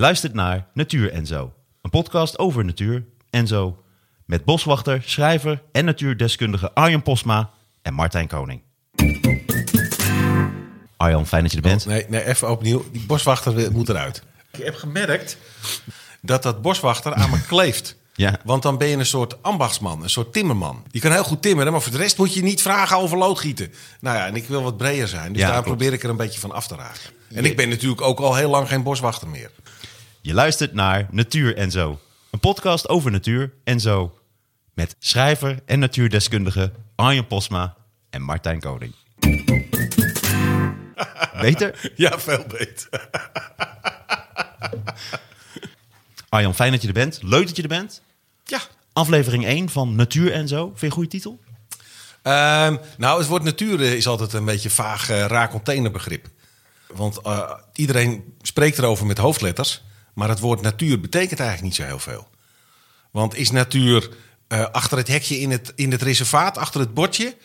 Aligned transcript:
luistert 0.00 0.34
naar 0.34 0.66
Natuur 0.74 1.12
en 1.12 1.26
Zo. 1.26 1.52
Een 1.82 1.90
podcast 1.90 2.38
over 2.38 2.64
natuur 2.64 3.04
en 3.30 3.46
zo. 3.46 3.82
Met 4.24 4.44
boswachter, 4.44 5.02
schrijver 5.04 5.62
en 5.72 5.84
natuurdeskundige 5.84 6.74
Arjan 6.74 7.02
Posma 7.02 7.50
en 7.82 7.94
Martijn 7.94 8.26
Koning. 8.28 8.62
Arjan, 10.96 11.26
fijn 11.26 11.42
dat 11.42 11.50
je 11.50 11.56
er 11.56 11.62
bent. 11.62 11.86
Nee, 11.86 12.04
nee, 12.08 12.24
even 12.26 12.50
opnieuw. 12.50 12.84
Die 12.92 13.06
boswachter 13.06 13.72
moet 13.72 13.88
eruit. 13.88 14.22
Ik 14.52 14.64
heb 14.64 14.74
gemerkt 14.74 15.36
dat 16.20 16.42
dat 16.42 16.62
boswachter 16.62 17.14
aan 17.14 17.30
me 17.30 17.44
kleeft. 17.54 17.96
Ja. 18.14 18.38
Want 18.44 18.62
dan 18.62 18.78
ben 18.78 18.88
je 18.88 18.96
een 18.96 19.06
soort 19.06 19.42
ambachtsman, 19.42 20.02
een 20.02 20.10
soort 20.10 20.32
timmerman. 20.32 20.84
Je 20.90 21.00
kan 21.00 21.12
heel 21.12 21.24
goed 21.24 21.42
timmeren, 21.42 21.72
maar 21.72 21.82
voor 21.82 21.92
de 21.92 21.98
rest 21.98 22.18
moet 22.18 22.34
je 22.34 22.42
niet 22.42 22.62
vragen 22.62 22.96
over 22.96 23.18
loodgieten. 23.18 23.72
Nou 24.00 24.16
ja, 24.16 24.26
en 24.26 24.34
ik 24.36 24.44
wil 24.48 24.62
wat 24.62 24.76
breder 24.76 25.08
zijn. 25.08 25.32
Dus 25.32 25.42
Ja, 25.42 25.46
daar 25.50 25.62
klopt. 25.62 25.76
probeer 25.78 25.92
ik 25.92 26.02
er 26.02 26.10
een 26.10 26.16
beetje 26.16 26.40
van 26.40 26.52
af 26.52 26.66
te 26.66 26.74
raken. 26.76 27.00
En 27.34 27.44
ik 27.44 27.56
ben 27.56 27.68
natuurlijk 27.68 28.00
ook 28.00 28.18
al 28.20 28.34
heel 28.34 28.50
lang 28.50 28.68
geen 28.68 28.82
boswachter 28.82 29.28
meer. 29.28 29.50
Je 30.22 30.34
luistert 30.34 30.72
naar 30.72 31.08
Natuur 31.10 31.56
en 31.56 31.70
Zo. 31.70 32.00
Een 32.30 32.40
podcast 32.40 32.88
over 32.88 33.10
natuur 33.10 33.52
en 33.64 33.80
zo. 33.80 34.18
Met 34.74 34.96
schrijver 34.98 35.58
en 35.66 35.78
natuurdeskundige 35.78 36.72
Arjan 36.94 37.26
Posma 37.26 37.76
en 38.10 38.22
Martijn 38.22 38.60
Koning. 38.60 38.94
Beter? 41.40 41.92
Ja, 41.96 42.18
veel 42.18 42.44
beter. 42.48 42.88
Arjan, 46.28 46.54
fijn 46.54 46.72
dat 46.72 46.82
je 46.82 46.88
er 46.88 46.94
bent. 46.94 47.18
Leuk 47.22 47.46
dat 47.46 47.56
je 47.56 47.62
er 47.62 47.68
bent. 47.68 48.02
Ja. 48.44 48.60
Aflevering 48.92 49.44
1 49.44 49.68
van 49.68 49.94
Natuur 49.94 50.32
en 50.32 50.48
Zo. 50.48 50.66
Vind 50.66 50.80
je 50.80 50.86
een 50.86 50.92
goede 50.92 51.08
titel? 51.08 51.40
Ehm, 52.22 52.76
nou, 52.96 53.18
het 53.18 53.28
woord 53.28 53.42
natuur 53.42 53.80
eh, 53.80 53.92
is 53.92 54.06
altijd 54.06 54.32
een 54.32 54.44
beetje 54.44 54.70
vaag, 54.70 55.10
eh, 55.10 55.26
raar 55.26 55.48
containerbegrip. 55.48 56.26
Want 56.86 57.22
eh, 57.22 57.50
iedereen 57.74 58.34
spreekt 58.42 58.78
erover 58.78 59.06
met 59.06 59.18
hoofdletters. 59.18 59.82
Maar 60.14 60.28
het 60.28 60.40
woord 60.40 60.60
natuur 60.60 61.00
betekent 61.00 61.40
eigenlijk 61.40 61.68
niet 61.68 61.74
zo 61.74 61.84
heel 61.84 61.98
veel. 61.98 62.28
Want 63.10 63.36
is 63.36 63.50
natuur 63.50 64.10
eh, 64.48 64.64
achter 64.72 64.98
het 64.98 65.08
hekje 65.08 65.38
in 65.38 65.50
het, 65.50 65.72
in 65.74 65.90
het 65.90 66.02
reservaat, 66.02 66.58
achter 66.58 66.80
het 66.80 66.94
bordje... 66.94 67.36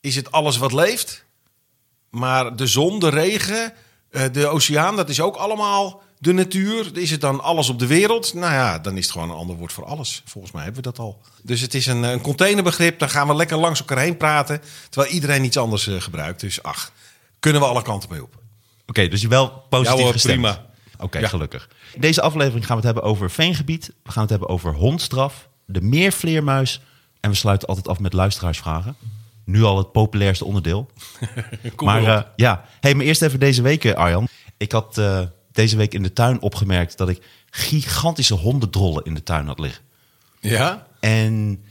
is 0.00 0.16
het 0.16 0.32
alles 0.32 0.56
wat 0.56 0.72
leeft? 0.72 1.24
Maar 2.10 2.56
de 2.56 2.66
zon, 2.66 2.98
de 2.98 3.08
regen, 3.08 3.72
eh, 4.10 4.22
de 4.32 4.46
oceaan, 4.46 4.96
dat 4.96 5.08
is 5.08 5.20
ook 5.20 5.36
allemaal 5.36 6.02
de 6.18 6.32
natuur. 6.32 6.96
Is 6.96 7.10
het 7.10 7.20
dan 7.20 7.40
alles 7.40 7.68
op 7.68 7.78
de 7.78 7.86
wereld? 7.86 8.34
Nou 8.34 8.52
ja, 8.52 8.78
dan 8.78 8.96
is 8.96 9.02
het 9.02 9.12
gewoon 9.12 9.30
een 9.30 9.36
ander 9.36 9.56
woord 9.56 9.72
voor 9.72 9.84
alles. 9.84 10.22
Volgens 10.24 10.52
mij 10.52 10.62
hebben 10.62 10.82
we 10.82 10.88
dat 10.90 10.98
al. 10.98 11.20
Dus 11.42 11.60
het 11.60 11.74
is 11.74 11.86
een, 11.86 12.02
een 12.02 12.20
containerbegrip. 12.20 12.98
Dan 12.98 13.10
gaan 13.10 13.28
we 13.28 13.34
lekker 13.34 13.58
langs 13.58 13.80
elkaar 13.80 13.98
heen 13.98 14.16
praten. 14.16 14.60
Terwijl 14.88 15.12
iedereen 15.12 15.44
iets 15.44 15.56
anders 15.56 15.86
eh, 15.86 16.00
gebruikt. 16.00 16.40
Dus 16.40 16.62
ach, 16.62 16.92
kunnen 17.40 17.60
we 17.60 17.68
alle 17.68 17.82
kanten 17.82 18.10
mee 18.10 18.22
op. 18.22 18.34
Oké, 18.86 19.08
dus 19.08 19.20
je 19.20 19.28
wel 19.28 19.48
positief 19.68 19.98
Ja 19.98 20.02
hoor, 20.04 20.12
gestemd. 20.12 20.40
prima. 20.40 20.69
Oké, 21.00 21.18
Ja. 21.18 21.28
gelukkig. 21.28 21.68
In 21.94 22.00
deze 22.00 22.22
aflevering 22.22 22.66
gaan 22.66 22.76
we 22.80 22.86
het 22.86 22.94
hebben 22.94 23.10
over 23.12 23.30
veengebied. 23.30 23.92
We 24.02 24.10
gaan 24.10 24.22
het 24.22 24.30
hebben 24.30 24.48
over 24.48 24.74
hondstraf, 24.74 25.48
de 25.64 25.80
meervleermuis. 25.80 26.80
En 27.20 27.30
we 27.30 27.36
sluiten 27.36 27.68
altijd 27.68 27.88
af 27.88 27.98
met 27.98 28.12
luisteraarsvragen. 28.12 28.96
Nu 29.44 29.62
al 29.62 29.78
het 29.78 29.92
populairste 29.92 30.44
onderdeel. 30.44 30.90
Kom 31.76 31.86
maar 31.86 32.04
eh, 32.04 32.22
ja, 32.36 32.64
hey, 32.80 32.94
maar 32.94 33.04
eerst 33.04 33.22
even 33.22 33.40
deze 33.40 33.62
week, 33.62 33.84
eh, 33.84 33.92
Arjan. 33.94 34.28
Ik 34.56 34.72
had 34.72 34.98
eh, 34.98 35.20
deze 35.52 35.76
week 35.76 35.94
in 35.94 36.02
de 36.02 36.12
tuin 36.12 36.40
opgemerkt 36.40 36.96
dat 36.98 37.08
ik 37.08 37.22
gigantische 37.50 38.34
hondendrollen 38.34 39.04
in 39.04 39.14
de 39.14 39.22
tuin 39.22 39.46
had 39.46 39.58
liggen. 39.58 39.82
ja? 40.40 40.86
En 41.00 41.64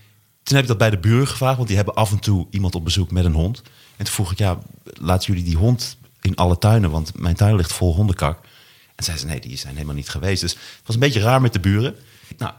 toen 0.44 0.56
heb 0.56 0.62
ik 0.62 0.68
dat 0.68 0.78
bij 0.78 0.90
de 0.90 0.98
buren 1.00 1.28
gevraagd, 1.28 1.56
want 1.56 1.68
die 1.68 1.78
hebben 1.78 1.96
af 1.96 2.12
en 2.12 2.20
toe 2.20 2.48
iemand 2.50 2.76
op 2.76 2.84
bezoek 2.84 3.12
met 3.12 3.26
een 3.26 3.34
hond. 3.34 3.62
En 3.98 4.06
toen 4.06 4.14
vroeg 4.14 4.32
ik, 4.32 4.38
ja, 4.38 4.58
laten 4.84 5.28
jullie 5.28 5.44
die 5.50 5.58
hond 5.58 5.98
in 6.22 6.36
alle 6.36 6.58
tuinen, 6.58 6.90
want 6.92 7.20
mijn 7.20 7.36
tuin 7.36 7.56
ligt 7.56 7.74
vol 7.74 7.96
hondenkak. 7.96 8.40
En 9.00 9.06
zeiden 9.06 9.28
ze, 9.28 9.32
nee, 9.32 9.42
die 9.42 9.58
zijn 9.58 9.74
helemaal 9.74 9.96
niet 9.96 10.10
geweest. 10.10 10.42
Dus 10.42 10.52
het 10.52 10.82
was 10.86 10.96
een 10.96 11.02
beetje 11.02 11.20
raar 11.20 11.42
met 11.42 11.54
de 11.54 11.60
buren. 11.60 11.96
Nou, 12.38 12.54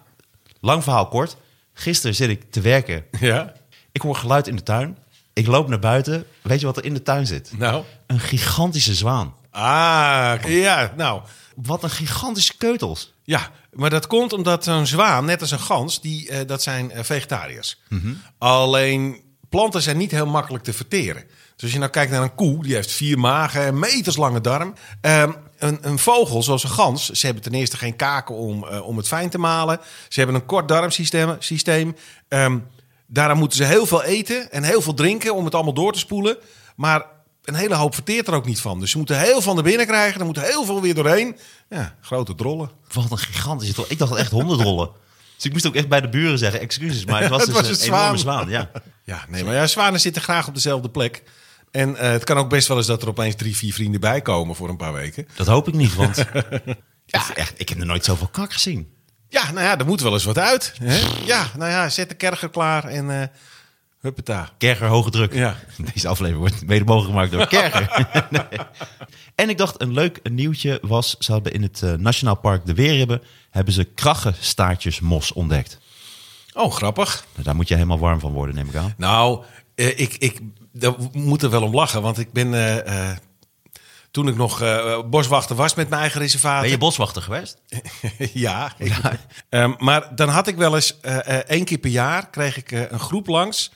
lang 0.60 0.82
verhaal 0.82 1.08
kort. 1.08 1.36
Gisteren 1.72 2.14
zit 2.14 2.28
ik 2.28 2.50
te 2.50 2.60
werken. 2.60 3.04
Ja? 3.20 3.52
Ik 3.92 4.00
hoor 4.00 4.16
geluid 4.16 4.46
in 4.46 4.56
de 4.56 4.62
tuin. 4.62 4.98
Ik 5.32 5.46
loop 5.46 5.68
naar 5.68 5.78
buiten. 5.78 6.26
Weet 6.42 6.60
je 6.60 6.66
wat 6.66 6.76
er 6.76 6.84
in 6.84 6.94
de 6.94 7.02
tuin 7.02 7.26
zit? 7.26 7.52
Nou? 7.58 7.84
Een 8.06 8.20
gigantische 8.20 8.94
zwaan. 8.94 9.34
Ah, 9.50 10.34
ja, 10.46 10.92
nou... 10.96 11.22
Wat 11.54 11.82
een 11.82 11.90
gigantische 11.90 12.56
keutels. 12.56 13.12
Ja, 13.24 13.50
maar 13.72 13.90
dat 13.90 14.06
komt 14.06 14.32
omdat 14.32 14.64
zo'n 14.64 14.86
zwaan, 14.86 15.24
net 15.24 15.40
als 15.40 15.50
een 15.50 15.60
gans, 15.60 16.00
die, 16.00 16.28
eh, 16.28 16.46
dat 16.46 16.62
zijn 16.62 16.90
eh, 16.90 17.02
vegetariërs. 17.02 17.80
Alleen 18.38 19.20
planten 19.48 19.82
zijn 19.82 19.96
niet 19.96 20.10
heel 20.10 20.26
makkelijk 20.26 20.64
te 20.64 20.72
verteren. 20.72 21.24
Dus 21.60 21.68
als 21.68 21.78
je 21.78 21.84
nou 21.84 21.90
kijkt 21.90 22.12
naar 22.12 22.22
een 22.22 22.34
koe, 22.34 22.62
die 22.62 22.74
heeft 22.74 22.92
vier 22.92 23.18
magen, 23.18 23.78
meterslange 23.78 24.40
darm. 24.40 24.74
Ehm, 25.00 25.32
een, 25.58 25.78
een 25.82 25.98
vogel, 25.98 26.42
zoals 26.42 26.64
een 26.64 26.70
gans, 26.70 27.10
ze 27.10 27.26
hebben 27.26 27.44
ten 27.44 27.54
eerste 27.54 27.76
geen 27.76 27.96
kaken 27.96 28.34
om, 28.34 28.64
eh, 28.64 28.86
om 28.86 28.96
het 28.96 29.08
fijn 29.08 29.30
te 29.30 29.38
malen. 29.38 29.80
Ze 30.08 30.18
hebben 30.20 30.36
een 30.36 30.46
kort 30.46 30.68
darmsysteem. 30.68 31.36
Systeem. 31.38 31.96
Ehm, 32.28 32.58
daarom 33.06 33.38
moeten 33.38 33.58
ze 33.58 33.64
heel 33.64 33.86
veel 33.86 34.02
eten 34.02 34.50
en 34.52 34.62
heel 34.62 34.82
veel 34.82 34.94
drinken 34.94 35.34
om 35.34 35.44
het 35.44 35.54
allemaal 35.54 35.72
door 35.72 35.92
te 35.92 35.98
spoelen. 35.98 36.36
Maar 36.76 37.06
een 37.44 37.54
hele 37.54 37.74
hoop 37.74 37.94
verteert 37.94 38.28
er 38.28 38.34
ook 38.34 38.46
niet 38.46 38.60
van. 38.60 38.80
Dus 38.80 38.90
ze 38.90 38.96
moeten 38.96 39.18
heel 39.18 39.40
veel 39.40 39.54
naar 39.54 39.62
binnen 39.62 39.86
krijgen. 39.86 40.20
Er 40.20 40.26
moet 40.26 40.40
heel 40.40 40.64
veel 40.64 40.80
weer 40.80 40.94
doorheen. 40.94 41.36
Ja, 41.68 41.94
grote 42.00 42.34
drollen. 42.34 42.70
Wat 42.92 43.10
een 43.10 43.18
gigantische 43.18 43.74
drol. 43.74 43.86
Ik 43.88 43.98
dacht 43.98 44.14
echt 44.14 44.30
hondendrollen. 44.30 44.90
Dus 45.34 45.44
ik 45.44 45.52
moest 45.52 45.66
ook 45.66 45.74
echt 45.74 45.88
bij 45.88 46.00
de 46.00 46.08
buren 46.08 46.38
zeggen, 46.38 46.60
excuses, 46.60 47.04
maar 47.04 47.20
het 47.20 47.30
was, 47.30 47.40
Het 47.46 47.54
dus 47.54 47.60
was 47.60 47.80
een, 47.80 47.92
een 47.92 47.98
enorme 47.98 48.18
zwaan. 48.18 48.48
Ja. 48.48 48.70
Ja, 49.04 49.24
nee, 49.28 49.44
maar 49.44 49.54
ja, 49.54 49.66
zwanen 49.66 50.00
zitten 50.00 50.22
graag 50.22 50.48
op 50.48 50.54
dezelfde 50.54 50.90
plek. 50.90 51.22
En 51.70 51.96
eh, 51.96 52.10
het 52.10 52.24
kan 52.24 52.36
ook 52.36 52.48
best 52.48 52.68
wel 52.68 52.76
eens 52.76 52.86
dat 52.86 53.02
er 53.02 53.08
opeens 53.08 53.34
drie, 53.34 53.56
vier 53.56 53.72
vrienden 53.72 54.00
bij 54.00 54.22
komen 54.22 54.56
voor 54.56 54.68
een 54.68 54.76
paar 54.76 54.92
weken. 54.92 55.28
Dat 55.34 55.46
hoop 55.46 55.68
ik 55.68 55.74
niet, 55.74 55.94
want 55.94 56.16
ja, 57.06 57.34
echt, 57.34 57.60
ik 57.60 57.68
heb 57.68 57.78
er 57.78 57.86
nooit 57.86 58.04
zoveel 58.04 58.28
kak 58.28 58.52
gezien. 58.52 58.92
Ja, 59.28 59.52
nou 59.52 59.66
ja, 59.66 59.78
er 59.78 59.86
moet 59.86 60.00
wel 60.00 60.12
eens 60.12 60.24
wat 60.24 60.38
uit. 60.38 60.74
Hè? 60.82 61.00
Ja, 61.24 61.50
nou 61.56 61.70
ja, 61.70 61.88
zet 61.88 62.08
de 62.08 62.14
kerker 62.14 62.48
klaar 62.48 62.84
en 62.84 63.20
eh 63.20 63.26
huppeta. 64.00 64.50
Kerger, 64.58 64.86
hoge 64.86 65.10
druk. 65.10 65.34
Ja. 65.34 65.56
Deze 65.92 66.08
aflevering 66.08 66.48
wordt 66.48 66.66
mede 66.66 66.84
mogelijk 66.84 67.10
gemaakt 67.10 67.30
door 67.30 67.46
Kerger. 67.46 68.26
Nee. 68.30 68.60
En 69.34 69.48
ik 69.48 69.58
dacht, 69.58 69.80
een 69.80 69.92
leuk 69.92 70.28
nieuwtje 70.30 70.78
was, 70.82 71.16
ze 71.18 71.32
hebben 71.32 71.52
in 71.52 71.62
het 71.62 71.82
eh, 71.82 71.92
Nationaal 71.92 72.36
Park 72.36 72.66
de 72.66 72.74
Weerribben, 72.74 73.22
hebben 73.50 73.74
ze 73.74 73.84
kraggenstaartjesmos 73.84 75.32
ontdekt. 75.32 75.78
Oh, 76.54 76.72
grappig. 76.72 77.24
Nou, 77.32 77.44
daar 77.44 77.54
moet 77.54 77.68
je 77.68 77.74
helemaal 77.74 77.98
warm 77.98 78.20
van 78.20 78.32
worden, 78.32 78.54
neem 78.54 78.68
ik 78.68 78.74
aan. 78.74 78.94
Nou, 78.96 79.44
ik, 79.74 80.16
ik 80.18 80.40
daar 80.80 80.94
moet 81.12 81.42
er 81.42 81.50
wel 81.50 81.62
om 81.62 81.74
lachen, 81.74 82.02
want 82.02 82.18
ik 82.18 82.32
ben... 82.32 82.54
eh, 82.54 83.10
eh, 83.10 83.16
toen 84.10 84.28
ik 84.28 84.36
nog 84.36 84.62
eh, 84.62 85.00
boswachter 85.10 85.56
was 85.56 85.74
met 85.74 85.88
mijn 85.88 86.00
eigen 86.00 86.20
reservaat. 86.20 86.60
Ben 86.60 86.70
je 86.70 86.78
boswachter 86.78 87.22
geweest? 87.22 87.58
ja. 88.32 88.72
Ehm, 89.48 89.72
maar 89.78 90.14
dan 90.14 90.28
had 90.28 90.46
ik 90.46 90.56
wel 90.56 90.74
eens 90.74 91.00
eh, 91.00 91.16
één 91.36 91.64
keer 91.64 91.78
per 91.78 91.90
jaar 91.90 92.30
kreeg 92.30 92.56
ik 92.56 92.70
een 92.70 93.00
groep 93.00 93.26
langs 93.26 93.70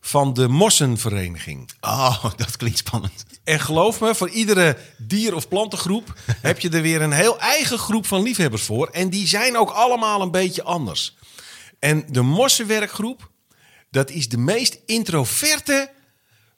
van 0.00 0.34
de 0.34 0.48
Mossenvereniging. 0.48 1.70
Oh, 1.80 2.24
dat 2.36 2.56
klinkt 2.56 2.78
spannend. 2.78 3.24
En 3.44 3.60
geloof 3.60 4.00
me, 4.00 4.14
voor 4.14 4.30
iedere 4.30 4.76
dier- 4.98 5.34
of 5.34 5.48
plantengroep 5.48 6.14
heb 6.40 6.60
je 6.60 6.70
er 6.70 6.82
weer 6.82 7.02
een 7.02 7.12
heel 7.12 7.38
eigen 7.38 7.78
groep 7.78 8.06
van 8.06 8.22
liefhebbers 8.22 8.62
voor. 8.62 8.88
En 8.88 9.10
die 9.10 9.26
zijn 9.26 9.56
ook 9.58 9.70
allemaal 9.70 10.20
een 10.22 10.30
beetje 10.30 10.62
anders. 10.62 11.16
En 11.78 12.04
de 12.08 12.22
Mossenwerkgroep, 12.22 13.30
dat 13.90 14.10
is 14.10 14.28
de 14.28 14.38
meest 14.38 14.78
introverte, 14.86 15.90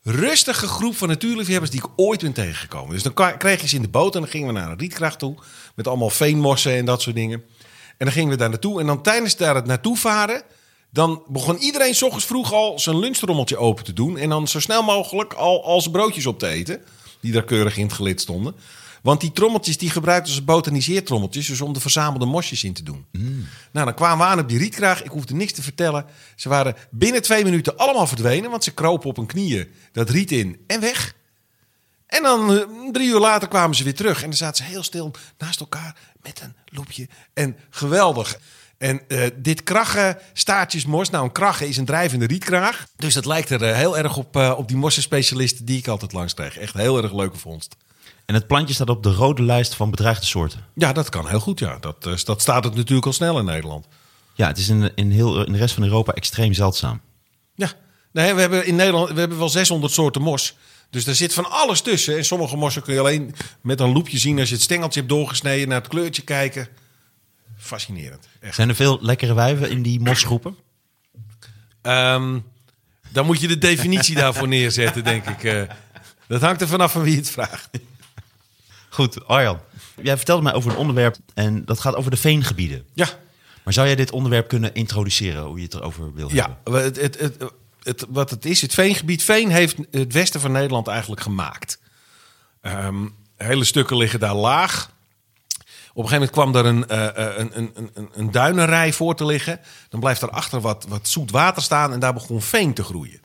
rustige 0.02 0.66
groep 0.66 0.96
van 0.96 1.08
natuurliefhebbers 1.08 1.70
die 1.70 1.80
ik 1.80 1.88
ooit 1.96 2.20
ben 2.20 2.32
tegengekomen. 2.32 2.92
Dus 2.92 3.02
dan 3.02 3.38
kreeg 3.38 3.60
je 3.60 3.68
ze 3.68 3.76
in 3.76 3.82
de 3.82 3.88
boot 3.88 4.14
en 4.14 4.20
dan 4.20 4.30
gingen 4.30 4.46
we 4.46 4.52
naar 4.52 4.70
een 4.70 4.78
rietkracht 4.78 5.18
toe. 5.18 5.34
Met 5.74 5.86
allemaal 5.86 6.10
veenmossen 6.10 6.72
en 6.72 6.84
dat 6.84 7.02
soort 7.02 7.16
dingen. 7.16 7.42
En 7.96 8.08
dan 8.08 8.12
gingen 8.12 8.30
we 8.30 8.36
daar 8.36 8.48
naartoe. 8.48 8.80
En 8.80 8.86
dan 8.86 9.02
tijdens 9.02 9.36
daar 9.36 9.54
het 9.54 9.66
naartoe 9.66 9.96
varen, 9.96 10.42
dan 10.91 11.22
begon 11.28 11.58
iedereen 11.58 11.94
's 11.94 12.03
ochtends 12.03 12.27
vroeg 12.27 12.53
al 12.53 12.78
zijn 12.78 12.98
lunchtrommeltje 12.98 13.56
open 13.56 13.84
te 13.84 13.92
doen. 13.92 14.16
En 14.16 14.28
dan 14.28 14.48
zo 14.48 14.60
snel 14.60 14.82
mogelijk 14.82 15.32
al, 15.32 15.65
al 15.65 15.80
zijn 15.80 15.92
broodjes 15.92 16.27
op 16.27 16.38
te 16.38 16.47
eten. 16.47 16.80
Die 17.21 17.32
daar 17.32 17.44
keurig 17.44 17.77
in 17.77 17.84
het 17.84 17.92
gelid 17.92 18.21
stonden. 18.21 18.54
Want 19.03 19.21
die 19.21 19.33
trommeltjes 19.33 19.78
die 19.78 19.91
gebruikten 19.91 20.33
ze 20.33 20.43
botaniseertrommeltjes. 20.43 21.47
Dus 21.47 21.60
om 21.60 21.72
de 21.72 21.81
verzamelde 21.81 22.27
mosjes 22.27 22.65
in 22.65 22.72
te 22.72 22.83
doen. 22.83 23.07
Nou, 23.72 23.87
dan 23.87 23.95
kwamen 23.95 24.27
we 24.27 24.33
aan 24.33 24.39
op 24.39 24.49
die 24.49 24.59
rietkraag. 24.59 25.03
Ik 25.03 25.10
hoefde 25.10 25.34
niks 25.34 25.53
te 25.53 25.63
vertellen. 25.63 26.04
Ze 26.37 26.49
waren 26.49 26.77
binnen 26.91 27.22
twee 27.22 27.45
minuten 27.45 27.77
allemaal 27.77 28.07
verdwenen. 28.07 28.51
Want 28.51 28.65
ze 28.65 28.71
kropen 28.71 29.09
op 29.09 29.16
hun 29.16 29.27
knieën 29.27 29.69
dat 29.93 30.10
riet 30.10 30.33
in 30.33 30.65
en 30.66 30.81
weg. 30.81 31.15
En 32.13 32.22
dan 32.22 32.57
eh, 32.57 32.91
drie 32.93 33.09
uur 33.09 33.19
later 33.19 33.49
kwamen 33.49 33.77
ze 33.77 33.84
weer 33.84 33.95
terug. 33.95 34.22
En 34.22 34.28
dan 34.28 34.37
zaten 34.37 34.65
ze 34.65 34.71
heel 34.71 34.83
stil 34.83 35.10
naast 35.39 35.60
elkaar 35.60 35.97
met 36.22 36.41
een 36.41 36.54
loepje. 36.65 37.09
En 37.33 37.57
geweldig. 37.71 38.39
En 38.78 39.01
eh, 39.09 39.27
dit 39.37 39.63
kraggen 39.63 40.19
staartjesmos. 40.33 41.10
Nou, 41.10 41.25
een 41.25 41.33
kraggen 41.33 41.69
is 41.69 41.77
een 41.77 41.84
drijvende 41.84 42.27
rietkraag. 42.27 42.87
Dus 42.97 43.15
dat 43.15 43.27
lijkt 43.27 43.51
er 43.51 43.63
eh, 43.63 43.77
heel 43.77 43.99
erg 43.99 44.16
op, 44.16 44.37
op 44.37 44.69
die 44.69 44.77
mossenspecialisten 44.77 45.65
die 45.65 45.78
ik 45.78 45.89
altijd 45.89 46.13
langs 46.13 46.34
kreeg. 46.34 46.59
Echt 46.59 46.75
heel 46.75 47.03
erg 47.03 47.13
leuke 47.13 47.39
vondst. 47.39 47.77
En 48.32 48.38
het 48.38 48.46
plantje 48.46 48.74
staat 48.74 48.90
op 48.90 49.02
de 49.02 49.12
rode 49.12 49.42
lijst 49.42 49.74
van 49.74 49.90
bedreigde 49.90 50.26
soorten. 50.26 50.66
Ja, 50.74 50.92
dat 50.92 51.08
kan 51.08 51.28
heel 51.28 51.40
goed. 51.40 51.58
Ja. 51.58 51.78
Dat, 51.80 52.06
eh, 52.06 52.16
dat 52.24 52.40
staat 52.40 52.64
het 52.64 52.74
natuurlijk 52.74 53.06
al 53.06 53.12
snel 53.12 53.38
in 53.38 53.44
Nederland. 53.44 53.86
Ja, 54.34 54.46
het 54.46 54.58
is 54.58 54.68
in, 54.68 54.92
in, 54.94 55.10
heel, 55.10 55.46
in 55.46 55.52
de 55.52 55.58
rest 55.58 55.74
van 55.74 55.82
Europa 55.82 56.12
extreem 56.12 56.52
zeldzaam. 56.52 57.00
Ja, 57.54 57.72
nee, 58.12 58.34
we 58.34 58.40
hebben 58.40 58.66
in 58.66 58.76
Nederland 58.76 59.10
we 59.10 59.18
hebben 59.18 59.38
wel 59.38 59.48
600 59.48 59.92
soorten 59.92 60.22
mos. 60.22 60.56
Dus 60.90 61.06
er 61.06 61.14
zit 61.14 61.34
van 61.34 61.50
alles 61.50 61.80
tussen. 61.80 62.16
En 62.16 62.24
sommige 62.24 62.56
mossen 62.56 62.82
kun 62.82 62.94
je 62.94 63.00
alleen 63.00 63.34
met 63.60 63.80
een 63.80 63.92
loepje 63.92 64.18
zien 64.18 64.38
als 64.38 64.48
je 64.48 64.54
het 64.54 64.64
stengeltje 64.64 65.00
hebt 65.00 65.12
doorgesneden, 65.12 65.68
naar 65.68 65.80
het 65.80 65.88
kleurtje 65.88 66.22
kijken. 66.22 66.68
fascinerend. 67.56 68.28
Echt. 68.40 68.54
Zijn 68.54 68.68
er 68.68 68.74
veel 68.74 68.98
lekkere 69.00 69.34
wijven 69.34 69.70
in 69.70 69.82
die 69.82 70.00
mosgroepen? 70.00 70.56
Ehm, 71.82 72.38
dan 73.08 73.26
moet 73.26 73.40
je 73.40 73.48
de 73.48 73.58
definitie 73.58 74.14
daarvoor 74.14 74.48
neerzetten, 74.48 75.04
denk 75.04 75.26
ik. 75.26 75.44
Eh, 75.44 75.62
dat 76.26 76.40
hangt 76.40 76.60
er 76.60 76.68
vanaf 76.68 76.92
van 76.92 77.02
wie 77.02 77.16
het 77.16 77.30
vraagt. 77.30 77.68
Goed, 78.92 79.27
Arjan. 79.27 79.60
Jij 80.03 80.16
vertelde 80.16 80.42
mij 80.42 80.53
over 80.53 80.71
een 80.71 80.77
onderwerp 80.77 81.16
en 81.34 81.65
dat 81.65 81.80
gaat 81.80 81.94
over 81.94 82.10
de 82.10 82.16
veengebieden. 82.16 82.84
Ja, 82.94 83.09
Maar 83.65 83.72
zou 83.72 83.86
jij 83.86 83.97
dit 83.97 84.10
onderwerp 84.10 84.48
kunnen 84.48 84.74
introduceren, 84.74 85.42
hoe 85.42 85.56
je 85.59 85.65
het 85.65 85.74
erover 85.74 86.15
wil 86.15 86.28
hebben? 86.30 86.56
ja 86.65 86.72
het, 86.72 86.97
het, 87.00 87.18
het, 87.18 87.36
het- 87.83 88.04
wat 88.09 88.30
het 88.30 88.44
is, 88.44 88.60
het 88.62 88.74
veengebied. 88.74 89.22
Veen 89.22 89.50
heeft 89.50 89.77
het 89.91 90.12
westen 90.12 90.41
van 90.41 90.53
Nederland 90.53 90.89
eigenlijk 90.89 91.21
gemaakt. 91.21 91.78
Ehm, 92.60 93.06
hele 93.36 93.65
stukken 93.65 93.97
liggen 93.97 94.21
daar 94.21 94.34
laag. 94.34 94.91
Op 95.94 96.03
een 96.04 96.09
gegeven 96.09 96.30
moment 96.34 96.53
kwam 96.53 96.54
er 96.56 96.66
een, 96.66 96.89
eh, 97.15 97.36
een, 97.39 97.59
een, 97.59 97.71
een, 97.94 98.09
een, 98.15 98.30
duinenrij 98.30 98.92
voor 98.92 99.15
te 99.15 99.24
liggen. 99.24 99.60
Dan 99.89 100.00
blijft 100.00 100.22
erachter 100.22 100.60
wat, 100.60 100.86
wat 100.89 101.09
zoet 101.09 101.30
water 101.30 101.62
staan 101.62 101.92
en 101.92 102.00
daar 102.00 102.12
begon 102.15 102.42
veen 102.42 102.74
te 102.74 102.83
groeien. 102.84 103.21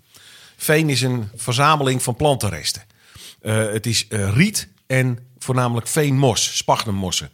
Veen 0.58 0.90
is 0.90 1.02
een 1.02 1.30
verzameling 1.36 2.04
van 2.04 2.16
plantenresten. 2.16 2.84
Eh, 3.42 3.56
het 3.56 3.86
is 3.86 4.06
riet 4.10 4.68
en 4.88 5.27
voornamelijk 5.40 5.88
veenmos, 5.88 6.58
spagnemmossen. 6.58 7.30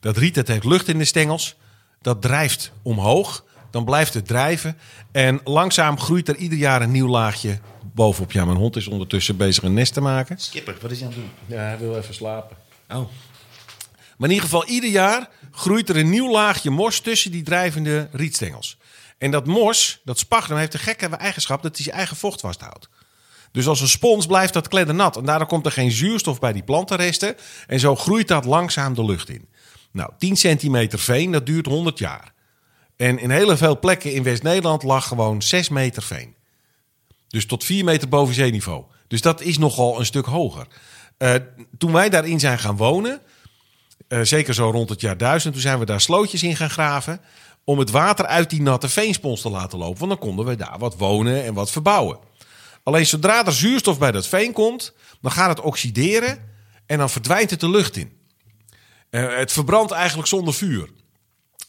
Dat 0.00 0.16
riet 0.16 0.34
dat 0.34 0.48
heeft 0.48 0.64
lucht 0.64 0.88
in 0.88 0.98
de 0.98 1.04
stengels. 1.04 1.56
Dat 2.00 2.22
drijft 2.22 2.72
omhoog. 2.82 3.44
Dan 3.70 3.84
blijft 3.84 4.14
het 4.14 4.26
drijven. 4.26 4.78
En 5.12 5.40
langzaam 5.44 6.00
groeit 6.00 6.28
er 6.28 6.36
ieder 6.36 6.58
jaar 6.58 6.82
een 6.82 6.90
nieuw 6.90 7.08
laagje 7.08 7.58
bovenop. 7.94 8.32
Ja, 8.32 8.44
mijn 8.44 8.56
hond 8.56 8.76
is 8.76 8.88
ondertussen 8.88 9.36
bezig 9.36 9.62
een 9.62 9.74
nest 9.74 9.92
te 9.92 10.00
maken. 10.00 10.38
Skipper, 10.38 10.76
wat 10.80 10.90
is 10.90 11.00
hij 11.00 11.08
aan 11.08 11.14
het 11.14 11.22
doen? 11.22 11.56
Ja, 11.56 11.62
hij 11.62 11.78
wil 11.78 11.96
even 11.96 12.14
slapen. 12.14 12.56
Oh. 12.88 13.08
Maar 14.16 14.28
in 14.28 14.34
ieder 14.34 14.48
geval, 14.50 14.66
ieder 14.66 14.90
jaar 14.90 15.28
groeit 15.50 15.88
er 15.88 15.96
een 15.96 16.10
nieuw 16.10 16.30
laagje 16.30 16.70
mos 16.70 17.00
tussen 17.00 17.30
die 17.30 17.42
drijvende 17.42 18.08
rietstengels. 18.12 18.78
En 19.18 19.30
dat 19.30 19.46
mos, 19.46 20.00
dat 20.04 20.18
spagnem, 20.18 20.58
heeft 20.58 20.72
de 20.72 20.78
gekke 20.78 21.06
eigenschap 21.06 21.62
dat 21.62 21.74
hij 21.74 21.84
zijn 21.84 21.96
eigen 21.96 22.16
vocht 22.16 22.40
vasthoudt. 22.40 22.88
Dus 23.54 23.66
als 23.66 23.80
een 23.80 23.88
spons 23.88 24.26
blijft 24.26 24.52
dat 24.52 24.68
kleddernat. 24.68 25.16
En 25.16 25.24
daardoor 25.24 25.48
komt 25.48 25.66
er 25.66 25.72
geen 25.72 25.90
zuurstof 25.90 26.38
bij 26.38 26.52
die 26.52 26.62
plantenresten. 26.62 27.36
En 27.66 27.80
zo 27.80 27.96
groeit 27.96 28.28
dat 28.28 28.44
langzaam 28.44 28.94
de 28.94 29.04
lucht 29.04 29.28
in. 29.28 29.48
Nou, 29.92 30.10
10 30.18 30.36
centimeter 30.36 30.98
veen, 30.98 31.32
dat 31.32 31.46
duurt 31.46 31.66
100 31.66 31.98
jaar. 31.98 32.32
En 32.96 33.18
in 33.18 33.30
heel 33.30 33.56
veel 33.56 33.78
plekken 33.78 34.12
in 34.12 34.22
West-Nederland 34.22 34.82
lag 34.82 35.08
gewoon 35.08 35.42
6 35.42 35.68
meter 35.68 36.02
veen. 36.02 36.34
Dus 37.28 37.46
tot 37.46 37.64
4 37.64 37.84
meter 37.84 38.08
boven 38.08 38.34
zeeniveau. 38.34 38.84
Dus 39.08 39.20
dat 39.20 39.40
is 39.40 39.58
nogal 39.58 39.98
een 39.98 40.06
stuk 40.06 40.26
hoger. 40.26 40.66
Eh, 41.16 41.34
toen 41.78 41.92
wij 41.92 42.08
daarin 42.08 42.40
zijn 42.40 42.58
gaan 42.58 42.76
wonen, 42.76 43.20
eh, 44.08 44.20
zeker 44.22 44.54
zo 44.54 44.70
rond 44.70 44.88
het 44.88 45.00
jaar 45.00 45.16
1000, 45.16 45.52
toen 45.52 45.62
zijn 45.62 45.78
we 45.78 45.84
daar 45.84 46.00
slootjes 46.00 46.42
in 46.42 46.56
gaan 46.56 46.70
graven. 46.70 47.20
Om 47.64 47.78
het 47.78 47.90
water 47.90 48.26
uit 48.26 48.50
die 48.50 48.62
natte 48.62 48.88
veenspons 48.88 49.40
te 49.40 49.50
laten 49.50 49.78
lopen. 49.78 49.98
Want 49.98 50.10
dan 50.10 50.20
konden 50.20 50.44
we 50.44 50.56
daar 50.56 50.78
wat 50.78 50.96
wonen 50.96 51.44
en 51.44 51.54
wat 51.54 51.70
verbouwen. 51.70 52.18
Alleen 52.84 53.06
zodra 53.06 53.46
er 53.46 53.52
zuurstof 53.52 53.98
bij 53.98 54.12
dat 54.12 54.26
veen 54.26 54.52
komt, 54.52 54.92
dan 55.20 55.32
gaat 55.32 55.48
het 55.48 55.60
oxideren 55.60 56.52
en 56.86 56.98
dan 56.98 57.10
verdwijnt 57.10 57.50
het 57.50 57.60
de 57.60 57.70
lucht 57.70 57.96
in. 57.96 58.18
Eh, 59.10 59.36
het 59.36 59.52
verbrandt 59.52 59.92
eigenlijk 59.92 60.28
zonder 60.28 60.54
vuur. 60.54 60.88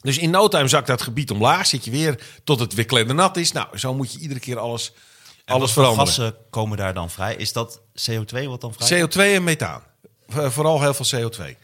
Dus 0.01 0.17
in 0.17 0.29
no 0.29 0.47
time 0.47 0.67
zakt 0.67 0.87
dat 0.87 1.01
gebied 1.01 1.31
omlaag, 1.31 1.65
zit 1.67 1.85
je 1.85 1.91
weer 1.91 2.19
tot 2.43 2.59
het 2.59 2.73
weer 2.73 2.85
klendernat 2.85 3.37
is. 3.37 3.51
Nou, 3.51 3.77
zo 3.77 3.93
moet 3.93 4.13
je 4.13 4.19
iedere 4.19 4.39
keer 4.39 4.59
alles, 4.59 4.93
alles 5.45 5.61
Wat 5.61 5.71
voor 5.71 5.83
veranderen. 5.83 6.05
gassen 6.05 6.35
komen 6.49 6.77
daar 6.77 6.93
dan 6.93 7.09
vrij? 7.09 7.35
Is 7.35 7.53
dat 7.53 7.81
CO2 8.11 8.45
wat 8.47 8.61
dan 8.61 8.73
vrij 8.73 9.01
CO2 9.01 9.15
en 9.15 9.43
methaan. 9.43 9.83
Vooral 10.27 10.81
heel 10.81 10.93
veel 10.93 11.29
CO2. 11.29 11.55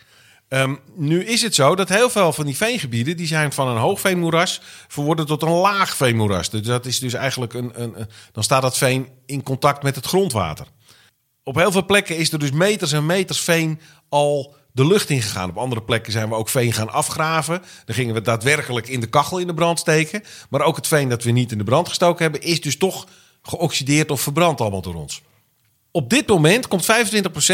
Ehm, 0.51 0.75
nu 0.95 1.24
is 1.25 1.42
het 1.42 1.56
zo 1.56 1.75
dat 1.75 1.89
heel 1.89 2.09
veel 2.09 2.33
van 2.33 2.45
die 2.45 2.57
veengebieden... 2.57 3.18
die 3.18 3.27
zijn 3.27 3.51
van 3.53 3.68
een 3.68 3.77
hoog 3.77 4.00
veenmoeras 4.00 4.62
verworden 4.88 5.25
tot 5.25 5.42
een 5.42 5.50
laag 5.50 5.95
veenmoeras. 5.95 6.50
Dus 6.50 6.62
dat 6.62 6.86
is 6.86 7.00
dus 7.00 7.13
eigenlijk 7.13 7.53
een, 7.53 7.71
een, 7.81 8.00
een- 8.00 8.07
Dan 8.31 8.44
staat 8.44 8.62
dat 8.62 8.77
veen 8.77 9.07
in 9.25 9.44
contact 9.44 9.83
met 9.83 9.95
het 9.95 10.06
grondwater. 10.06 10.65
Op 11.44 11.56
heel 11.56 11.71
veel 11.71 11.86
plekken 11.86 12.18
is 12.18 12.31
er 12.31 12.39
dus 12.39 12.51
meters 12.51 12.92
en 12.92 13.06
meters 13.06 13.39
veen 13.39 13.80
al 14.09 14.56
de 14.71 14.88
lucht 14.88 15.09
ingegaan. 15.09 15.50
Op 15.50 15.57
andere 15.57 15.81
plekken 15.81 16.12
zijn 16.12 16.30
we 16.30 16.36
ook 16.36 16.50
veen 16.50 16.74
gaan 16.74 16.92
afgraven. 16.92 17.62
Dan 17.86 17.95
gingen 17.95 18.13
we 18.13 18.21
daadwerkelijk 18.21 18.88
in 18.88 19.00
de 19.00 19.07
kachel 19.07 19.38
in 19.38 19.48
de 19.48 19.53
brand 19.53 19.80
steken. 19.80 20.24
Maar 20.50 20.62
ook 20.62 20.75
het 20.75 20.88
veen 20.88 21.09
dat 21.09 21.24
we 21.24 21.31
niet 21.31 21.51
in 21.51 21.57
de 21.57 21.63
brand 21.63 21.88
gestoken 21.88 22.24
hebben... 22.24 22.42
is 22.42 22.62
dus 22.62 22.77
toch 22.77 23.07
geoxideerd 23.42 24.12
of 24.12 24.21
verbrand 24.21 24.62
allemaal 24.62 24.81
door 24.81 24.95
ons. 24.95 25.21
Op 25.91 26.09
dit 26.09 26.27
moment 26.27 26.67
komt 26.67 26.83
25% 26.83 26.88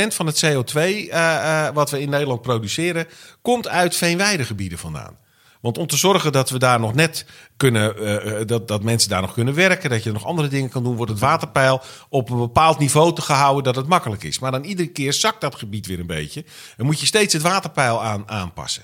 van 0.07 0.25
het 0.25 0.45
CO2 0.45 0.73
eh, 0.75 1.65
eh, 1.67 1.73
wat 1.73 1.89
we 1.89 2.01
in 2.01 2.09
Nederland 2.09 2.41
produceren, 2.41 3.07
komt 3.41 3.67
uit 3.67 3.95
veenweidegebieden 3.95 4.77
vandaan. 4.77 5.17
Want 5.61 5.77
om 5.77 5.87
te 5.87 5.97
zorgen 5.97 6.31
dat 6.31 6.49
we 6.49 6.59
daar 6.59 6.79
nog 6.79 6.93
net 6.93 7.25
kunnen, 7.57 7.97
eh, 7.97 8.45
dat, 8.45 8.67
dat 8.67 8.83
mensen 8.83 9.09
daar 9.09 9.21
nog 9.21 9.33
kunnen 9.33 9.53
werken, 9.53 9.89
dat 9.89 10.03
je 10.03 10.11
nog 10.11 10.25
andere 10.25 10.47
dingen 10.47 10.69
kan 10.69 10.83
doen, 10.83 10.95
wordt 10.95 11.11
het 11.11 11.21
waterpeil 11.21 11.81
op 12.09 12.29
een 12.29 12.37
bepaald 12.37 12.79
niveau 12.79 13.15
te 13.15 13.21
gehouden 13.21 13.63
dat 13.63 13.75
het 13.75 13.87
makkelijk 13.87 14.23
is. 14.23 14.39
Maar 14.39 14.51
dan 14.51 14.63
iedere 14.63 14.87
keer 14.87 15.13
zakt 15.13 15.41
dat 15.41 15.55
gebied 15.55 15.87
weer 15.87 15.99
een 15.99 16.07
beetje. 16.07 16.45
En 16.77 16.85
moet 16.85 16.99
je 16.99 17.05
steeds 17.05 17.33
het 17.33 17.41
waterpeil 17.41 18.03
aan, 18.03 18.29
aanpassen. 18.29 18.83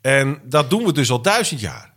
En 0.00 0.40
dat 0.44 0.70
doen 0.70 0.84
we 0.84 0.92
dus 0.92 1.10
al 1.10 1.22
duizend 1.22 1.60
jaar. 1.60 1.91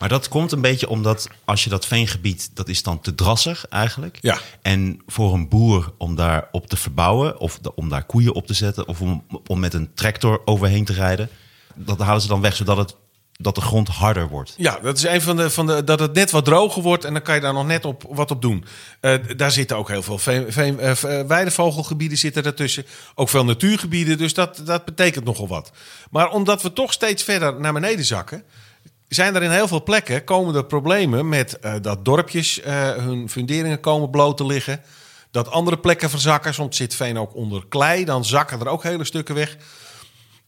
Maar 0.00 0.08
dat 0.08 0.28
komt 0.28 0.52
een 0.52 0.60
beetje 0.60 0.88
omdat 0.88 1.28
als 1.44 1.64
je 1.64 1.70
dat 1.70 1.86
veengebied, 1.86 2.50
dat 2.54 2.68
is 2.68 2.82
dan 2.82 3.00
te 3.00 3.14
drassig 3.14 3.66
eigenlijk. 3.68 4.18
Ja. 4.20 4.38
En 4.62 5.00
voor 5.06 5.34
een 5.34 5.48
boer 5.48 5.92
om 5.98 6.14
daar 6.14 6.48
op 6.52 6.66
te 6.66 6.76
verbouwen, 6.76 7.38
of 7.38 7.58
de- 7.58 7.74
om 7.74 7.88
daar 7.88 8.04
koeien 8.04 8.34
op 8.34 8.46
te 8.46 8.54
zetten, 8.54 8.88
of 8.88 9.00
om, 9.00 9.24
om 9.46 9.60
met 9.60 9.74
een 9.74 9.90
tractor 9.94 10.42
overheen 10.44 10.84
te 10.84 10.92
rijden, 10.92 11.28
dat 11.74 11.98
halen 11.98 12.20
ze 12.22 12.28
dan 12.28 12.40
weg 12.40 12.56
zodat 12.56 12.76
het, 12.76 12.96
dat 13.32 13.54
de 13.54 13.60
grond 13.60 13.88
harder 13.88 14.28
wordt. 14.28 14.54
Ja, 14.56 14.78
dat 14.82 14.96
is 14.96 15.02
een 15.02 15.22
van 15.22 15.36
de, 15.36 15.50
van 15.50 15.66
de. 15.66 15.84
dat 15.84 16.00
het 16.00 16.14
net 16.14 16.30
wat 16.30 16.44
droger 16.44 16.82
wordt 16.82 17.04
en 17.04 17.12
dan 17.12 17.22
kan 17.22 17.34
je 17.34 17.40
daar 17.40 17.52
nog 17.52 17.66
net 17.66 17.84
op 17.84 18.04
wat 18.08 18.30
op 18.30 18.42
doen. 18.42 18.64
Eh, 19.00 19.14
daar 19.36 19.50
zitten 19.52 19.76
ook 19.76 19.88
heel 19.88 20.02
veel 20.02 20.18
veen, 20.18 20.52
veen, 20.52 20.78
eh, 20.80 20.90
eh, 21.20 21.26
weidevogelgebieden 21.26 22.18
zitten 22.18 22.44
ertussen. 22.44 22.86
Ook 23.14 23.28
veel 23.28 23.44
natuurgebieden, 23.44 24.18
dus 24.18 24.34
dat, 24.34 24.62
dat 24.64 24.84
betekent 24.84 25.24
nogal 25.24 25.48
wat. 25.48 25.70
Maar 26.10 26.30
omdat 26.30 26.62
we 26.62 26.72
toch 26.72 26.92
steeds 26.92 27.22
verder 27.22 27.60
naar 27.60 27.72
beneden 27.72 28.04
zakken. 28.04 28.42
Zijn 29.10 29.34
er 29.34 29.42
in 29.42 29.50
heel 29.50 29.68
veel 29.68 29.82
plekken 29.82 30.24
komen 30.24 30.54
er 30.54 30.64
problemen 30.64 31.28
met 31.28 31.58
eh, 31.58 31.74
dat 31.82 32.04
dorpjes 32.04 32.60
eh, 32.60 32.90
hun 32.90 33.28
funderingen 33.28 33.80
komen 33.80 34.10
bloot 34.10 34.36
te 34.36 34.46
liggen. 34.46 34.80
Dat 35.30 35.50
andere 35.50 35.78
plekken 35.78 36.10
verzakken. 36.10 36.54
Soms 36.54 36.76
zit 36.76 36.94
veen 36.94 37.18
ook 37.18 37.34
onder 37.34 37.66
klei. 37.68 38.04
Dan 38.04 38.24
zakken 38.24 38.60
er 38.60 38.68
ook 38.68 38.82
hele 38.82 39.04
stukken 39.04 39.34
weg. 39.34 39.56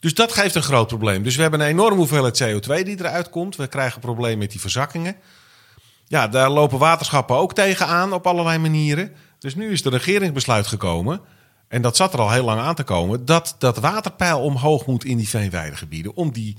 Dus 0.00 0.14
dat 0.14 0.32
geeft 0.32 0.54
een 0.54 0.62
groot 0.62 0.86
probleem. 0.86 1.22
Dus 1.22 1.36
we 1.36 1.42
hebben 1.42 1.60
een 1.60 1.66
enorme 1.66 1.96
hoeveelheid 1.96 2.42
CO2 2.42 2.84
die 2.84 2.98
eruit 2.98 3.30
komt. 3.30 3.56
We 3.56 3.66
krijgen 3.66 4.00
problemen 4.00 4.38
met 4.38 4.50
die 4.50 4.60
verzakkingen. 4.60 5.16
Ja, 6.06 6.28
daar 6.28 6.50
lopen 6.50 6.78
waterschappen 6.78 7.36
ook 7.36 7.54
tegenaan 7.54 8.12
op 8.12 8.26
allerlei 8.26 8.58
manieren. 8.58 9.12
Dus 9.38 9.54
nu 9.54 9.72
is 9.72 9.84
een 9.84 9.90
regeringsbesluit 9.90 10.66
gekomen. 10.66 11.20
En 11.68 11.82
dat 11.82 11.96
zat 11.96 12.12
er 12.12 12.20
al 12.20 12.30
heel 12.30 12.44
lang 12.44 12.60
aan 12.60 12.74
te 12.74 12.82
komen. 12.82 13.24
Dat 13.24 13.54
dat 13.58 13.78
waterpeil 13.78 14.40
omhoog 14.40 14.86
moet 14.86 15.04
in 15.04 15.16
die 15.16 15.28
veenweidegebieden. 15.28 16.14
Om 16.14 16.32
die, 16.32 16.56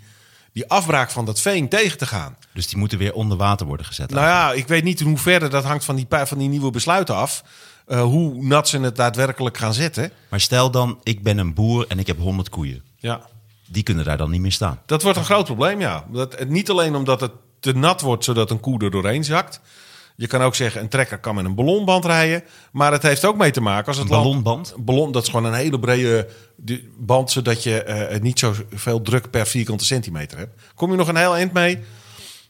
die 0.54 0.70
afbraak 0.70 1.12
van 1.12 1.26
dat 1.26 1.42
veen 1.42 1.70
tegen 1.70 1.98
te 1.98 2.06
gaan. 2.06 2.38
Dus 2.54 2.68
die 2.68 2.78
moeten 2.78 2.98
weer 2.98 3.14
onder 3.14 3.38
water 3.38 3.66
worden 3.66 3.86
gezet. 3.86 4.10
Nou 4.10 4.26
ja, 4.26 4.52
ik 4.52 4.68
weet 4.68 4.84
niet 4.84 5.00
in 5.00 5.06
hoeverre 5.08 5.48
dat 5.48 5.64
hangt 5.64 5.86
van 5.86 5.96
die, 5.96 6.08
van 6.10 6.38
die 6.38 6.50
nieuwe 6.50 6.72
besluiten 6.72 7.16
af. 7.16 7.44
eh, 7.88 8.02
hoe 8.02 8.44
nat 8.44 8.68
ze 8.68 8.80
het 8.80 8.96
daadwerkelijk 8.96 9.58
gaan 9.58 9.74
zetten. 9.74 10.12
Maar 10.30 10.40
stel 10.40 10.72
dan, 10.72 11.00
ik 11.04 11.24
ben 11.24 11.38
een 11.38 11.54
boer 11.54 11.86
en 11.88 12.00
ik 12.00 12.08
heb 12.08 12.20
100 12.20 12.50
koeien. 12.50 12.84
Ja. 12.98 13.22
Die 13.68 13.84
kunnen 13.84 14.06
daar 14.06 14.18
dan 14.18 14.30
niet 14.30 14.42
meer 14.42 14.52
staan. 14.52 14.80
Dat 14.86 15.02
wordt 15.02 15.18
een 15.18 15.26
groot 15.26 15.46
probleem, 15.46 15.80
ja. 15.80 16.06
Dat, 16.12 16.48
niet 16.48 16.70
alleen 16.70 16.96
omdat 16.96 17.22
het 17.22 17.32
te 17.60 17.74
nat 17.74 18.02
wordt 18.02 18.24
zodat 18.24 18.52
een 18.52 18.60
koe 18.60 18.80
er 18.84 18.92
doorheen 18.92 19.24
zakt. 19.24 19.60
Je 20.16 20.28
kan 20.28 20.42
ook 20.42 20.56
zeggen, 20.56 20.82
een 20.82 20.90
trekker 20.90 21.20
kan 21.20 21.36
met 21.36 21.46
een 21.46 21.56
ballonband 21.56 22.06
rijden. 22.06 22.44
Maar 22.72 22.92
het 22.92 23.02
heeft 23.02 23.26
ook 23.26 23.38
mee 23.38 23.52
te 23.52 23.62
maken 23.62 23.88
als 23.88 23.98
het 23.98 24.10
Een 24.10 24.16
ballonband? 24.16 24.74
Ballon, 24.78 25.12
dat 25.12 25.24
is 25.24 25.30
gewoon 25.30 25.46
een 25.46 25.54
hele 25.54 25.80
brede 25.80 26.28
band, 26.98 27.32
zodat 27.32 27.64
je 27.64 27.84
eh, 27.84 28.22
niet 28.22 28.40
zo 28.40 28.54
veel 28.74 29.02
druk 29.02 29.30
per 29.30 29.48
vierkante 29.48 29.86
centimeter 29.86 30.38
hebt. 30.38 30.62
Kom 30.76 30.92
je 30.92 30.98
nog 30.98 31.08
een 31.08 31.16
heel 31.16 31.36
eind 31.36 31.54
mee? 31.54 31.84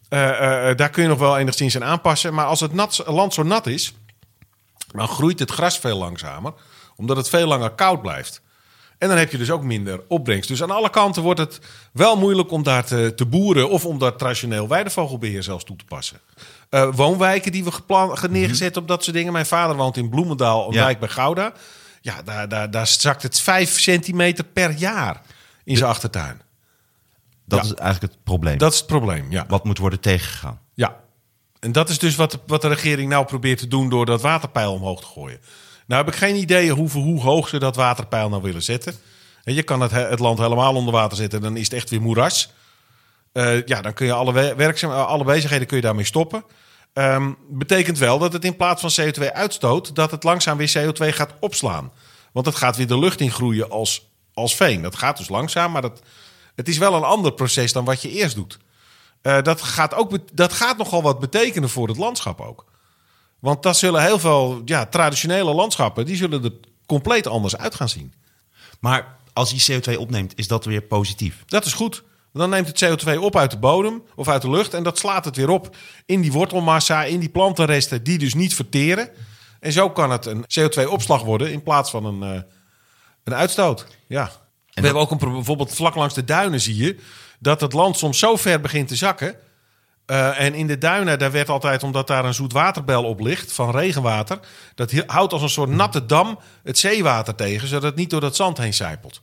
Eh, 0.10 0.70
eh, 0.70 0.78
daar 0.78 0.90
kun 0.90 1.04
je 1.04 1.10
nog 1.10 1.20
wel 1.20 1.38
enigszins 1.38 1.76
aan 1.76 1.84
aanpassen. 1.84 2.34
Maar 2.34 2.46
als 2.46 2.60
het 2.60 2.74
nat, 2.74 3.04
land 3.06 3.34
zo 3.34 3.44
nat 3.44 3.68
is, 3.68 3.94
dan 4.92 5.08
groeit 5.08 5.40
het 5.40 5.52
gras 5.52 5.80
veel 5.80 5.98
langzamer. 5.98 6.54
Omdat 6.96 7.18
het 7.18 7.30
veel 7.30 7.48
langer 7.48 7.70
koud 7.70 8.02
blijft. 8.02 8.42
En 8.98 9.10
dan 9.10 9.18
heb 9.18 9.32
je 9.32 9.38
dus 9.38 9.52
ook 9.52 9.64
minder 9.64 10.02
opbrengst. 10.08 10.48
Dus 10.48 10.64
aan 10.64 10.72
alle 10.72 10.90
kanten 10.90 11.22
wordt 11.22 11.40
het 11.40 11.60
wel 11.92 12.18
moeilijk 12.18 12.52
om 12.52 12.64
daar 12.64 12.86
te, 12.86 13.14
te 13.16 13.26
boeren... 13.26 13.70
of 13.70 13.86
om 13.86 14.00
daar 14.00 14.16
traditioneel 14.16 14.68
weidevogelbeheer 14.68 15.44
zelfs 15.44 15.64
toe 15.64 15.76
te 15.76 15.86
passen. 15.86 16.20
Eh, 16.74 16.90
woonwijken 16.96 17.52
die 17.52 17.64
we 17.64 17.72
geplan, 17.72 18.18
ge- 18.18 18.30
neergezet 18.30 18.78
op 18.78 18.88
dat 18.88 19.04
soort 19.04 19.16
dingen. 19.16 19.34
Mijn 19.34 19.46
vader 19.46 19.76
woont 19.76 19.98
in 19.98 20.10
Bloemendaal, 20.10 20.68
een 20.68 20.74
Ja. 20.74 20.84
wijk 20.84 21.00
bij 21.00 21.10
Gouda. 21.10 21.54
Ja, 22.02 22.22
daar, 22.22 22.50
daar, 22.50 22.72
daar 22.72 22.88
zakt 22.88 23.24
het 23.24 23.40
5 23.40 23.80
centimeter 23.80 24.44
per 24.44 24.72
jaar 24.72 25.22
in 25.64 25.78
zijn 25.78 25.90
achtertuin. 25.90 26.42
Dat 27.46 27.60
Ja. 27.60 27.66
is 27.66 27.74
eigenlijk 27.74 28.14
het 28.14 28.24
probleem. 28.24 28.58
Dat 28.58 28.72
is 28.72 28.78
het 28.78 28.88
probleem, 28.88 29.32
ja. 29.32 29.46
Wat 29.48 29.64
moet 29.64 29.78
worden 29.78 30.00
tegengegaan. 30.00 30.60
Ja, 30.74 30.96
en 31.60 31.72
dat 31.72 31.90
is 31.90 32.00
dus 32.00 32.16
wat 32.16 32.32
de, 32.32 32.40
wat 32.48 32.62
de 32.62 32.68
regering 32.68 33.10
nou 33.10 33.26
probeert 33.26 33.58
te 33.60 33.68
doen 33.68 33.90
door 33.90 34.06
dat 34.06 34.22
waterpeil 34.22 34.74
omhoog 34.74 35.00
te 35.00 35.06
gooien. 35.08 35.40
Nou 35.88 36.04
heb 36.06 36.14
ik 36.14 36.20
geen 36.20 36.36
idee 36.36 36.72
hoe, 36.72 36.90
hoe 36.90 37.22
hoog 37.22 37.48
ze 37.48 37.60
dat 37.60 37.76
waterpeil 37.76 38.30
nou 38.30 38.42
willen 38.42 38.64
zetten. 38.64 38.96
En 39.44 39.54
je 39.54 39.64
kan 39.64 39.82
het, 39.82 39.92
he- 39.92 40.08
het 40.10 40.20
land 40.20 40.40
helemaal 40.40 40.76
onder 40.76 40.94
water 40.94 41.18
zetten, 41.18 41.42
dan 41.42 41.58
is 41.58 41.64
het 41.64 41.74
echt 41.74 41.90
weer 41.90 42.02
moeras. 42.02 42.52
Eh, 43.32 43.66
ja, 43.66 43.82
dan 43.82 43.94
kun 43.94 44.06
je 44.06 44.14
alle, 44.14 44.34
we- 44.34 44.56
werkzaam, 44.56 44.92
alle 44.92 45.24
bezigheden 45.24 45.68
kun 45.68 45.78
je 45.78 45.84
daarmee 45.84 46.06
stoppen. 46.06 46.44
Ehm, 46.94 47.34
betekent 47.50 47.98
wel 47.98 48.20
dat 48.20 48.34
het 48.34 48.46
in 48.46 48.56
plaats 48.56 48.82
van 48.82 49.06
CO2 49.06 49.32
uitstoot, 49.34 49.96
dat 49.96 50.12
het 50.12 50.24
langzaam 50.24 50.58
weer 50.58 50.74
CO2 50.78 51.14
gaat 51.14 51.34
opslaan. 51.40 51.92
Want 52.32 52.46
het 52.46 52.56
gaat 52.56 52.76
weer 52.76 52.88
de 52.88 53.00
lucht 53.00 53.20
in 53.20 53.32
groeien 53.32 53.70
als, 53.70 54.10
als 54.34 54.56
veen. 54.56 54.82
Dat 54.82 54.96
gaat 54.96 55.18
dus 55.18 55.30
langzaam, 55.30 55.72
maar 55.72 55.82
dat, 55.82 56.02
het 56.56 56.68
is 56.68 56.78
wel 56.78 56.94
een 56.94 57.04
ander 57.04 57.34
proces 57.34 57.74
dan 57.74 57.86
wat 57.86 58.02
je 58.02 58.10
eerst 58.10 58.36
doet. 58.36 58.58
Eh, 59.22 59.42
dat, 59.42 59.62
gaat 59.62 59.94
ook, 59.94 60.18
dat 60.34 60.54
gaat 60.54 60.78
nogal 60.78 61.02
wat 61.02 61.20
betekenen 61.20 61.70
voor 61.70 61.88
het 61.88 61.98
landschap 61.98 62.42
ook. 62.42 62.66
Want 63.40 63.64
dat 63.64 63.78
zullen 63.78 64.02
heel 64.02 64.20
veel 64.20 64.62
ja, 64.66 64.86
traditionele 64.86 65.54
landschappen, 65.54 66.06
die 66.06 66.16
zullen 66.16 66.44
er 66.44 66.54
compleet 66.86 67.28
anders 67.28 67.58
uit 67.58 67.76
gaan 67.76 67.90
zien. 67.90 68.14
Maar 68.80 69.18
als 69.34 69.52
hij 69.52 69.82
CO2 69.82 69.98
opneemt, 69.98 70.34
is 70.36 70.48
dat 70.48 70.66
weer 70.66 70.82
positief. 70.82 71.44
Dat 71.46 71.66
is 71.66 71.74
goed. 71.74 72.04
Dan 72.34 72.50
neemt 72.50 72.68
het 72.68 72.86
CO2 72.86 73.20
op 73.20 73.36
uit 73.36 73.52
de 73.52 73.58
bodem 73.58 74.04
of 74.16 74.28
uit 74.28 74.42
de 74.42 74.50
lucht 74.50 74.74
en 74.74 74.84
dat 74.84 74.98
slaat 74.98 75.26
het 75.26 75.36
weer 75.36 75.50
op 75.50 75.76
in 76.06 76.22
die 76.22 76.32
wortelmassa, 76.32 77.04
in 77.04 77.20
die 77.20 77.30
plantenresten 77.30 78.04
die 78.04 78.18
dus 78.18 78.34
niet 78.34 78.56
verteren. 78.56 79.10
En 79.60 79.72
zo 79.72 79.90
kan 79.90 80.12
het 80.12 80.26
een 80.26 80.46
CO2-opslag 80.60 81.24
worden 81.24 81.52
in 81.52 81.64
plaats 81.64 81.90
van 81.90 82.06
een, 82.06 82.24
eh, 82.24 82.42
een 83.24 83.34
uitstoot. 83.34 83.88
Ja. 84.08 84.32
We 84.74 84.82
hebben 84.82 85.02
ook 85.02 85.12
een 85.12 85.18
bijvoorbeeld 85.18 85.76
vlak 85.76 85.96
langs 85.96 86.14
de 86.14 86.24
duinen 86.24 86.62
zie 86.62 86.76
je 86.76 86.98
dat 87.40 87.62
het 87.62 87.74
land 87.74 87.98
soms 87.98 88.20
zo 88.20 88.36
ver 88.36 88.62
begint 88.62 88.88
te 88.88 88.96
zakken. 88.96 89.36
Eh, 90.06 90.40
en 90.40 90.54
in 90.54 90.68
de 90.68 90.78
duinen, 90.78 91.20
daar 91.20 91.32
werd 91.32 91.50
altijd, 91.50 91.84
omdat 91.84 92.08
daar 92.08 92.26
een 92.26 92.34
zoetwaterbel 92.34 93.04
op 93.04 93.20
ligt 93.20 93.52
van 93.52 93.72
regenwater, 93.72 94.40
dat 94.76 94.92
houdt 95.06 95.34
als 95.34 95.42
een 95.42 95.50
soort 95.50 95.70
natte 95.70 96.06
dam 96.06 96.40
het 96.64 96.78
zeewater 96.78 97.36
tegen, 97.36 97.68
zodat 97.68 97.84
het 97.84 97.96
niet 97.96 98.10
door 98.10 98.22
dat 98.22 98.36
zand 98.36 98.58
heen 98.58 98.74
sijpelt. 98.74 99.22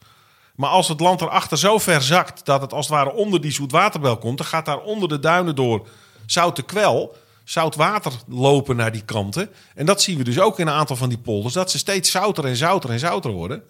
Maar 0.61 0.71
als 0.71 0.88
het 0.88 1.00
land 1.00 1.21
erachter 1.21 1.59
zo 1.59 1.79
ver 1.79 2.02
zakt 2.02 2.45
dat 2.45 2.61
het 2.61 2.73
als 2.73 2.87
het 2.87 2.95
ware 2.95 3.12
onder 3.12 3.40
die 3.40 3.52
zoetwaterbel 3.52 4.19
komt, 4.19 4.38
dan 4.38 4.47
gaat 4.47 4.64
daar 4.64 4.81
onder 4.81 5.09
de 5.09 5.19
duinen 5.19 5.55
door 5.55 5.88
zoute 6.26 6.62
kwel, 6.62 7.17
zout 7.45 7.75
water 7.75 8.12
lopen 8.29 8.76
naar 8.76 8.93
die 8.93 9.05
kanten. 9.05 9.50
En 9.75 9.87
dat 9.87 10.02
zien 10.02 10.19
we 10.19 10.25
dus 10.25 10.40
ook 10.40 10.59
in 10.59 10.67
een 10.67 10.73
aantal 10.73 10.97
van 10.97 11.09
die 11.09 11.19
polders, 11.19 11.55
dat 11.55 11.71
ze 11.71 11.79
steeds 11.79 12.11
zouter 12.11 12.45
en 12.45 12.57
zouter 12.57 12.90
en 12.90 12.99
zouter 12.99 13.31
worden. 13.31 13.62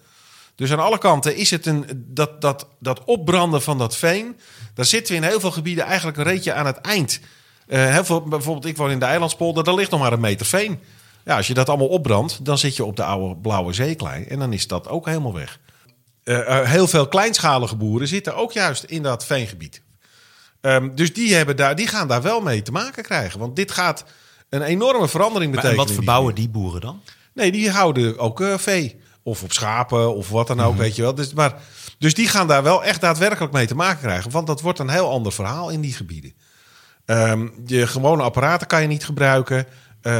Dus 0.55 0.71
aan 0.71 0.79
alle 0.79 0.97
kanten 0.97 1.35
is 1.35 1.51
het 1.51 1.65
een, 1.65 2.05
dat, 2.07 2.41
dat, 2.41 2.67
dat 2.79 3.03
opbranden 3.03 3.61
van 3.61 3.77
dat 3.77 3.97
veen. 3.97 4.39
Daar 4.73 4.85
zitten 4.85 5.15
we 5.15 5.21
in 5.21 5.27
heel 5.27 5.39
veel 5.39 5.51
gebieden 5.51 5.85
eigenlijk 5.85 6.17
een 6.17 6.23
reetje 6.23 6.53
aan 6.53 6.65
het 6.65 6.77
eind. 6.77 7.19
Eh, 7.67 7.85
heel 7.85 8.05
veel, 8.05 8.21
bijvoorbeeld, 8.21 8.65
ik 8.65 8.77
woon 8.77 8.91
in 8.91 8.99
de 8.99 9.05
Eilandspolder, 9.05 9.63
daar 9.63 9.75
ligt 9.75 9.91
nog 9.91 9.99
maar 9.99 10.13
een 10.13 10.19
meter 10.19 10.45
veen. 10.45 10.79
Ja, 11.25 11.37
als 11.37 11.47
je 11.47 11.53
dat 11.53 11.69
allemaal 11.69 11.87
opbrandt, 11.87 12.45
dan 12.45 12.57
zit 12.57 12.75
je 12.75 12.85
op 12.85 12.95
de 12.95 13.03
oude 13.03 13.35
blauwe 13.35 13.73
zeeklei. 13.73 14.23
En 14.23 14.39
dan 14.39 14.53
is 14.53 14.67
dat 14.67 14.87
ook 14.87 15.05
helemaal 15.05 15.33
weg. 15.33 15.59
Eh, 16.23 16.59
eh, 16.59 16.69
heel 16.69 16.87
veel 16.87 17.07
kleinschalige 17.07 17.75
boeren 17.75 18.07
zitten 18.07 18.35
ook 18.35 18.51
juist 18.51 18.83
in 18.83 19.03
dat 19.03 19.25
veengebied. 19.25 19.81
Ehm, 20.61 20.89
dus 20.95 21.13
die, 21.13 21.35
hebben 21.35 21.55
daar, 21.55 21.75
die 21.75 21.87
gaan 21.87 22.07
daar 22.07 22.21
wel 22.21 22.41
mee 22.41 22.61
te 22.61 22.71
maken 22.71 23.03
krijgen. 23.03 23.39
Want 23.39 23.55
dit 23.55 23.71
gaat 23.71 24.03
een 24.49 24.61
enorme 24.61 25.07
verandering 25.07 25.53
Maar 25.53 25.61
betekenen. 25.61 25.71
en 25.71 25.77
wat 25.77 25.87
die 25.87 25.95
verbouwen 25.95 26.35
die 26.35 26.49
boeren 26.49 26.81
dan? 26.81 27.01
Nee, 27.33 27.51
die 27.51 27.69
houden 27.71 28.17
ook 28.17 28.41
eh, 28.41 28.57
vee. 28.57 28.99
Of 29.23 29.43
op 29.43 29.51
schapen 29.51 30.15
of 30.15 30.29
wat 30.29 30.47
dan 30.47 30.57
Mhm. 30.57 30.65
ook, 30.65 30.77
weet 30.77 30.95
je 30.95 31.01
wel. 31.01 31.15
Dus, 31.15 31.33
maar, 31.33 31.53
dus 31.97 32.13
die 32.13 32.27
gaan 32.27 32.47
daar 32.47 32.63
wel 32.63 32.83
echt 32.83 33.01
daadwerkelijk 33.01 33.53
mee 33.53 33.67
te 33.67 33.75
maken 33.75 33.99
krijgen. 34.01 34.31
Want 34.31 34.47
dat 34.47 34.61
wordt 34.61 34.79
een 34.79 34.89
heel 34.89 35.09
ander 35.09 35.31
verhaal 35.31 35.69
in 35.69 35.81
die 35.81 35.93
gebieden. 35.93 36.33
Ehm 37.05 37.47
je 37.65 37.87
gewone 37.87 38.23
apparaten 38.23 38.67
kan 38.67 38.81
je 38.81 38.87
niet 38.87 39.05
gebruiken. 39.05 39.65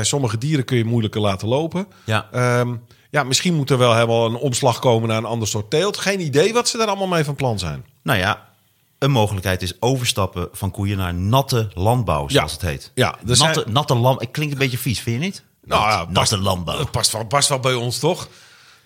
Sommige 0.01 0.37
dieren 0.37 0.65
kun 0.65 0.77
je 0.77 0.85
moeilijker 0.85 1.21
laten 1.21 1.47
lopen. 1.47 1.87
Ja. 2.03 2.27
Ehm, 2.31 2.75
ja, 3.11 3.23
misschien 3.23 3.53
moet 3.55 3.69
er 3.69 3.77
wel 3.77 3.93
helemaal 3.93 4.25
een 4.25 4.35
omslag 4.35 4.79
komen 4.79 5.09
naar 5.09 5.17
een 5.17 5.25
ander 5.25 5.47
soort 5.47 5.69
teelt. 5.69 5.97
Geen 5.97 6.19
idee 6.21 6.53
wat 6.53 6.67
ze 6.69 6.77
daar 6.77 6.87
allemaal 6.87 7.07
mee 7.07 7.23
van 7.23 7.35
plan 7.35 7.59
zijn. 7.59 7.85
Nou 8.03 8.19
ja, 8.19 8.49
een 8.99 9.11
mogelijkheid 9.11 9.61
is 9.61 9.73
overstappen 9.81 10.47
van 10.51 10.71
koeien 10.71 10.97
naar 10.97 11.13
natte 11.13 11.69
landbouw, 11.73 12.27
zoals 12.29 12.51
Ja. 12.51 12.57
het 12.57 12.67
heet. 12.67 12.91
Ja, 12.95 13.17
zijn- 13.25 13.39
natte, 13.53 13.71
natte 13.71 13.95
land. 13.95 14.19
Het 14.21 14.31
klinkt 14.31 14.53
een 14.53 14.59
beetje 14.59 14.77
vies, 14.77 14.99
vind 14.99 15.15
je 15.19 15.25
niet? 15.25 15.43
Nou 15.63 15.81
ja, 15.89 15.97
past- 15.97 16.09
natte 16.11 16.37
landbouw. 16.37 16.85
Past 16.85 17.11
wel, 17.11 17.25
past 17.25 17.49
wel 17.49 17.59
bij 17.59 17.73
ons, 17.73 17.99
toch? 17.99 18.27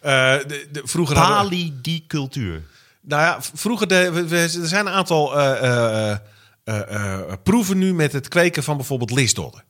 Eh, 0.01 0.11
de, 0.47 0.67
de, 0.71 0.81
vroeger 0.83 1.17
hadden 1.17 1.37
we- 1.37 1.43
Palidicultuur. 1.49 2.63
Nou 3.01 3.21
ja, 3.21 3.37
vroeger 3.53 3.87
de, 3.87 4.25
er 4.29 4.67
zijn 4.67 4.85
een 4.85 4.93
aantal 4.93 5.39
eh, 5.39 6.11
eh, 6.11 6.17
proeven 7.43 7.77
nu 7.77 7.93
met 7.93 8.11
het 8.13 8.27
kweken 8.27 8.63
van 8.63 8.77
bijvoorbeeld 8.77 9.11
lisdodden. 9.11 9.63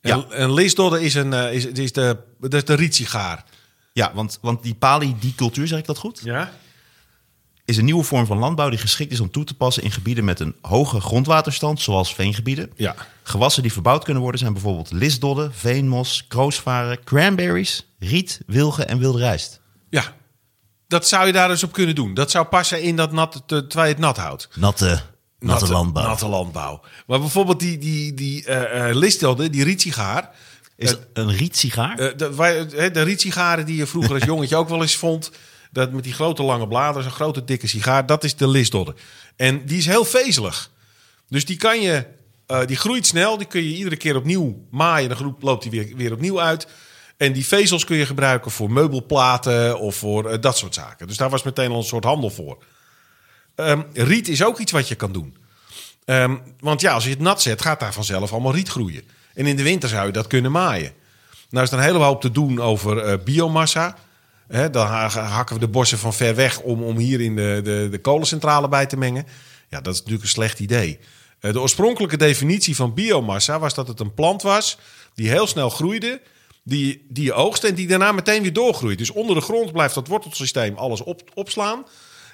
En, 0.00 0.18
Ja. 0.18 0.36
en 0.36 0.52
lisdodden 0.52 1.00
is, 1.02 1.14
een, 1.14 1.32
is, 1.32 1.66
is 1.66 1.92
de, 1.92 2.16
dat 2.40 2.54
is 2.54 2.64
de 2.64 2.74
rietsigaar. 2.74 3.44
Ja, 3.96 4.10
want, 4.14 4.38
want 4.42 4.62
die 4.62 4.74
palidicultuur, 4.74 5.66
zeg 5.66 5.78
ik 5.78 5.86
dat 5.86 5.98
goed? 5.98 6.20
Ja? 6.24 6.52
Is 7.64 7.76
een 7.76 7.84
nieuwe 7.84 8.02
vorm 8.02 8.26
van 8.26 8.38
landbouw 8.38 8.68
die 8.68 8.78
geschikt 8.78 9.12
is 9.12 9.20
om 9.20 9.30
toe 9.30 9.44
te 9.44 9.54
passen 9.54 9.82
in 9.82 9.90
gebieden 9.90 10.24
met 10.24 10.40
een 10.40 10.54
hoge 10.62 11.00
grondwaterstand, 11.00 11.80
zoals 11.80 12.14
veengebieden. 12.14 12.70
Ja. 12.74 12.94
Gewassen 13.22 13.62
die 13.62 13.72
verbouwd 13.72 14.04
kunnen 14.04 14.22
worden 14.22 14.40
zijn 14.40 14.52
bijvoorbeeld 14.52 14.92
lisdodden, 14.92 15.54
veenmos, 15.54 16.24
kroosvaren, 16.28 17.04
cranberries, 17.04 17.86
riet, 17.98 18.40
wilgen 18.46 18.88
en 18.88 18.98
wilde 18.98 19.18
rijst. 19.18 19.60
Ja. 19.90 20.14
Dat 20.88 21.08
zou 21.08 21.26
je 21.26 21.32
daar 21.32 21.48
dus 21.48 21.62
op 21.62 21.72
kunnen 21.72 21.94
doen. 21.94 22.14
Dat 22.14 22.30
zou 22.30 22.46
passen 22.46 22.82
in 22.82 22.96
dat 22.96 23.12
nat, 23.12 23.42
te- 23.46 23.66
terwijl 23.66 23.88
je 23.88 23.94
het 23.94 24.02
nat 24.04 24.16
houdt. 24.16 24.48
Natte, 24.54 25.00
natte, 25.38 25.68
landbouw. 25.72 26.06
Natte 26.06 26.28
landbouw. 26.28 26.80
Maar 27.06 27.20
bijvoorbeeld 27.20 27.60
die, 27.60 27.78
die, 27.78 28.14
die 28.14 28.44
lisdodden, 28.94 29.52
die 29.52 29.64
rietsigaar. 29.64 30.30
Is 30.76 30.90
het 30.90 31.06
een 31.12 31.30
rietsigaar? 31.32 31.98
Eh, 31.98 32.16
de, 32.16 32.34
wij- 32.34 32.66
hè, 32.74 32.90
de 32.90 33.02
rietsigaren 33.02 33.66
die 33.66 33.76
je 33.76 33.86
vroeger 33.86 34.14
als 34.14 34.24
jongetje 34.32 34.56
ook 34.56 34.68
wel 34.68 34.82
eens 34.82 34.96
vond. 34.96 35.30
Dat 35.70 35.92
met 35.92 36.04
die 36.04 36.12
grote 36.12 36.42
lange 36.42 36.68
bladeren, 36.68 37.02
zo'n 37.02 37.12
grote 37.12 37.44
dikke 37.44 37.66
sigaar. 37.66 38.06
Dat 38.06 38.24
is 38.24 38.36
de 38.36 38.48
lisdodder. 38.48 38.94
En 39.36 39.64
die 39.66 39.78
is 39.78 39.86
heel 39.86 40.04
vezelig. 40.04 40.70
Dus 41.28 41.44
die 41.44 41.56
kan 41.56 41.80
je, 41.80 42.06
eh, 42.46 42.66
die 42.66 42.76
groeit 42.76 43.06
snel. 43.06 43.36
Die 43.36 43.46
kun 43.46 43.62
je 43.62 43.76
iedere 43.76 43.96
keer 43.96 44.16
opnieuw 44.16 44.66
maaien. 44.70 45.08
Dan 45.08 45.18
groep- 45.18 45.42
loopt 45.42 45.62
die 45.62 45.70
weer, 45.70 45.96
weer 45.96 46.12
opnieuw 46.12 46.40
uit. 46.40 46.66
En 47.16 47.32
die 47.32 47.46
vezels 47.46 47.84
kun 47.84 47.96
je 47.96 48.06
gebruiken 48.06 48.50
voor 48.50 48.70
meubelplaten 48.70 49.78
of 49.80 49.96
voor 49.96 50.30
eh, 50.30 50.40
dat 50.40 50.56
soort 50.58 50.74
zaken. 50.74 51.06
Dus 51.06 51.16
daar 51.16 51.30
was 51.30 51.42
meteen 51.42 51.70
al 51.70 51.76
een 51.76 51.82
soort 51.84 52.04
handel 52.04 52.30
voor. 52.30 52.64
Ehm, 53.54 53.82
riet 53.92 54.28
is 54.28 54.44
ook 54.44 54.58
iets 54.58 54.72
wat 54.72 54.88
je 54.88 54.94
kan 54.94 55.12
doen. 55.12 55.36
Ehm, 56.04 56.36
want 56.60 56.80
ja, 56.80 56.92
als 56.92 57.04
je 57.04 57.10
het 57.10 57.18
nat 57.20 57.42
zet, 57.42 57.62
gaat 57.62 57.80
daar 57.80 57.92
vanzelf 57.92 58.32
allemaal 58.32 58.54
riet 58.54 58.68
groeien. 58.68 59.02
En 59.36 59.46
in 59.46 59.56
de 59.56 59.62
winter 59.62 59.88
zou 59.88 60.06
je 60.06 60.12
dat 60.12 60.26
kunnen 60.26 60.52
maaien. 60.52 60.92
Nou 61.50 61.64
is 61.64 61.70
er 61.70 61.78
een 61.78 61.84
hele 61.84 61.98
hoop 61.98 62.20
te 62.20 62.30
doen 62.30 62.60
over 62.60 62.98
eh, 62.98 63.18
biomassa. 63.24 63.96
Dan 64.70 64.86
ha- 64.86 65.08
hakken 65.08 65.54
we 65.54 65.60
de 65.60 65.68
bossen 65.68 65.98
van 65.98 66.14
ver 66.14 66.34
weg 66.34 66.60
om, 66.60 66.82
om 66.82 66.96
hier 66.96 67.20
in 67.20 67.36
de, 67.36 67.60
de, 67.64 67.88
de 67.90 67.98
kolencentrale 67.98 68.68
bij 68.68 68.86
te 68.86 68.96
mengen. 68.96 69.26
Ja, 69.68 69.80
dat 69.80 69.92
is 69.92 69.98
natuurlijk 69.98 70.24
een 70.24 70.30
slecht 70.30 70.60
idee. 70.60 70.98
Eh, 71.40 71.52
de 71.52 71.60
oorspronkelijke 71.60 72.16
definitie 72.16 72.76
van 72.76 72.94
biomassa 72.94 73.58
was 73.58 73.74
dat 73.74 73.88
het 73.88 74.00
een 74.00 74.14
plant 74.14 74.42
was 74.42 74.78
die 75.14 75.28
heel 75.28 75.46
snel 75.46 75.70
groeide, 75.70 76.20
die, 76.62 77.06
die 77.08 77.24
je 77.24 77.32
oogst 77.32 77.64
en 77.64 77.74
die 77.74 77.86
daarna 77.86 78.12
meteen 78.12 78.42
weer 78.42 78.52
doorgroeit. 78.52 78.98
Dus 78.98 79.10
onder 79.10 79.34
de 79.34 79.40
grond 79.40 79.72
blijft 79.72 79.94
dat 79.94 80.08
wortelsysteem 80.08 80.76
alles 80.76 81.02
op, 81.02 81.22
opslaan. 81.34 81.86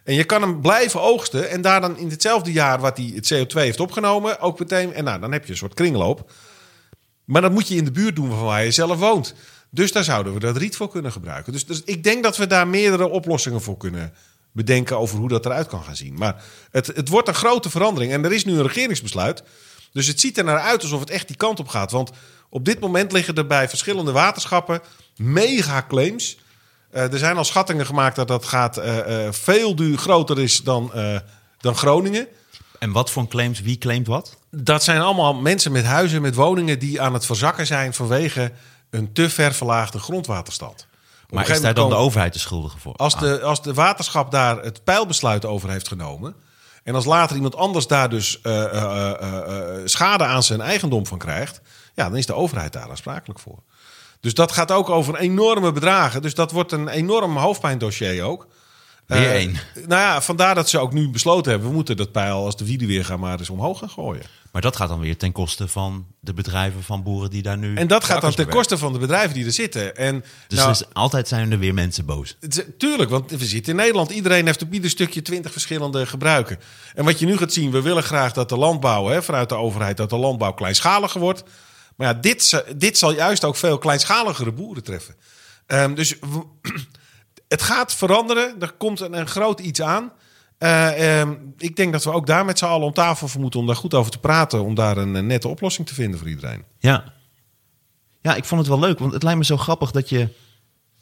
En 0.04 0.14
je 0.14 0.24
kan 0.24 0.42
hem 0.42 0.60
blijven 0.60 1.00
oogsten 1.00 1.50
en 1.50 1.60
daar 1.60 1.80
dan 1.80 1.98
in 1.98 2.08
hetzelfde 2.08 2.52
jaar 2.52 2.80
wat 2.80 2.96
hij 2.96 3.12
het 3.14 3.34
CO2 3.34 3.54
heeft 3.54 3.80
opgenomen, 3.80 4.40
ook 4.40 4.58
meteen. 4.58 4.94
En 4.94 5.04
nou, 5.04 5.20
dan 5.20 5.32
heb 5.32 5.44
je 5.44 5.50
een 5.50 5.56
soort 5.56 5.74
kringloop. 5.74 6.32
Maar 7.32 7.42
dat 7.42 7.52
moet 7.52 7.68
je 7.68 7.74
in 7.74 7.84
de 7.84 7.90
buurt 7.90 8.16
doen 8.16 8.30
van 8.30 8.44
waar 8.44 8.64
je 8.64 8.70
zelf 8.70 8.98
woont. 8.98 9.34
Dus 9.70 9.92
daar 9.92 10.04
zouden 10.04 10.34
we 10.34 10.40
dat 10.40 10.56
riet 10.56 10.76
voor 10.76 10.88
kunnen 10.88 11.12
gebruiken. 11.12 11.52
Dus, 11.52 11.66
dus 11.66 11.82
ik 11.84 12.04
denk 12.04 12.22
dat 12.22 12.36
we 12.36 12.46
daar 12.46 12.68
meerdere 12.68 13.08
oplossingen 13.08 13.62
voor 13.62 13.76
kunnen 13.76 14.12
bedenken 14.52 14.98
over 14.98 15.18
hoe 15.18 15.28
dat 15.28 15.46
eruit 15.46 15.66
kan 15.66 15.82
gaan 15.82 15.96
zien. 15.96 16.14
Maar 16.14 16.44
het, 16.70 16.86
het 16.86 17.08
wordt 17.08 17.28
een 17.28 17.34
grote 17.34 17.70
verandering. 17.70 18.12
En 18.12 18.24
er 18.24 18.32
is 18.32 18.44
nu 18.44 18.52
een 18.52 18.66
regeringsbesluit. 18.66 19.42
Dus 19.92 20.06
het 20.06 20.20
ziet 20.20 20.38
er 20.38 20.44
naar 20.44 20.58
uit 20.58 20.82
alsof 20.82 21.00
het 21.00 21.10
echt 21.10 21.26
die 21.26 21.36
kant 21.36 21.60
op 21.60 21.68
gaat. 21.68 21.90
Want 21.90 22.10
op 22.48 22.64
dit 22.64 22.80
moment 22.80 23.12
liggen 23.12 23.34
er 23.34 23.46
bij 23.46 23.68
verschillende 23.68 24.12
waterschappen 24.12 24.80
mega 25.16 25.84
claims. 25.88 26.38
Eh, 26.90 27.12
er 27.12 27.18
zijn 27.18 27.36
al 27.36 27.44
schattingen 27.44 27.86
gemaakt 27.86 28.16
dat 28.16 28.28
dat 28.28 28.44
gaat 28.44 28.76
eh, 28.76 29.26
eh, 29.26 29.32
veel 29.32 29.76
duur 29.76 29.98
groter 29.98 30.38
is 30.38 30.62
dan, 30.62 30.92
dan 31.60 31.76
Groningen. 31.76 32.28
En 32.82 32.92
wat 32.92 33.10
voor 33.10 33.28
claims, 33.28 33.60
wie 33.60 33.78
claimt 33.78 34.06
wat? 34.06 34.36
Dat 34.50 34.84
zijn 34.84 35.00
allemaal 35.00 35.34
mensen 35.34 35.72
met 35.72 35.84
huizen, 35.84 36.22
met 36.22 36.34
woningen 36.34 36.78
die 36.78 37.00
aan 37.00 37.12
het 37.12 37.26
verzakken 37.26 37.66
zijn 37.66 37.94
vanwege 37.94 38.52
een 38.90 39.12
te 39.12 39.30
ver 39.30 39.54
verlaagde 39.54 39.98
grondwaterstand. 39.98 40.86
Op 41.24 41.34
Maar 41.34 41.48
is 41.48 41.60
daar 41.60 41.74
dan 41.74 41.88
de 41.88 41.94
overheid 41.94 42.32
de 42.32 42.38
schuldige 42.38 42.78
voor? 42.78 42.94
als 42.96 43.14
Ah. 43.14 43.20
de, 43.20 43.42
als 43.42 43.62
de 43.62 43.74
waterschap 43.74 44.30
daar 44.30 44.62
het 44.62 44.84
pijlbesluit 44.84 45.44
over 45.44 45.70
heeft 45.70 45.88
genomen. 45.88 46.34
En 46.82 46.94
als 46.94 47.04
later 47.04 47.36
iemand 47.36 47.56
anders 47.56 47.86
daar 47.86 48.10
dus 48.10 48.40
eh, 48.40 48.64
eh, 48.64 49.10
eh, 49.10 49.80
schade 49.84 50.24
aan 50.24 50.42
zijn 50.42 50.60
eigendom 50.60 51.06
van 51.06 51.18
krijgt. 51.18 51.60
Ja, 51.94 52.08
dan 52.08 52.18
is 52.18 52.26
de 52.26 52.34
overheid 52.34 52.72
daar 52.72 52.90
aansprakelijk 52.90 53.40
voor. 53.40 53.58
Dus 54.20 54.34
dat 54.34 54.52
gaat 54.52 54.70
ook 54.70 54.90
over 54.90 55.16
enorme 55.16 55.72
bedragen. 55.72 56.22
Dus 56.22 56.34
dat 56.34 56.50
wordt 56.50 56.72
een 56.72 56.88
enorm 56.88 57.36
hoofdpijndossier 57.36 58.22
ook. 58.22 58.46
Weer 59.12 59.28
Eh, 59.28 59.34
één. 59.34 59.56
Nou 59.74 60.00
ja, 60.00 60.22
vandaar 60.22 60.54
dat 60.54 60.68
ze 60.68 60.78
ook 60.78 60.92
nu 60.92 61.08
besloten 61.08 61.50
hebben... 61.50 61.68
we 61.68 61.74
moeten 61.74 61.96
dat 61.96 62.12
pijl 62.12 62.44
als 62.44 62.56
de 62.56 62.64
wieden 62.64 62.88
weer 62.88 63.04
gaan 63.04 63.20
maar 63.20 63.38
eens 63.38 63.50
omhoog 63.50 63.78
gaan 63.78 63.90
gooien. 63.90 64.22
Maar 64.52 64.62
dat 64.62 64.76
gaat 64.76 64.88
dan 64.88 65.00
weer 65.00 65.16
ten 65.16 65.32
koste 65.32 65.68
van 65.68 66.06
de 66.20 66.32
bedrijven 66.34 66.82
van 66.82 67.02
boeren 67.02 67.30
die 67.30 67.42
daar 67.42 67.58
nu. 67.58 67.74
En 67.76 67.86
dat 67.86 68.04
gaat 68.04 68.20
dan 68.20 68.34
ten 68.34 68.48
koste 68.48 68.78
van 68.78 68.92
de 68.92 68.98
bedrijven 68.98 69.34
die 69.34 69.44
er 69.44 69.52
zitten. 69.52 69.96
En 69.96 70.24
Dus 70.48 70.58
nou, 70.58 70.76
altijd 70.92 71.28
zijn 71.28 71.52
er 71.52 71.58
weer 71.58 71.74
mensen 71.74 72.04
boos. 72.06 72.36
Tuurlijk, 72.78 73.10
want 73.10 73.30
we 73.30 73.44
zitten 73.44 73.72
in 73.72 73.78
Nederland. 73.78 74.10
Iedereen 74.10 74.46
heeft 74.46 74.62
op 74.62 74.72
ieder 74.72 74.90
stukje 74.90 75.22
twintig 75.22 75.52
verschillende 75.52 76.06
gebruiken. 76.06 76.58
En 76.94 77.04
wat 77.04 77.18
je 77.18 77.26
nu 77.26 77.36
gaat 77.36 77.52
zien, 77.52 77.70
we 77.70 77.82
willen 77.82 78.02
graag 78.02 78.32
dat 78.32 78.48
de 78.48 78.56
landbouw, 78.56 79.06
hè, 79.06 79.22
vanuit 79.22 79.48
de 79.48 79.54
overheid, 79.54 79.96
dat 79.96 80.10
de 80.10 80.16
landbouw 80.16 80.52
kleinschaliger 80.52 81.20
wordt. 81.20 81.42
Maar 81.96 82.06
ja, 82.06 82.14
dit, 82.14 82.64
dit 82.76 82.98
zal 82.98 83.12
juist 83.14 83.44
ook 83.44 83.56
veel 83.56 83.78
kleinschaligere 83.78 84.52
boeren 84.52 84.82
treffen. 84.82 85.14
Ehm, 85.66 85.94
dus 85.94 86.16
we- 86.20 86.46
het 87.52 87.62
gaat 87.62 87.94
veranderen. 87.94 88.60
Er 88.60 88.72
komt 88.72 89.00
een, 89.00 89.18
een 89.18 89.26
groot 89.26 89.60
iets 89.60 89.82
aan. 89.82 90.12
Eh, 90.58 91.20
ehm, 91.20 91.34
ik 91.58 91.76
denk 91.76 91.92
dat 91.92 92.04
we 92.04 92.12
ook 92.12 92.26
daar 92.26 92.44
met 92.44 92.58
z'n 92.58 92.64
allen 92.64 92.86
om 92.86 92.92
tafel 92.92 93.28
voor 93.28 93.40
moeten 93.40 93.60
om 93.60 93.66
daar 93.66 93.76
goed 93.76 93.94
over 93.94 94.10
te 94.12 94.18
praten. 94.18 94.64
Om 94.64 94.74
daar 94.74 94.96
een, 94.96 95.26
nette 95.26 95.48
oplossing 95.48 95.86
te 95.86 95.94
vinden 95.94 96.18
voor 96.18 96.28
iedereen. 96.28 96.64
Ja. 96.78 97.04
Ja, 98.20 98.34
ik 98.34 98.44
vond 98.44 98.60
het 98.60 98.70
wel 98.70 98.78
leuk, 98.78 98.98
want 98.98 99.12
het 99.12 99.22
lijkt 99.22 99.38
me 99.38 99.44
zo 99.44 99.56
grappig 99.56 99.90
dat, 99.90 100.08
je, 100.08 100.28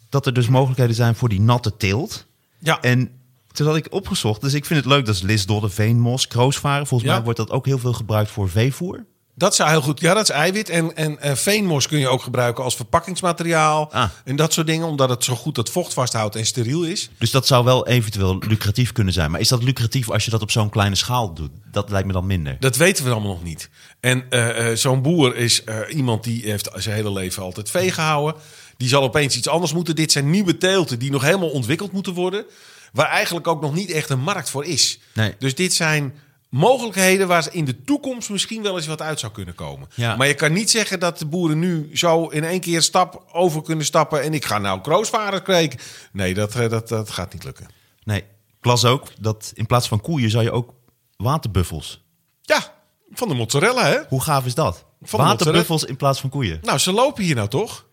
dat 0.08 0.26
er 0.26 0.32
dus 0.32 0.48
mogelijkheden 0.48 0.94
zijn 0.94 1.14
voor 1.14 1.28
die 1.28 1.40
natte 1.40 1.76
teelt. 1.76 2.26
Ja, 2.58 2.80
En 2.80 3.10
toen 3.52 3.66
had 3.66 3.76
ik 3.76 3.86
opgezocht, 3.92 4.40
dus 4.40 4.54
ik 4.54 4.64
vind 4.64 4.80
het 4.84 4.88
leuk 4.88 5.06
dat 5.06 5.14
is 5.14 5.22
lisdodde, 5.22 5.68
veenmos, 5.68 6.26
kroosvaren. 6.26 6.86
Volgens 6.86 7.10
Ja. 7.10 7.14
mij 7.16 7.24
wordt 7.24 7.38
dat 7.38 7.50
ook 7.50 7.66
heel 7.66 7.78
veel 7.78 7.92
gebruikt 7.92 8.30
voor 8.30 8.48
veevoer. 8.48 9.06
Dat 9.40 9.54
zou 9.54 9.70
heel 9.70 9.80
goed. 9.80 10.00
Ja, 10.00 10.14
dat 10.14 10.22
is 10.22 10.30
eiwit. 10.30 10.68
En, 10.68 10.96
en, 10.96 11.20
en 11.20 11.36
veenmos 11.36 11.88
kun 11.88 11.98
je 11.98 12.08
ook 12.08 12.22
gebruiken 12.22 12.64
als 12.64 12.76
verpakkingsmateriaal. 12.76 13.92
Ah. 13.92 14.10
En 14.24 14.36
dat 14.36 14.52
soort 14.52 14.66
dingen, 14.66 14.86
omdat 14.86 15.08
het 15.08 15.24
zo 15.24 15.34
goed 15.34 15.54
dat 15.54 15.70
vocht 15.70 15.92
vasthoudt 15.92 16.36
en 16.36 16.46
steriel 16.46 16.82
is. 16.82 17.10
Dus 17.18 17.30
dat 17.30 17.46
zou 17.46 17.64
wel 17.64 17.86
eventueel 17.86 18.38
lucratief 18.48 18.92
kunnen 18.92 19.12
zijn. 19.12 19.30
Maar 19.30 19.40
is 19.40 19.48
dat 19.48 19.62
lucratief 19.62 20.10
als 20.10 20.24
je 20.24 20.30
dat 20.30 20.42
op 20.42 20.50
zo'n 20.50 20.70
kleine 20.70 20.94
schaal 20.94 21.34
doet? 21.34 21.50
Dat 21.72 21.90
lijkt 21.90 22.06
me 22.06 22.12
dan 22.12 22.26
minder. 22.26 22.56
Dat 22.60 22.76
weten 22.76 23.04
we 23.04 23.10
allemaal 23.10 23.30
nog 23.30 23.42
niet. 23.42 23.70
En 24.00 24.24
eh, 24.30 24.70
eh, 24.70 24.76
zo'n 24.76 25.02
boer 25.02 25.36
is 25.36 25.64
eh, 25.64 25.78
iemand 25.90 26.24
die 26.24 26.42
heeft 26.42 26.68
zijn 26.74 26.94
hele 26.94 27.12
leven 27.12 27.42
altijd 27.42 27.70
vee 27.70 27.92
gehouden. 27.92 28.40
Die 28.76 28.88
zal 28.88 29.02
opeens 29.02 29.36
iets 29.36 29.48
anders 29.48 29.72
moeten. 29.72 29.96
Dit 29.96 30.12
zijn 30.12 30.30
nieuwe 30.30 30.58
teelten 30.58 30.98
die 30.98 31.10
nog 31.10 31.22
helemaal 31.22 31.50
ontwikkeld 31.50 31.92
moeten 31.92 32.14
worden. 32.14 32.44
Waar 32.92 33.08
eigenlijk 33.08 33.46
ook 33.46 33.60
nog 33.60 33.74
niet 33.74 33.90
echt 33.90 34.10
een 34.10 34.20
markt 34.20 34.50
voor 34.50 34.64
is. 34.64 34.98
Nee. 35.14 35.34
Dus 35.38 35.54
dit 35.54 35.74
zijn 35.74 36.14
mogelijkheden 36.50 37.28
waar 37.28 37.48
in 37.50 37.64
de 37.64 37.82
toekomst 37.84 38.30
misschien 38.30 38.62
wel 38.62 38.76
eens 38.76 38.86
wat 38.86 39.02
uit 39.02 39.20
zou 39.20 39.32
kunnen 39.32 39.54
komen. 39.54 39.88
Ja. 39.94 40.16
Maar 40.16 40.26
je 40.26 40.34
kan 40.34 40.52
niet 40.52 40.70
zeggen 40.70 41.00
dat 41.00 41.18
de 41.18 41.26
boeren 41.26 41.58
nu 41.58 41.90
zo 41.92 42.26
in 42.26 42.44
één 42.44 42.60
keer 42.60 42.82
stap 42.82 43.24
over 43.32 43.62
kunnen 43.62 43.84
stappen. 43.84 44.22
En 44.22 44.34
ik 44.34 44.44
ga 44.44 44.58
nou 44.58 44.80
kroosvaren 44.80 45.42
kweken. 45.42 45.78
Nee, 46.12 46.34
dat, 46.34 46.54
eh, 46.54 46.68
dat, 46.68 46.88
dat 46.88 47.10
gaat 47.10 47.32
niet 47.32 47.44
lukken. 47.44 47.68
Nee, 48.04 48.20
ik 48.58 48.64
las 48.64 48.84
ook 48.84 49.06
dat 49.20 49.52
in 49.54 49.66
plaats 49.66 49.88
van 49.88 50.00
koeien 50.00 50.30
zou 50.30 50.44
je 50.44 50.52
ook 50.52 50.74
waterbuffels. 51.16 52.04
Ja, 52.40 52.74
van 53.10 53.28
de 53.28 53.34
mozzarella 53.34 53.86
hè. 53.86 53.98
Hoe 54.08 54.22
gaaf 54.22 54.46
is 54.46 54.54
dat? 54.54 54.84
Van 55.02 55.20
waterbuffels 55.20 55.84
in 55.84 55.96
plaats 55.96 56.20
van 56.20 56.30
koeien. 56.30 56.58
Nou, 56.62 56.78
ze 56.78 56.92
lopen 56.92 57.24
hier 57.24 57.34
nou 57.34 57.48
toch? 57.48 57.86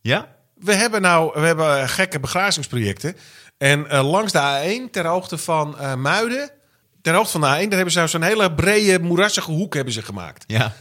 Ja? 0.00 0.36
We 0.54 0.74
hebben 0.74 1.00
nou 1.02 1.40
we 1.40 1.46
hebben 1.46 1.80
eh, 1.80 1.88
gekke 1.88 2.20
begrazingsprojecten. 2.20 3.16
En 3.58 3.90
eh, 3.90 4.10
langs 4.10 4.32
de 4.32 4.38
A1, 4.86 4.90
ter 4.90 5.06
hoogte 5.06 5.38
van 5.38 5.76
Muiden, 5.96 6.50
ter 7.08 7.16
hoogte 7.16 7.38
van 7.38 7.40
de 7.40 7.46
A1, 7.46 7.50
daar 7.68 7.74
hebben 7.76 7.90
ze 7.90 7.98
nou 7.98 8.08
zo'n 8.10 8.22
hele 8.22 8.54
brede, 8.54 8.98
moerassige 9.00 9.50
hoek 9.50 9.74
hebben 9.74 9.92
ze 9.92 10.02
gemaakt. 10.02 10.44
Ja. 10.46 10.72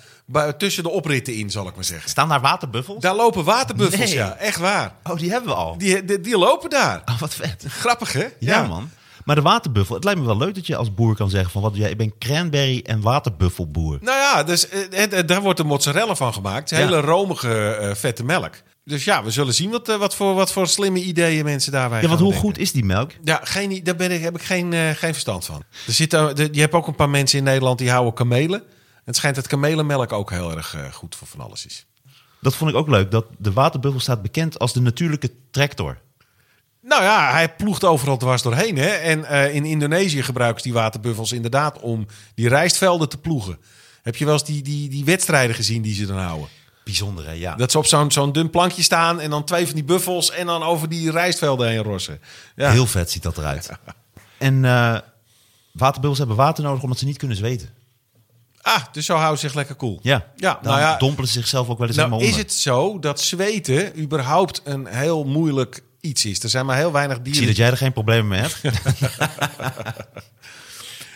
Tussen 0.57 0.83
de 0.83 0.89
opritten 0.89 1.33
in, 1.33 1.49
zal 1.49 1.67
ik 1.67 1.75
maar 1.75 1.83
zeggen. 1.83 2.09
Staan 2.09 2.29
daar 2.29 2.41
waterbuffels? 2.41 2.99
Daar 3.01 3.15
lopen 3.15 3.43
waterbuffels, 3.43 3.99
Nee. 4.09 4.13
ja, 4.13 4.35
echt 4.35 4.57
waar. 4.59 4.93
Oh, 5.03 5.17
die 5.17 5.31
hebben 5.31 5.49
we 5.49 5.55
al. 5.55 5.77
Die, 5.77 6.05
die, 6.05 6.21
die 6.21 6.37
lopen 6.37 6.69
daar. 6.69 7.01
Oh, 7.05 7.19
wat 7.19 7.33
vet. 7.33 7.63
Grappig, 7.67 8.13
hè? 8.13 8.25
Ja, 8.39 8.63
man. 8.67 8.89
Maar 9.25 9.35
de 9.35 9.41
waterbuffel, 9.41 9.95
het 9.95 10.03
lijkt 10.03 10.19
me 10.19 10.25
wel 10.25 10.37
leuk 10.37 10.55
dat 10.55 10.67
je 10.67 10.75
als 10.75 10.93
boer 10.93 11.15
kan 11.15 11.29
zeggen 11.29 11.51
van 11.51 11.61
wat 11.61 11.75
jij? 11.75 11.89
Ik 11.89 11.97
ben 11.97 12.13
cranberry 12.19 12.83
en 12.85 13.01
waterbuffelboer. 13.01 13.97
Nou 14.01 14.17
ja, 14.17 14.43
dus, 14.43 14.69
eh, 14.69 14.79
het- 14.89 15.27
daar 15.27 15.41
wordt 15.41 15.57
de 15.57 15.63
mozzarella 15.63 16.15
van 16.15 16.33
gemaakt. 16.33 16.69
Ja. 16.69 16.77
Hele 16.77 16.99
romige, 16.99 17.65
eh, 17.75 17.95
vette 17.95 18.23
melk. 18.23 18.53
Dus 18.87 19.03
ja, 19.03 19.23
we 19.23 19.31
zullen 19.31 19.53
zien 19.53 19.69
wat, 19.69 19.89
eh, 19.89 19.97
wat, 19.97 20.15
voor, 20.15 20.33
wat 20.33 20.51
voor 20.51 20.67
slimme 20.67 20.99
ideeën 20.99 21.43
mensen 21.45 21.71
daarbij 21.71 22.01
Ja, 22.01 22.07
want 22.07 22.19
hoe 22.19 22.29
denken. 22.29 22.47
goed 22.47 22.57
is 22.57 22.71
die 22.71 22.85
melk? 22.85 23.11
Ja, 23.23 23.39
geen, 23.43 23.83
daar 23.83 23.95
ben 23.95 24.11
ik, 24.11 24.21
heb 24.21 24.35
ik 24.35 24.41
geen, 24.41 24.73
eh, 24.73 24.89
geen 24.89 25.11
verstand 25.11 25.45
van. 25.45 25.63
Er 25.87 25.93
zitten, 25.93 26.53
je 26.53 26.59
hebt 26.59 26.73
ook 26.73 26.87
een 26.87 26.95
paar 26.95 27.09
mensen 27.09 27.37
in 27.37 27.43
Nederland 27.43 27.77
die 27.77 27.89
houden 27.89 28.13
kamelen. 28.13 28.63
Het 29.03 29.15
schijnt 29.15 29.35
dat 29.35 29.47
kamelenmelk 29.47 30.11
ook 30.11 30.29
heel 30.29 30.55
erg 30.55 30.75
eh, 30.75 30.93
goed 30.93 31.15
voor 31.15 31.27
van 31.27 31.39
alles 31.39 31.65
is. 31.65 31.85
Dat 32.41 32.55
vond 32.55 32.69
ik 32.69 32.75
ook 32.75 32.87
leuk. 32.87 33.11
Dat 33.11 33.25
de 33.37 33.53
waterbuffel 33.53 33.99
staat 33.99 34.21
bekend 34.21 34.59
als 34.59 34.73
de 34.73 34.81
natuurlijke 34.81 35.31
tractor. 35.51 35.97
Nou 36.81 37.03
ja, 37.03 37.31
hij 37.31 37.55
ploegt 37.55 37.83
overal 37.83 38.17
dwars 38.17 38.41
doorheen. 38.41 38.77
Hè? 38.77 38.89
En 38.89 39.51
in 39.53 39.65
Indonesië 39.65 40.23
gebruiken 40.23 40.61
ze 40.61 40.67
die 40.67 40.77
waterbuffels 40.77 41.31
inderdaad 41.31 41.79
om 41.79 42.05
die 42.35 42.47
rijstvelden 42.47 43.09
te 43.09 43.17
ploegen. 43.17 43.59
Heb 44.01 44.15
je 44.15 44.25
wel 44.25 44.33
eens 44.33 44.45
die, 44.45 44.61
die, 44.61 44.89
die 44.89 45.05
wedstrijden 45.05 45.55
gezien 45.55 45.81
die 45.81 45.93
ze 45.93 46.05
dan 46.05 46.17
houden? 46.17 46.47
Bijzonder, 46.87 47.25
hè? 47.25 47.31
Ja. 47.31 47.55
Dat 47.55 47.71
ze 47.71 47.77
op 47.77 47.85
zo'n 47.85 48.11
zo'n 48.11 48.31
dun 48.31 48.49
plankje 48.49 48.83
staan 48.83 49.19
en 49.19 49.29
dan 49.29 49.43
twee 49.43 49.65
van 49.65 49.75
die 49.75 49.83
buffels 49.83 50.31
en 50.31 50.45
dan 50.45 50.63
over 50.63 50.89
die 50.89 51.11
rijstvelden 51.11 51.67
heen 51.67 51.83
rossen. 51.83 52.21
Ja. 52.55 52.71
Heel 52.71 52.87
vet 52.87 53.11
ziet 53.11 53.23
dat 53.23 53.37
eruit. 53.37 53.69
En 54.37 54.61
waterbuffels 55.71 56.17
hebben 56.17 56.35
water 56.35 56.63
nodig 56.63 56.83
omdat 56.83 56.97
ze 56.97 57.05
niet 57.05 57.17
kunnen 57.17 57.37
zweten. 57.37 57.69
Ah, 58.61 58.81
dus 58.91 59.05
zo 59.05 59.15
houden 59.15 59.39
ze 59.39 59.45
zich 59.45 59.55
lekker 59.55 59.75
koel. 59.75 59.99
Ja, 60.01 60.25
Ja, 60.35 60.59
dan 60.61 60.71
nou 60.71 60.79
ja, 60.79 60.97
dompelen 60.97 61.27
ze 61.29 61.39
zichzelf 61.39 61.69
ook 61.69 61.77
wel 61.77 61.87
eens 61.87 61.95
Nou, 61.95 62.09
helemaal 62.09 62.29
is 62.33 62.37
het 62.37 62.53
zo 62.53 62.99
dat 62.99 63.21
zweten 63.21 63.99
überhaupt 63.99 64.61
een 64.63 64.85
heel 64.85 65.23
moeilijk 65.23 65.83
iets 66.01 66.25
is? 66.25 66.43
Er 66.43 66.49
zijn 66.49 66.65
maar 66.65 66.75
heel 66.75 66.91
weinig 66.91 67.17
Ik 67.17 67.23
zie 67.23 67.31
dieren. 67.31 67.47
dat 67.49 67.57
jij 67.57 67.69
er 67.69 67.77
geen 67.77 67.93
problemen 67.93 68.27
mee 68.27 68.39
hebt. 68.41 68.61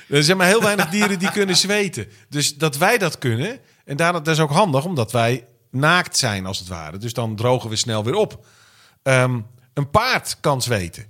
Er 0.10 0.24
zijn 0.24 0.38
maar 0.38 0.48
heel 0.48 0.62
weinig 0.62 0.90
dieren 0.90 1.20
die 1.20 1.32
kunnen 1.32 1.58
zweten. 1.58 2.08
Dus 2.30 2.56
dat 2.58 2.78
wij 2.78 2.98
dat 2.98 3.18
kunnen, 3.18 3.60
en 3.86 3.98
daar, 3.98 4.14
dat 4.14 4.28
is 4.28 4.40
ook 4.40 4.52
handig, 4.52 4.86
omdat 4.86 5.12
wij 5.12 5.46
naakt 5.72 6.18
zijn 6.18 6.46
als 6.46 6.60
het 6.60 6.68
ware. 6.68 6.98
Dus 6.98 7.14
dan 7.14 7.36
drogen 7.36 7.70
we 7.70 7.76
snel 7.76 8.04
weer 8.04 8.16
op. 8.16 8.46
Ehm, 9.04 9.40
een 9.74 9.90
paard 9.90 10.38
kan 10.40 10.62
zweten. 10.62 11.06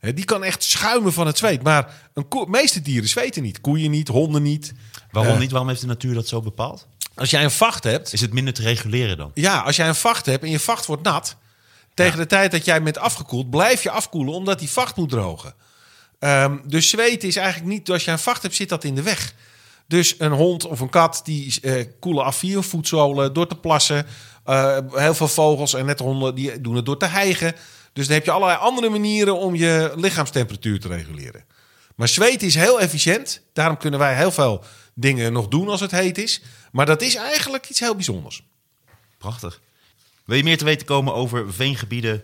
Die 0.00 0.24
kan 0.24 0.44
echt 0.44 0.62
schuimen 0.62 1.12
van 1.12 1.26
het 1.26 1.38
zweet. 1.38 1.62
Maar 1.62 2.10
een 2.14 2.26
meeste 2.48 2.82
dieren 2.82 3.08
zweten 3.08 3.42
niet. 3.42 3.60
Koeien 3.60 3.90
niet, 3.90 4.08
honden 4.08 4.42
niet. 4.42 4.72
Waarom 5.10 5.32
Eh, 5.32 5.38
niet? 5.38 5.50
Waarom 5.50 5.68
heeft 5.68 5.80
de 5.80 5.86
natuur 5.86 6.14
dat 6.14 6.28
zo 6.28 6.40
bepaald? 6.40 6.86
Als 7.14 7.30
jij 7.30 7.44
een 7.44 7.50
vacht 7.50 7.84
hebt, 7.84 8.12
Is 8.12 8.20
het 8.20 8.32
minder 8.32 8.54
te 8.54 8.62
reguleren 8.62 9.16
dan? 9.16 9.30
Ja, 9.34 9.60
als 9.60 9.76
jij 9.76 9.88
een 9.88 9.94
vacht 9.94 10.26
hebt 10.26 10.42
en 10.44 10.50
je 10.50 10.58
vacht 10.60 10.86
wordt 10.86 11.02
nat... 11.02 11.36
tegen 11.94 12.18
de 12.18 12.26
tijd 12.26 12.50
dat 12.50 12.64
jij 12.64 12.82
bent 12.82 12.98
afgekoeld, 12.98 13.50
blijf 13.50 13.82
je 13.82 13.90
afkoelen... 13.90 14.34
omdat 14.34 14.58
die 14.58 14.70
vacht 14.70 14.96
moet 14.96 15.08
drogen. 15.08 15.54
Ehm, 16.18 16.56
dus 16.64 16.88
zweten 16.88 17.28
is 17.28 17.36
eigenlijk 17.36 17.68
niet... 17.72 17.90
Als 17.90 18.04
je 18.04 18.10
een 18.10 18.18
vacht 18.18 18.42
hebt, 18.42 18.54
zit 18.54 18.68
dat 18.68 18.84
in 18.84 18.94
de 18.94 19.02
weg. 19.02 19.34
Dus 19.86 20.14
een 20.18 20.32
hond 20.32 20.66
of 20.66 20.80
een 20.80 20.90
kat, 20.90 21.20
die 21.24 21.60
eh, 21.62 21.86
koelen 22.00 22.24
af 22.24 22.36
via 22.36 22.52
hun 22.52 22.62
voetzolen... 22.62 23.32
door 23.32 23.46
te 23.46 23.54
plassen. 23.54 24.06
Eh, 24.44 24.78
heel 24.90 25.14
veel 25.14 25.28
vogels 25.28 25.74
en 25.74 25.86
net 25.86 25.98
honden, 25.98 26.34
die 26.34 26.60
doen 26.60 26.76
het 26.76 26.86
door 26.86 26.98
te 26.98 27.06
hijgen. 27.06 27.54
Dus 27.92 28.06
dan 28.06 28.14
heb 28.14 28.24
je 28.24 28.30
allerlei 28.30 28.58
andere 28.58 28.88
manieren... 28.88 29.36
om 29.36 29.54
je 29.54 29.92
lichaamstemperatuur 29.96 30.80
te 30.80 30.88
reguleren. 30.88 31.44
Maar 31.94 32.08
zweten 32.08 32.46
is 32.46 32.54
heel 32.54 32.80
efficiënt. 32.80 33.40
Daarom 33.52 33.76
kunnen 33.76 33.98
wij 33.98 34.16
heel 34.16 34.32
veel 34.32 34.64
dingen 34.94 35.32
nog 35.32 35.48
doen 35.48 35.68
als 35.68 35.80
het 35.80 35.90
heet 35.90 36.18
is. 36.18 36.42
Maar 36.72 36.86
dat 36.86 37.02
is 37.02 37.14
eigenlijk 37.14 37.68
iets 37.68 37.80
heel 37.80 37.94
bijzonders. 37.94 38.42
Prachtig. 39.18 39.60
Wil 40.24 40.36
je 40.36 40.42
meer 40.42 40.58
te 40.58 40.64
weten 40.64 40.86
komen 40.86 41.14
over 41.14 41.52
veengebieden? 41.52 42.22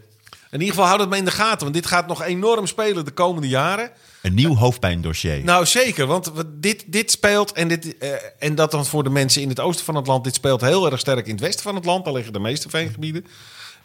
In 0.51 0.61
ieder 0.61 0.69
geval 0.69 0.87
houd 0.87 1.01
het 1.01 1.09
maar 1.09 1.19
in 1.19 1.25
de 1.25 1.31
gaten, 1.31 1.61
want 1.61 1.75
dit 1.75 1.87
gaat 1.87 2.07
nog 2.07 2.23
enorm 2.23 2.67
spelen 2.67 3.05
de 3.05 3.11
komende 3.11 3.49
jaren. 3.49 3.91
Een 4.23 4.35
nieuw 4.35 4.55
hoofdpijndossier. 4.55 5.45
Nou, 5.45 5.67
zeker, 5.67 6.07
want 6.07 6.33
dit, 6.47 6.85
dit 6.87 7.11
speelt 7.11 7.53
en, 7.53 7.69
dit, 7.69 7.99
eh, 7.99 8.11
en 8.39 8.55
dat 8.55 8.71
dan 8.71 8.87
voor 8.87 9.03
de 9.03 9.11
mensen 9.11 9.43
in 9.43 9.49
het 9.49 9.61
oosten 9.61 9.85
van 9.85 9.95
het 9.95 10.07
land. 10.07 10.25
Dit 10.25 10.35
speelt 10.35 10.61
heel 10.61 10.91
erg 10.91 11.01
sterk 11.01 11.27
in 11.27 11.33
het 11.33 11.41
westen 11.41 11.63
van 11.63 11.75
het 11.75 11.85
land. 11.85 12.05
Daar 12.05 12.15
liggen 12.15 12.33
de 12.33 12.39
meeste 12.39 12.69
veengebieden. 12.69 13.27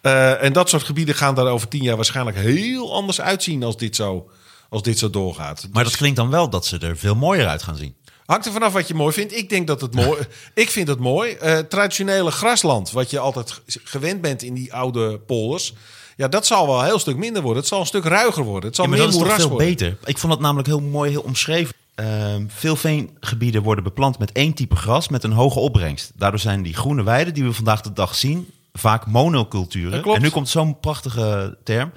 Eh, 0.01 0.43
en 0.43 0.53
dat 0.53 0.69
soort 0.69 0.83
gebieden 0.83 1.15
gaan 1.15 1.35
daar 1.35 1.47
over 1.47 1.67
tien 1.67 1.83
jaar 1.83 1.95
waarschijnlijk 1.95 2.37
heel 2.37 2.93
anders 2.93 3.21
uitzien 3.21 3.63
als 3.63 3.77
dit 3.77 3.95
zo, 3.95 4.29
als 4.69 4.81
dit 4.81 4.99
zo 4.99 5.09
doorgaat. 5.09 5.67
maar 5.71 5.83
dat 5.83 5.97
klinkt 5.97 6.17
dan 6.17 6.29
wel 6.29 6.49
dat 6.49 6.65
ze 6.65 6.77
er 6.77 6.97
veel 6.97 7.15
mooier 7.15 7.47
uit 7.47 7.63
gaan 7.63 7.75
zien. 7.75 7.95
Hangt 8.25 8.45
er 8.45 8.51
vanaf 8.51 8.73
wat 8.73 8.87
je 8.87 8.93
mooi 8.93 9.13
vindt. 9.13 9.35
Ik 9.35 9.49
denk 9.49 9.67
dat 9.67 9.81
het 9.81 9.95
mooi. 9.95 10.21
ik 10.53 10.69
vind 10.69 10.87
het 10.87 10.99
mooi. 10.99 11.31
Eh, 11.31 11.57
traditionele 11.57 12.31
grasland, 12.31 12.91
wat 12.91 13.09
je 13.09 13.19
altijd 13.19 13.61
gewend 13.83 14.21
bent 14.21 14.41
in 14.41 14.53
die 14.53 14.73
oude 14.73 15.19
polders. 15.19 15.73
Ja, 16.15 16.27
dat 16.27 16.45
zal 16.45 16.67
wel 16.67 16.79
een 16.79 16.85
heel 16.85 16.99
stuk 16.99 17.17
minder 17.17 17.41
worden. 17.41 17.59
Het 17.59 17.67
zal 17.71 17.79
een 17.79 17.85
stuk 17.85 18.03
ruiger 18.03 18.43
worden. 18.43 18.65
Het 18.67 18.75
zal 18.75 18.85
Ja, 18.85 18.91
meer 18.91 18.99
dat 18.99 19.09
is 19.09 19.15
moeras 19.15 19.35
veel 19.35 19.49
worden. 19.49 19.67
beter. 19.67 19.97
Ik 20.05 20.17
vond 20.17 20.33
het 20.33 20.41
namelijk 20.41 20.67
heel 20.67 20.81
mooi, 20.81 21.11
heel 21.11 21.21
omschreven. 21.21 21.73
Ehm, 21.95 22.43
veel 22.47 22.75
veengebieden 22.75 23.61
worden 23.63 23.83
beplant 23.83 24.19
met 24.19 24.31
één 24.31 24.53
type 24.53 24.75
gras 24.75 25.07
met 25.09 25.23
een 25.23 25.31
hoge 25.31 25.59
opbrengst. 25.59 26.11
Daardoor 26.15 26.39
zijn 26.39 26.61
die 26.63 26.73
groene 26.73 27.03
weiden 27.03 27.33
die 27.33 27.43
we 27.43 27.53
vandaag 27.53 27.81
de 27.81 27.93
dag 27.93 28.15
zien 28.15 28.47
vaak 28.73 29.05
monoculturen. 29.05 30.03
Dat. 30.03 30.15
En 30.15 30.21
nu 30.21 30.29
komt 30.29 30.49
zo'n 30.49 30.79
prachtige 30.79 31.57
term. 31.63 31.91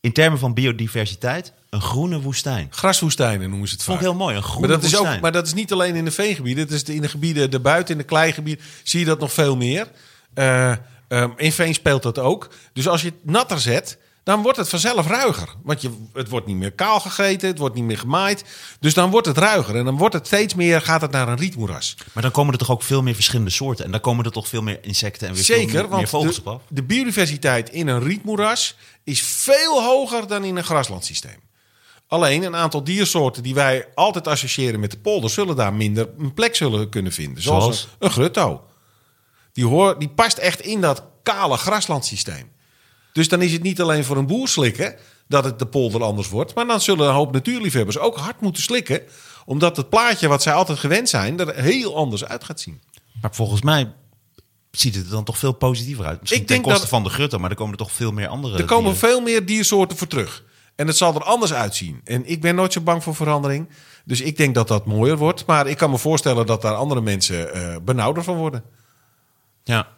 In 0.00 0.12
termen 0.12 0.38
van 0.38 0.54
biodiversiteit, 0.54 1.52
een 1.70 1.80
groene 1.80 2.20
woestijn. 2.20 2.66
Graswoestijnen 2.70 3.50
noemen 3.50 3.68
ze 3.68 3.74
het 3.74 3.82
Vond 3.84 3.98
vaak. 3.98 4.06
ik 4.06 4.12
heel 4.12 4.24
mooi, 4.24 4.36
een 4.36 4.42
groene 4.42 4.66
Maar 4.66 4.76
dat, 4.76 4.84
is 4.86 4.92
woestijn. 4.92 5.14
ook, 5.16 5.20
maar 5.22 5.32
dat 5.32 5.46
is 5.46 5.54
niet 5.54 5.72
alleen 5.72 5.94
in 5.94 6.04
de 6.04 6.10
veengebieden. 6.10 6.64
Het 6.64 6.72
is 6.72 6.82
in 6.82 7.00
de 7.00 7.08
gebieden 7.08 7.50
erbuiten, 7.50 7.92
in 7.92 7.98
de 8.00 8.04
kleigebieden, 8.06 8.64
zie 8.82 9.00
je 9.00 9.06
dat 9.06 9.20
nog 9.20 9.32
veel 9.32 9.56
meer. 9.56 9.88
Eh, 10.34 10.72
ehm, 11.14 11.30
in 11.36 11.52
veen 11.52 11.74
speelt 11.74 12.02
dat 12.02 12.18
ook. 12.18 12.48
Dus 12.72 12.88
als 12.88 13.02
je 13.02 13.08
het 13.08 13.30
natter 13.30 13.60
zet, 13.60 13.98
dan 14.24 14.42
wordt 14.42 14.58
het 14.58 14.68
vanzelf 14.68 15.06
ruiger. 15.06 15.54
Want 15.62 15.80
je, 15.80 15.90
het 16.12 16.28
wordt 16.28 16.46
niet 16.46 16.56
meer 16.56 16.72
kaal 16.72 17.00
gegeten, 17.00 17.48
het 17.48 17.58
wordt 17.58 17.74
niet 17.74 17.84
meer 17.84 17.98
gemaaid. 17.98 18.44
Dus 18.80 18.94
dan 18.94 19.10
wordt 19.10 19.26
het 19.26 19.38
ruiger 19.38 19.76
en 19.76 19.84
dan 19.84 19.96
wordt 19.96 20.14
het 20.14 20.26
steeds 20.26 20.54
meer, 20.54 20.80
gaat 20.80 21.00
het 21.00 21.10
naar 21.10 21.28
een 21.28 21.36
rietmoeras. 21.36 21.96
Maar 22.12 22.22
dan 22.22 22.32
komen 22.32 22.52
er 22.52 22.58
toch 22.58 22.70
ook 22.70 22.82
veel 22.82 23.02
meer 23.02 23.14
verschillende 23.14 23.50
soorten. 23.50 23.84
En 23.84 23.90
dan 23.90 24.00
komen 24.00 24.24
er 24.24 24.32
toch 24.32 24.48
veel 24.48 24.62
meer 24.62 24.78
insecten 24.82 25.28
en 25.28 25.34
weer 25.34 25.44
veel 25.44 25.56
Zeker, 25.56 25.72
meer, 25.72 25.82
meer 25.82 25.90
want 25.90 26.08
vogels 26.08 26.34
de, 26.34 26.40
op 26.40 26.54
af. 26.54 26.62
de 26.68 26.82
biodiversiteit 26.82 27.70
in 27.70 27.88
een 27.88 28.02
rietmoeras 28.02 28.76
is 29.04 29.22
veel 29.22 29.82
hoger 29.82 30.26
dan 30.26 30.44
in 30.44 30.56
een 30.56 30.64
graslandsysteem. 30.64 31.42
Alleen 32.06 32.42
een 32.42 32.56
aantal 32.56 32.84
diersoorten 32.84 33.42
die 33.42 33.54
wij 33.54 33.86
altijd 33.94 34.28
associëren 34.28 34.80
met 34.80 34.90
de 34.90 34.98
polder... 34.98 35.30
zullen 35.30 35.56
daar 35.56 35.74
minder 35.74 36.08
een 36.18 36.34
plek 36.34 36.56
zullen 36.56 36.88
kunnen 36.88 37.12
vinden. 37.12 37.42
Zoals, 37.42 37.62
Zoals? 37.62 37.88
Een 37.98 38.10
grutto. 38.10 38.64
Die, 39.54 39.64
hoor, 39.66 39.98
die 39.98 40.08
past 40.08 40.38
echt 40.38 40.60
in 40.60 40.80
dat 40.80 41.02
kale 41.22 41.56
graslandsysteem. 41.56 42.50
Dus 43.12 43.28
dan 43.28 43.42
is 43.42 43.52
het 43.52 43.62
niet 43.62 43.80
alleen 43.80 44.04
voor 44.04 44.16
een 44.16 44.26
boer 44.26 44.48
slikken 44.48 44.94
dat 45.28 45.44
het 45.44 45.58
de 45.58 45.66
polder 45.66 46.02
anders 46.02 46.28
wordt... 46.28 46.54
maar 46.54 46.66
dan 46.66 46.80
zullen 46.80 47.08
een 47.08 47.14
hoop 47.14 47.32
natuurliefhebbers 47.32 47.98
ook 47.98 48.16
hard 48.16 48.40
moeten 48.40 48.62
slikken... 48.62 49.02
omdat 49.44 49.76
het 49.76 49.88
plaatje 49.88 50.28
wat 50.28 50.42
zij 50.42 50.52
altijd 50.52 50.78
gewend 50.78 51.08
zijn 51.08 51.38
er 51.40 51.54
heel 51.54 51.96
anders 51.96 52.24
uit 52.24 52.44
gaat 52.44 52.60
zien. 52.60 52.82
Maar 53.22 53.34
volgens 53.34 53.62
mij 53.62 53.92
ziet 54.70 54.94
het 54.94 55.04
er 55.04 55.10
dan 55.10 55.24
toch 55.24 55.38
veel 55.38 55.52
positiever 55.52 56.04
uit. 56.06 56.20
Misschien 56.20 56.40
Ik 56.40 56.46
ten 56.46 56.56
denk 56.56 56.68
koste 56.68 56.80
dat- 56.80 56.90
van 56.90 57.02
de 57.04 57.10
grutto, 57.10 57.38
maar 57.38 57.50
er 57.50 57.56
komen 57.56 57.72
er 57.72 57.78
toch 57.78 57.92
veel 57.92 58.12
meer 58.12 58.28
andere 58.28 58.58
Er 58.58 58.64
komen 58.64 58.92
dieren. 58.92 59.08
veel 59.08 59.20
meer 59.20 59.46
diersoorten 59.46 59.96
voor 59.98 60.06
terug. 60.06 60.44
En 60.76 60.86
het 60.86 60.96
zal 60.96 61.14
er 61.14 61.22
anders 61.24 61.52
uitzien. 61.52 62.00
En 62.04 62.26
ik 62.30 62.40
ben 62.40 62.54
nooit 62.54 62.72
zo 62.72 62.80
bang 62.80 63.02
voor 63.02 63.14
verandering. 63.14 63.68
Dus 64.04 64.20
ik 64.20 64.36
denk 64.36 64.54
dat 64.54 64.68
dat 64.68 64.86
mooier 64.86 65.16
wordt. 65.16 65.46
Maar 65.46 65.66
ik 65.66 65.76
kan 65.76 65.90
me 65.90 65.98
voorstellen 65.98 66.46
dat 66.46 66.62
daar 66.62 66.74
andere 66.74 67.00
mensen 67.00 67.54
eh 67.54 67.76
benauwder 67.82 68.24
van 68.24 68.36
worden. 68.36 68.64
Ja. 69.64 69.88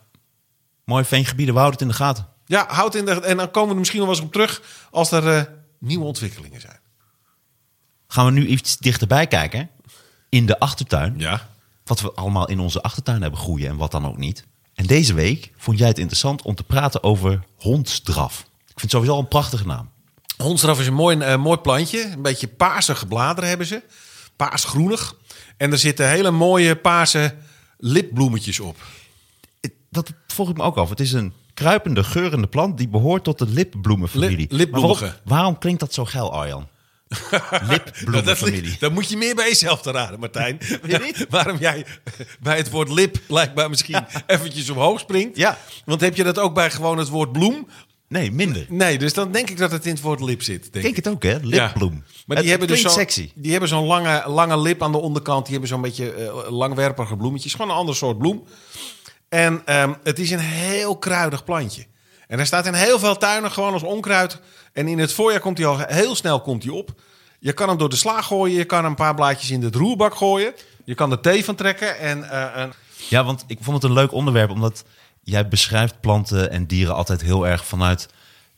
Mooi 0.84 1.04
veengebieden, 1.04 1.54
we 1.54 1.60
houden 1.60 1.80
het 1.80 1.88
in 1.88 1.96
de 1.96 2.04
gaten. 2.04 2.26
Ja, 2.46 2.66
houd 2.68 2.94
in 2.94 3.04
de. 3.04 3.20
En 3.20 3.36
dan 3.36 3.50
komen 3.50 3.68
we 3.68 3.72
er 3.72 3.78
misschien 3.78 4.00
nog 4.00 4.08
wel 4.08 4.16
eens 4.16 4.26
op 4.26 4.32
terug 4.32 4.62
als 4.90 5.10
er 5.10 5.28
eh, 5.36 5.42
nieuwe 5.78 6.04
ontwikkelingen 6.04 6.60
zijn. 6.60 6.78
Gaan 8.08 8.24
we 8.24 8.30
nu 8.30 8.46
iets 8.46 8.76
dichterbij 8.76 9.26
kijken. 9.26 9.70
In 10.28 10.46
de 10.46 10.58
achtertuin. 10.58 11.14
Ja. 11.18 11.48
Wat 11.84 12.00
we 12.00 12.12
allemaal 12.12 12.48
in 12.48 12.60
onze 12.60 12.82
achtertuin 12.82 13.22
hebben 13.22 13.40
groeien 13.40 13.68
en 13.68 13.76
wat 13.76 13.90
dan 13.90 14.06
ook 14.06 14.16
niet. 14.16 14.44
En 14.74 14.86
deze 14.86 15.14
week 15.14 15.52
vond 15.56 15.78
jij 15.78 15.88
het 15.88 15.98
interessant 15.98 16.42
om 16.42 16.54
te 16.54 16.64
praten 16.64 17.02
over 17.02 17.44
hondsdraf. 17.56 18.38
Ik 18.40 18.46
vind 18.66 18.80
het 18.80 18.90
sowieso 18.90 19.12
al 19.12 19.18
een 19.18 19.28
prachtige 19.28 19.66
naam. 19.66 19.90
Hondsdraf 20.36 20.80
is 20.80 20.86
een 20.86 20.94
mooi, 20.94 21.18
eh, 21.18 21.36
mooi 21.36 21.58
plantje. 21.58 22.02
Een 22.02 22.22
beetje 22.22 22.48
paarsige 22.48 23.06
bladeren 23.06 23.48
hebben 23.48 23.66
ze. 23.66 23.82
Paarsgroenig. 24.36 25.16
En 25.56 25.72
er 25.72 25.78
zitten 25.78 26.08
hele 26.08 26.30
mooie 26.30 26.76
paarse 26.76 27.34
lipbloemetjes 27.78 28.60
op. 28.60 28.76
Dat 29.96 30.12
vroeg 30.26 30.48
ik 30.50 30.56
me 30.56 30.62
ook 30.62 30.76
af. 30.76 30.88
Het 30.88 31.00
is 31.00 31.12
een 31.12 31.32
kruipende, 31.54 32.04
geurende 32.04 32.46
plant 32.46 32.78
die 32.78 32.88
behoort 32.88 33.24
tot 33.24 33.38
de 33.38 33.46
lipbloemenfamilie. 33.48 34.36
Lip- 34.36 34.52
lipbloemige. 34.52 35.00
Maar 35.04 35.10
Waarom, 35.10 35.28
waarom 35.28 35.58
klinkt 35.58 35.80
dat 35.80 35.94
zo 35.94 36.04
geil, 36.04 36.32
Arjan? 36.32 36.68
Lipbloemenfamilie. 37.70 38.76
Dat 38.78 38.92
moet 38.92 39.08
je 39.10 39.16
meer 39.16 39.34
bij 39.34 39.48
jezelf 39.48 39.82
te 39.82 39.90
raden, 39.90 40.20
Martijn. 40.20 40.58
je 40.86 40.98
niet? 40.98 41.26
Waarom 41.30 41.56
jij 41.58 41.86
bij 42.40 42.56
het 42.56 42.70
woord 42.70 42.88
lip 42.90 43.18
blijkbaar 43.26 43.68
misschien 43.68 44.06
eventjes 44.26 44.70
omhoog 44.70 45.00
springt. 45.00 45.36
Ja. 45.36 45.58
Want 45.84 46.00
heb 46.00 46.16
je 46.16 46.24
dat 46.24 46.38
ook 46.38 46.54
bij 46.54 46.70
gewoon 46.70 46.98
het 46.98 47.08
woord 47.08 47.32
bloem? 47.32 47.66
Nee, 48.08 48.32
minder. 48.32 48.66
Nee, 48.68 48.98
dus 48.98 49.12
dan 49.14 49.32
denk 49.32 49.50
ik 49.50 49.56
dat 49.58 49.70
het 49.70 49.86
in 49.86 49.92
het 49.92 50.00
woord 50.00 50.20
lip 50.20 50.42
zit. 50.42 50.60
Denk 50.62 50.72
Denk 50.72 50.96
ik. 50.96 50.96
het 51.04 51.08
ook, 51.08 51.22
hè? 51.22 51.36
Lipbloem. 51.42 51.92
Ja. 51.94 52.12
Maar 52.26 52.36
Het 52.36 52.38
die 52.46 52.50
hebben 52.50 52.68
dus 52.68 52.92
sexy. 52.92 53.30
Die 53.34 53.50
hebben 53.50 53.68
zo'n 53.68 53.84
lange, 53.86 54.22
lange 54.26 54.58
lip 54.60 54.82
aan 54.82 54.92
de 54.92 54.98
onderkant. 54.98 55.42
Die 55.42 55.52
hebben 55.52 55.68
zo'n 55.70 55.80
beetje 55.80 56.12
eh, 56.12 56.50
langwerpige 56.50 57.16
bloemetjes. 57.16 57.52
Gewoon 57.54 57.70
een 57.70 57.76
ander 57.76 57.96
soort 57.96 58.18
bloem. 58.18 58.44
En 59.28 59.62
ehm, 59.64 59.92
het 60.02 60.18
is 60.18 60.30
een 60.30 60.38
heel 60.38 60.98
kruidig 60.98 61.44
plantje. 61.44 61.86
En 62.26 62.36
hij 62.36 62.46
staat 62.46 62.66
in 62.66 62.74
heel 62.74 62.98
veel 62.98 63.16
tuinen 63.16 63.50
gewoon 63.50 63.72
als 63.72 63.82
onkruid. 63.82 64.40
En 64.72 64.88
in 64.88 64.98
het 64.98 65.12
voorjaar 65.12 65.40
komt 65.40 65.58
hij 65.58 65.66
al 65.66 65.78
heel 65.78 66.14
snel 66.14 66.40
komt 66.40 66.62
hij 66.62 66.72
op. 66.72 67.00
Je 67.38 67.52
kan 67.52 67.68
hem 67.68 67.78
door 67.78 67.88
de 67.88 67.96
sla 67.96 68.22
gooien. 68.22 68.56
Je 68.56 68.64
kan 68.64 68.84
een 68.84 68.94
paar 68.94 69.14
blaadjes 69.14 69.50
in 69.50 69.60
de 69.60 69.68
roerbak 69.70 70.14
gooien. 70.14 70.54
Je 70.84 70.94
kan 70.94 71.10
er 71.10 71.20
thee 71.20 71.44
van 71.44 71.54
trekken. 71.54 71.98
En, 71.98 72.30
eh, 72.30 72.62
en 72.62 72.72
Ja, 73.08 73.24
want 73.24 73.44
ik 73.46 73.58
vond 73.60 73.82
het 73.82 73.90
een 73.90 73.96
leuk 73.96 74.12
onderwerp, 74.12 74.50
omdat 74.50 74.84
jij 75.22 75.48
beschrijft 75.48 76.00
planten 76.00 76.50
en 76.50 76.66
dieren 76.66 76.94
altijd 76.94 77.20
heel 77.20 77.46
erg 77.46 77.66
vanuit 77.66 78.08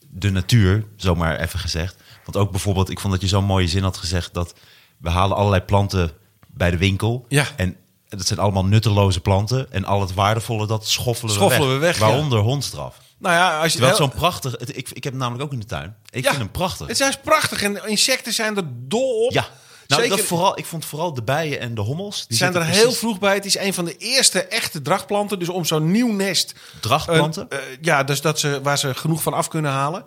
de 0.09 0.29
natuur, 0.29 0.85
zomaar 0.95 1.39
even 1.39 1.59
gezegd. 1.59 1.95
Want 2.25 2.37
ook 2.37 2.51
bijvoorbeeld, 2.51 2.89
ik 2.89 2.99
vond 2.99 3.13
dat 3.13 3.21
je 3.21 3.27
zo'n 3.27 3.43
mooie 3.45 3.67
zin 3.67 3.83
had 3.83 3.97
gezegd 3.97 4.33
dat 4.33 4.53
we 4.97 5.09
halen 5.09 5.37
allerlei 5.37 5.61
planten 5.61 6.11
bij 6.47 6.71
de 6.71 6.77
winkel. 6.77 7.25
Ja. 7.27 7.45
En 7.55 7.75
dat 8.17 8.27
zijn 8.27 8.39
allemaal 8.39 8.65
nutteloze 8.65 9.19
planten. 9.19 9.71
En 9.71 9.85
al 9.85 10.01
het 10.01 10.13
waardevolle, 10.13 10.67
dat 10.67 10.87
schoffelen, 10.87 11.33
Schoffelen 11.33 11.67
we 11.67 11.73
we 11.73 11.79
weg. 11.79 11.99
ja. 11.99 12.05
Waaronder 12.05 12.39
hondstraf. 12.39 12.97
nou 13.17 13.35
ja, 13.35 13.61
als 13.61 13.73
je 13.73 13.85
heel- 13.85 13.95
zo'n 13.95 14.11
prachtig... 14.11 14.51
het- 14.51 14.77
ik, 14.77 14.89
ik 14.89 15.03
heb 15.03 15.13
hem 15.13 15.21
namelijk 15.21 15.43
ook 15.43 15.53
in 15.53 15.59
de 15.59 15.65
tuin. 15.65 15.95
Ik 16.09 16.23
Ja, 16.23 16.29
vind 16.29 16.41
hem 16.41 16.51
prachtig. 16.51 16.87
Het 16.87 16.99
is 16.99 17.17
prachtig. 17.23 17.61
En 17.63 17.87
insecten 17.87 18.33
zijn 18.33 18.57
er 18.57 18.63
dol 18.67 19.25
op. 19.25 19.31
Ja. 19.31 19.47
Nou, 19.87 20.01
Zeker- 20.01 20.17
dat 20.17 20.25
vooral, 20.27 20.57
ik 20.57 20.65
vond 20.65 20.85
vooral 20.85 21.13
de 21.13 21.23
bijen 21.23 21.59
en 21.59 21.75
de 21.75 21.81
hommels. 21.81 22.27
Die 22.27 22.37
zijn 22.37 22.55
er 22.55 22.63
heel 22.65 22.91
vroeg 22.91 23.19
bij. 23.19 23.33
Het 23.33 23.45
is 23.45 23.57
een 23.57 23.73
van 23.73 23.85
de 23.85 23.97
eerste 23.97 24.43
echte 24.43 24.81
drachtplanten. 24.81 25.39
Dus 25.39 25.49
om 25.49 25.65
zo'n 25.65 25.91
nieuw 25.91 26.11
nest. 26.11 26.53
Drachtplanten? 26.81 27.49
eh, 27.49 27.57
ja, 27.81 28.03
dus 28.03 28.21
dat 28.21 28.39
ze, 28.39 28.59
waar 28.63 28.77
ze 28.77 28.93
genoeg 28.93 29.21
van 29.21 29.33
af 29.33 29.47
kunnen 29.47 29.71
halen. 29.71 30.05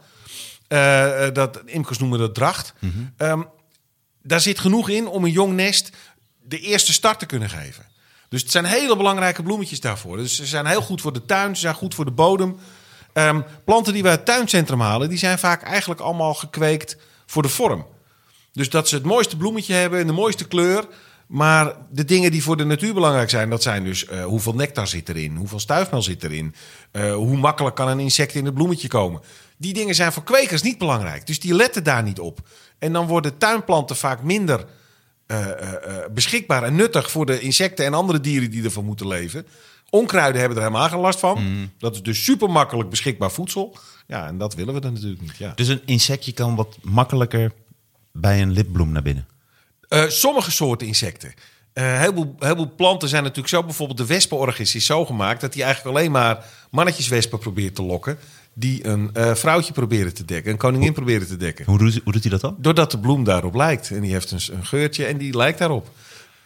Eh, 0.68 1.26
eh, 1.26 1.34
dat, 1.34 1.60
imkers 1.64 1.98
noemen 1.98 2.18
dat 2.18 2.34
dracht. 2.34 2.72
Mhm. 2.78 2.92
Ehm, 3.16 3.42
daar 4.22 4.40
zit 4.40 4.58
genoeg 4.58 4.88
in 4.88 5.06
om 5.06 5.24
een 5.24 5.30
jong 5.30 5.52
nest 5.52 5.90
de 6.42 6.58
eerste 6.60 6.92
start 6.92 7.18
te 7.18 7.26
kunnen 7.26 7.50
geven. 7.50 7.84
Dus 8.32 8.42
het 8.42 8.50
zijn 8.50 8.64
hele 8.64 8.96
belangrijke 8.96 9.42
bloemetjes 9.42 9.80
daarvoor. 9.80 10.16
Dus 10.16 10.36
ze 10.36 10.46
zijn 10.46 10.66
heel 10.66 10.82
goed 10.82 11.00
voor 11.00 11.12
de 11.12 11.24
tuin, 11.24 11.54
ze 11.54 11.60
zijn 11.60 11.74
goed 11.74 11.94
voor 11.94 12.04
de 12.04 12.10
bodem. 12.10 12.56
Ehm, 13.12 13.40
planten 13.64 13.92
die 13.92 14.02
we 14.02 14.08
uit 14.08 14.18
het 14.18 14.26
tuincentrum 14.26 14.80
halen, 14.80 15.08
die 15.08 15.18
zijn 15.18 15.38
vaak 15.38 15.62
eigenlijk 15.62 16.00
allemaal 16.00 16.34
gekweekt 16.34 16.96
voor 17.26 17.42
de 17.42 17.48
vorm. 17.48 17.86
Dus 18.52 18.70
dat 18.70 18.88
ze 18.88 18.94
het 18.94 19.04
mooiste 19.04 19.36
bloemetje 19.36 19.74
hebben 19.74 20.00
en 20.00 20.06
de 20.06 20.12
mooiste 20.12 20.48
kleur. 20.48 20.86
Maar 21.26 21.76
de 21.90 22.04
dingen 22.04 22.30
die 22.30 22.42
voor 22.42 22.56
de 22.56 22.64
natuur 22.64 22.94
belangrijk 22.94 23.30
zijn, 23.30 23.50
dat 23.50 23.62
zijn 23.62 23.84
dus 23.84 24.06
eh, 24.06 24.24
hoeveel 24.24 24.54
nectar 24.54 24.86
zit 24.86 25.08
erin, 25.08 25.36
hoeveel 25.36 25.60
stuifmeel 25.60 26.02
zit 26.02 26.24
erin, 26.24 26.54
eh, 26.90 27.14
hoe 27.14 27.36
makkelijk 27.36 27.76
kan 27.76 27.88
een 27.88 28.00
insect 28.00 28.34
in 28.34 28.44
het 28.44 28.54
bloemetje 28.54 28.88
komen. 28.88 29.20
Die 29.56 29.72
dingen 29.74 29.94
zijn 29.94 30.12
voor 30.12 30.24
kwekers 30.24 30.62
niet 30.62 30.78
belangrijk, 30.78 31.26
dus 31.26 31.40
die 31.40 31.54
letten 31.54 31.84
daar 31.84 32.02
niet 32.02 32.20
op. 32.20 32.38
En 32.78 32.92
dan 32.92 33.06
worden 33.06 33.38
tuinplanten 33.38 33.96
vaak 33.96 34.22
minder 34.22 34.66
eh, 35.32 35.50
eh, 35.50 36.04
eh, 36.04 36.10
beschikbaar 36.10 36.62
en 36.62 36.74
nuttig 36.74 37.10
voor 37.10 37.26
de 37.26 37.40
insecten 37.40 37.84
en 37.84 37.94
andere 37.94 38.20
dieren 38.20 38.50
die 38.50 38.64
ervan 38.64 38.84
moeten 38.84 39.08
leven. 39.08 39.46
Onkruiden 39.90 40.40
hebben 40.40 40.58
er 40.58 40.64
helemaal 40.64 40.88
geen 40.88 40.98
last 40.98 41.18
van. 41.18 41.70
Dat 41.78 41.94
is 41.94 42.02
dus 42.02 42.24
super 42.24 42.50
makkelijk 42.50 42.90
beschikbaar 42.90 43.30
voedsel. 43.30 43.76
Ja, 44.06 44.26
en 44.26 44.38
dat 44.38 44.54
willen 44.54 44.74
we 44.74 44.80
dan 44.80 44.92
natuurlijk 44.92 45.20
niet. 45.20 45.36
Ja. 45.36 45.52
Dus 45.54 45.68
een 45.68 45.82
insectje 45.84 46.32
kan 46.32 46.54
wat 46.56 46.78
makkelijker 46.82 47.52
bij 48.12 48.42
een 48.42 48.52
lipbloem 48.52 48.92
naar 48.92 49.02
binnen. 49.02 49.26
Sommige 50.08 50.50
soorten 50.50 50.86
insecten. 50.86 51.34
Een 51.72 51.98
heleboel, 51.98 52.34
heleboel 52.38 52.72
planten 52.76 53.08
zijn 53.08 53.22
natuurlijk 53.22 53.48
zo. 53.48 53.62
Bijvoorbeeld 53.62 53.98
de 53.98 54.06
wespenorgis 54.06 54.74
is 54.74 54.86
zo 54.86 55.04
gemaakt 55.04 55.40
dat 55.40 55.54
hij 55.54 55.64
eigenlijk 55.64 55.96
alleen 55.96 56.10
maar 56.10 56.44
mannetjeswespen 56.70 57.38
probeert 57.38 57.74
te 57.74 57.82
lokken. 57.82 58.18
Die 58.54 58.86
een 58.86 59.10
eh, 59.12 59.34
vrouwtje 59.34 59.72
proberen 59.72 60.14
te 60.14 60.24
dekken, 60.24 60.52
een 60.52 60.58
koningin 60.58 60.92
proberen 60.92 61.26
te 61.26 61.36
dekken. 61.36 61.64
Hoe 61.64 61.78
doet, 61.78 62.00
hoe 62.04 62.12
doet 62.12 62.22
hij 62.22 62.30
dat 62.30 62.40
dan? 62.40 62.56
Doordat 62.58 62.90
de 62.90 62.98
bloem 62.98 63.24
daarop 63.24 63.54
lijkt. 63.54 63.90
En 63.90 64.00
die 64.00 64.12
heeft 64.12 64.30
een, 64.30 64.56
een 64.56 64.66
geurtje 64.66 65.04
en 65.04 65.18
die 65.18 65.36
lijkt 65.36 65.58
daarop. 65.58 65.90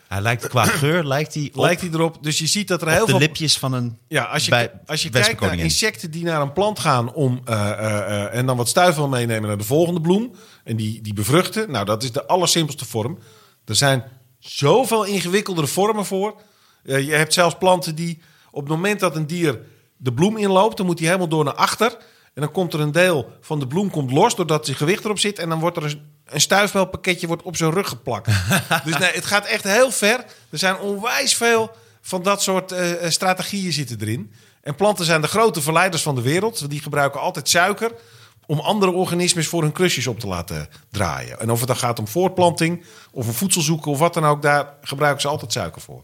Hij 0.08 0.20
lijkt 0.20 0.48
qua 0.48 0.64
geur, 0.82 1.04
lijkt 1.04 1.34
hij 1.34 1.50
op, 1.54 1.62
Lijkt 1.62 1.80
hij 1.80 1.90
erop. 1.90 2.18
Dus 2.20 2.38
je 2.38 2.46
ziet 2.46 2.68
dat 2.68 2.82
er 2.82 2.88
heel 2.88 3.04
de 3.04 3.10
veel. 3.10 3.20
lipjes 3.20 3.58
van 3.58 3.72
een 3.72 3.98
Ja, 4.08 4.24
als 4.24 4.44
je, 4.44 4.50
bij 4.50 4.70
als 4.86 5.02
je 5.02 5.10
kijkt 5.10 5.40
naar 5.40 5.58
insecten 5.58 6.10
die 6.10 6.24
naar 6.24 6.40
een 6.40 6.52
plant 6.52 6.78
gaan 6.78 7.12
om, 7.12 7.40
eh, 7.44 7.70
eh, 7.70 8.34
en 8.34 8.46
dan 8.46 8.56
wat 8.56 8.68
stuifmeel 8.68 9.08
meenemen 9.08 9.48
naar 9.48 9.58
de 9.58 9.64
volgende 9.64 10.00
bloem 10.00 10.34
en 10.64 10.76
die, 10.76 11.00
die 11.00 11.14
bevruchten, 11.14 11.70
nou 11.70 11.84
dat 11.84 12.02
is 12.02 12.12
de 12.12 12.26
allersimpelste 12.26 12.84
vorm. 12.84 13.18
Er 13.64 13.76
zijn 13.76 14.04
zoveel 14.38 15.04
ingewikkeldere 15.04 15.66
vormen 15.66 16.04
voor. 16.04 16.34
Je 16.82 17.12
hebt 17.12 17.32
zelfs 17.32 17.56
planten 17.58 17.94
die 17.94 18.20
op 18.50 18.60
het 18.62 18.70
moment 18.70 19.00
dat 19.00 19.16
een 19.16 19.26
dier 19.26 19.60
de 19.96 20.12
bloem 20.12 20.36
inloopt, 20.36 20.76
dan 20.76 20.86
moet 20.86 20.98
hij 20.98 21.06
helemaal 21.06 21.28
door 21.28 21.44
naar 21.44 21.54
achter. 21.54 21.96
En 22.34 22.42
dan 22.42 22.52
komt 22.52 22.72
er 22.72 22.80
een 22.80 22.92
deel 22.92 23.32
van 23.40 23.58
de 23.58 23.66
bloem 23.66 23.90
komt 23.90 24.12
los 24.12 24.34
doordat 24.34 24.64
zijn 24.64 24.76
gewicht 24.76 25.04
erop 25.04 25.18
zit. 25.18 25.38
En 25.38 25.48
dan 25.48 25.60
wordt 25.60 25.76
er 25.76 25.84
een, 25.84 26.00
een 26.24 27.26
wordt 27.28 27.42
op 27.42 27.56
zijn 27.56 27.70
rug 27.70 27.88
geplakt. 27.88 28.26
dus 28.84 28.98
nee, 28.98 29.12
het 29.12 29.24
gaat 29.24 29.46
echt 29.46 29.64
heel 29.64 29.90
ver. 29.90 30.24
Er 30.50 30.58
zijn 30.58 30.78
onwijs 30.78 31.34
veel 31.34 31.70
van 32.00 32.22
dat 32.22 32.42
soort 32.42 32.72
eh, 32.72 33.04
eh, 33.04 33.10
strategieën 33.10 33.72
zitten 33.72 34.00
erin. 34.00 34.32
En 34.62 34.74
planten 34.74 35.04
zijn 35.04 35.20
de 35.20 35.28
grote 35.28 35.60
verleiders 35.62 36.02
van 36.02 36.14
de 36.14 36.20
wereld. 36.20 36.70
Die 36.70 36.80
gebruiken 36.80 37.20
altijd 37.20 37.48
suiker 37.48 37.92
om 38.46 38.58
andere 38.58 38.92
organismes 38.92 39.48
voor 39.48 39.62
hun 39.62 39.72
klusjes 39.72 40.06
op 40.06 40.20
te 40.20 40.26
laten 40.26 40.68
draaien. 40.90 41.40
En 41.40 41.50
of 41.50 41.58
het 41.58 41.68
dan 41.68 41.76
gaat 41.76 41.98
om 41.98 42.08
voortplanting 42.08 42.84
of 43.12 43.26
om 43.26 43.32
voedsel 43.32 43.62
zoeken 43.62 43.90
of 43.90 43.98
wat 43.98 44.14
dan 44.14 44.24
ook, 44.24 44.42
daar 44.42 44.74
gebruiken 44.80 45.20
ze 45.20 45.28
altijd 45.28 45.52
suiker 45.52 45.80
voor. 45.80 46.02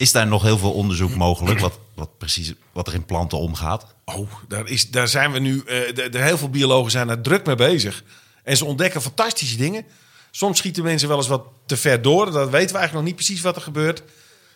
Is 0.00 0.12
daar 0.12 0.26
nog 0.26 0.42
heel 0.42 0.58
veel 0.58 0.72
onderzoek 0.72 1.14
mogelijk, 1.14 1.60
wat, 1.60 1.78
wat 1.94 2.18
precies 2.18 2.52
wat 2.72 2.86
er 2.86 2.94
in 2.94 3.04
planten 3.04 3.38
omgaat? 3.38 3.86
Oh, 4.04 4.30
daar, 4.48 4.68
is, 4.68 4.90
daar 4.90 5.08
zijn 5.08 5.32
we 5.32 5.38
nu. 5.38 5.62
de, 5.64 6.08
heel 6.12 6.38
veel 6.38 6.50
biologen 6.50 6.90
zijn 6.90 7.08
er 7.08 7.20
druk 7.20 7.46
mee 7.46 7.54
bezig. 7.54 8.04
En 8.42 8.56
ze 8.56 8.64
ontdekken 8.64 9.02
fantastische 9.02 9.56
dingen. 9.56 9.84
Soms 10.30 10.58
schieten 10.58 10.82
mensen 10.82 11.08
wel 11.08 11.16
eens 11.16 11.26
wat 11.28 11.44
te 11.66 11.76
ver 11.76 12.02
door. 12.02 12.24
Dat 12.24 12.50
weten 12.50 12.50
we 12.50 12.56
eigenlijk 12.78 12.92
nog 12.92 13.04
niet 13.04 13.14
precies 13.14 13.40
wat 13.40 13.56
er 13.56 13.62
gebeurt. 13.62 14.02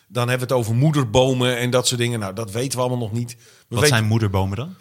Dan 0.07 0.29
hebben 0.29 0.47
we 0.47 0.53
het 0.53 0.63
over 0.63 0.75
moederbomen 0.75 1.57
en 1.57 1.69
dat 1.69 1.87
soort 1.87 1.99
dingen. 1.99 2.19
Nou, 2.19 2.33
dat 2.33 2.51
weten 2.51 2.77
we 2.77 2.85
allemaal 2.85 3.07
nog 3.07 3.11
niet. 3.11 3.35
We 3.35 3.43
Wat 3.67 3.79
weten, 3.79 3.95
zijn 3.95 4.07
moederbomen 4.07 4.57
dan? 4.57 4.75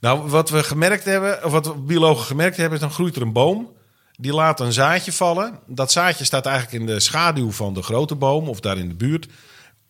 Nou, 0.00 0.28
wat 0.28 0.50
we 0.50 0.62
gemerkt 0.62 1.04
hebben, 1.04 1.44
of 1.44 1.52
wat 1.52 1.86
biologen 1.86 2.24
gemerkt 2.24 2.56
hebben, 2.56 2.74
is 2.74 2.80
dan 2.80 2.92
groeit 2.92 3.16
er 3.16 3.22
een 3.22 3.32
boom. 3.32 3.72
Die 4.16 4.32
laat 4.32 4.60
een 4.60 4.72
zaadje 4.72 5.12
vallen. 5.12 5.58
Dat 5.66 5.92
zaadje 5.92 6.24
staat 6.24 6.46
eigenlijk 6.46 6.80
in 6.80 6.86
de 6.86 7.00
schaduw 7.00 7.50
van 7.50 7.74
de 7.74 7.82
grote 7.82 8.14
boom, 8.14 8.48
of 8.48 8.60
daar 8.60 8.78
in 8.78 8.88
de 8.88 8.94
buurt. 8.94 9.28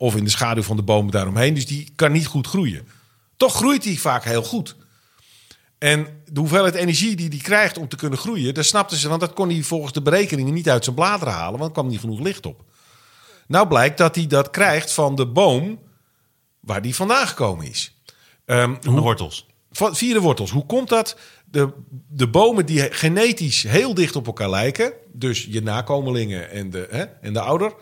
Of 0.01 0.17
in 0.17 0.25
de 0.25 0.31
schaduw 0.31 0.63
van 0.63 0.77
de 0.77 0.83
bomen 0.83 1.13
daaromheen. 1.13 1.55
Dus 1.55 1.67
die 1.67 1.93
kan 1.97 2.13
niet 2.13 2.27
goed 2.27 2.47
groeien. 2.47 2.89
Toch 3.37 3.55
groeit 3.55 3.83
die 3.83 4.01
vaak 4.01 4.25
heel 4.25 4.43
goed. 4.43 4.77
En 5.79 6.07
de 6.33 6.41
hoeveelheid 6.41 6.75
energie 6.75 7.17
die 7.17 7.29
hij 7.29 7.39
krijgt 7.39 7.79
om 7.79 7.89
te 7.89 7.97
kunnen 7.97 8.19
groeien, 8.19 8.55
dat 8.55 8.65
snapten 8.65 8.97
ze, 8.97 9.09
want 9.09 9.21
dat 9.21 9.33
kon 9.33 9.49
hij 9.51 9.63
volgens 9.63 9.93
de 9.93 10.03
berekeningen 10.03 10.55
niet 10.55 10.69
uit 10.69 10.85
zijn 10.85 10.97
bladeren 10.97 11.35
halen, 11.35 11.59
want 11.59 11.65
er 11.65 11.73
kwam 11.73 11.87
niet 11.89 12.01
genoeg 12.01 12.21
licht 12.21 12.47
op. 12.47 12.65
Nou 13.47 13.69
blijkt 13.69 13.99
dat 13.99 14.15
hij 14.15 14.27
dat 14.27 14.51
krijgt 14.51 14.93
van 14.93 15.15
de 15.15 15.27
boom 15.27 15.79
waar 16.61 16.83
die 16.83 16.95
vandaan 16.95 17.27
gekomen 17.27 17.67
is. 17.67 17.93
Van 18.47 18.79
de 18.81 19.01
wortels. 19.01 19.47
van- 19.71 19.97
via 19.97 20.13
de 20.15 20.21
wortels. 20.21 20.51
Hoe 20.51 20.67
komt 20.67 20.89
dat? 20.89 21.17
De, 21.45 21.73
de 22.09 22.29
bomen 22.29 22.67
die 22.67 22.93
genetisch 22.93 23.63
heel 23.63 23.95
dicht 23.95 24.17
op 24.17 24.27
elkaar 24.27 24.51
lijken, 24.51 24.93
dus 25.13 25.47
je 25.51 25.63
nakomelingen 25.63 26.51
en 26.51 26.71
de, 26.71 26.87
hè, 26.91 27.03
en 27.05 27.33
de 27.33 27.41
ouder, 27.41 27.75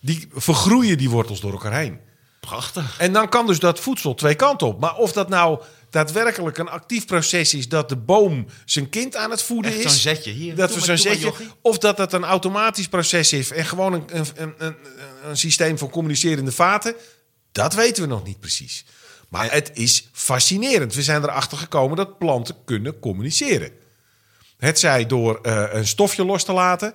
die 0.00 0.28
vergroeien 0.34 0.98
die 0.98 1.10
wortels 1.10 1.40
door 1.40 1.52
elkaar 1.52 1.78
heen. 1.78 1.98
Prachtig. 2.40 2.98
En 2.98 3.12
dan 3.12 3.28
kan 3.28 3.46
dus 3.46 3.58
dat 3.58 3.80
voedsel 3.80 4.14
twee 4.14 4.34
kanten 4.34 4.66
op. 4.66 4.80
Maar 4.80 4.96
of 4.96 5.12
dat 5.12 5.28
nou 5.28 5.62
daadwerkelijk 5.90 6.58
een 6.58 6.68
actief 6.68 7.06
proces 7.06 7.54
is 7.54 7.68
dat 7.68 7.88
de 7.88 7.96
boom 7.96 8.46
zijn 8.64 8.88
kind 8.88 9.16
aan 9.16 9.30
het 9.30 9.42
voeden 9.42 9.72
Echt 9.72 9.84
is. 9.84 9.90
zo'n 9.90 10.00
zetje. 10.14 10.30
Hier, 10.30 10.54
dat 10.54 10.74
we 10.74 10.80
zo'n 10.80 10.96
zetje. 10.96 11.32
Of 11.60 11.78
dat 11.78 11.96
dat 11.96 12.12
een 12.12 12.24
automatisch 12.24 12.88
proces 12.88 13.32
is 13.32 13.50
en 13.50 13.64
gewoon 13.64 13.92
een, 13.92 14.04
een, 14.06 14.26
een, 14.36 14.54
een, 14.58 14.76
een 15.28 15.36
systeem 15.36 15.78
van 15.78 15.90
communicerende 15.90 16.52
vaten. 16.52 16.94
Dat 17.52 17.74
weten 17.74 18.02
we 18.02 18.08
nog 18.08 18.24
niet 18.24 18.40
precies. 18.40 18.84
Maar 19.28 19.52
het 19.52 19.70
is 19.74 20.08
fascinerend. 20.12 20.94
We 20.94 21.02
zijn 21.02 21.22
erachter 21.22 21.58
gekomen 21.58 21.96
dat 21.96 22.18
planten 22.18 22.56
kunnen 22.64 22.98
communiceren. 22.98 23.70
Het 24.58 24.78
zij 24.78 25.06
door 25.06 25.38
eh, 25.42 25.64
een 25.70 25.86
stofje 25.86 26.24
los 26.24 26.44
te 26.44 26.52
laten. 26.52 26.94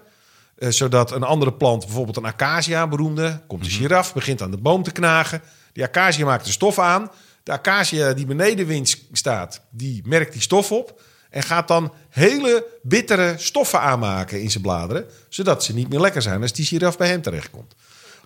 Eh, 0.61 0.69
zodat 0.69 1.11
een 1.11 1.23
andere 1.23 1.53
plant, 1.53 1.85
bijvoorbeeld 1.85 2.17
een 2.17 2.25
acacia, 2.25 2.87
beroemde, 2.87 3.41
komt 3.47 3.63
de 3.63 3.69
giraf, 3.69 4.13
begint 4.13 4.41
aan 4.41 4.51
de 4.51 4.57
boom 4.57 4.83
te 4.83 4.91
knagen. 4.91 5.41
Die 5.73 5.83
acacia 5.83 6.25
maakt 6.25 6.45
de 6.45 6.51
stof 6.51 6.79
aan. 6.79 7.11
De 7.43 7.51
acacia 7.51 8.13
die 8.13 8.25
beneden 8.25 8.65
wind 8.65 8.97
staat, 9.11 9.61
die 9.69 10.01
merkt 10.05 10.31
die 10.31 10.41
stof 10.41 10.71
op. 10.71 11.01
En 11.29 11.43
gaat 11.43 11.67
dan 11.67 11.93
hele 12.09 12.65
bittere 12.81 13.33
stoffen 13.37 13.79
aanmaken 13.79 14.41
in 14.41 14.51
zijn 14.51 14.63
bladeren. 14.63 15.05
Zodat 15.29 15.63
ze 15.63 15.73
niet 15.73 15.89
meer 15.89 15.99
lekker 15.99 16.21
zijn 16.21 16.41
als 16.41 16.53
die 16.53 16.65
giraf 16.65 16.97
bij 16.97 17.07
hem 17.07 17.21
terechtkomt. 17.21 17.75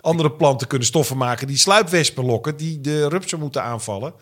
Andere 0.00 0.32
planten 0.32 0.66
kunnen 0.66 0.86
stoffen 0.86 1.16
maken 1.16 1.46
die 1.46 1.58
sluipwespen 1.58 2.24
lokken, 2.24 2.56
die 2.56 2.80
de 2.80 3.08
rupsen 3.08 3.38
moeten 3.38 3.62
aanvallen. 3.62 4.12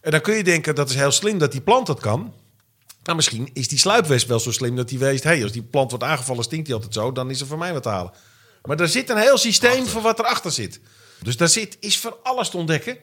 En 0.00 0.10
dan 0.10 0.20
kun 0.20 0.34
je 0.34 0.44
denken 0.44 0.74
dat 0.74 0.88
is 0.88 0.96
heel 0.96 1.10
slim 1.10 1.38
dat 1.38 1.52
die 1.52 1.60
plant 1.60 1.86
dat 1.86 2.00
kan. 2.00 2.34
Nou, 3.02 3.16
misschien 3.16 3.50
is 3.52 3.68
die 3.68 3.78
sluipwesp 3.78 4.28
wel 4.28 4.40
zo 4.40 4.52
slim 4.52 4.76
dat 4.76 4.90
hij 4.90 4.98
weet... 4.98 5.22
Hey, 5.22 5.42
als 5.42 5.52
die 5.52 5.62
plant 5.62 5.90
wordt 5.90 6.04
aangevallen, 6.04 6.44
stinkt 6.44 6.66
die 6.66 6.74
altijd 6.74 6.94
zo... 6.94 7.12
dan 7.12 7.30
is 7.30 7.40
er 7.40 7.46
voor 7.46 7.58
mij 7.58 7.72
wat 7.72 7.82
te 7.82 7.88
halen. 7.88 8.12
Maar 8.64 8.80
er 8.80 8.88
zit 8.88 9.10
een 9.10 9.16
heel 9.16 9.38
systeem 9.38 9.86
voor 9.86 10.02
wat 10.02 10.18
erachter 10.18 10.50
zit. 10.50 10.80
Dus 11.22 11.36
daar 11.36 11.48
zit, 11.48 11.76
is 11.80 11.98
van 11.98 12.14
alles 12.22 12.48
te 12.48 12.56
ontdekken. 12.56 12.96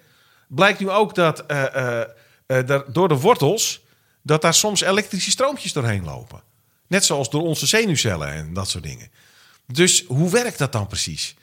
Blijkt 0.48 0.80
nu 0.80 0.90
ook 0.90 1.16
dat 1.16 1.46
eh, 1.46 1.76
eh, 1.76 2.02
eh, 2.46 2.68
daar- 2.68 2.92
door 2.92 3.08
de 3.08 3.20
wortels... 3.20 3.82
dat 4.22 4.42
daar 4.42 4.54
soms 4.54 4.82
elektrische 4.82 5.32
stroompjes 5.32 5.74
doorheen 5.74 6.04
lopen. 6.04 6.42
Net 6.88 7.06
zoals 7.06 7.30
door 7.30 7.42
onze 7.42 7.66
zenuwcellen 7.66 8.28
en 8.28 8.54
dat 8.54 8.70
soort 8.70 8.84
dingen. 8.84 9.12
Dus 9.68 10.04
hoe 10.08 10.30
werkt 10.30 10.58
dat 10.58 10.72
dan 10.72 10.88
precies? 10.88 11.36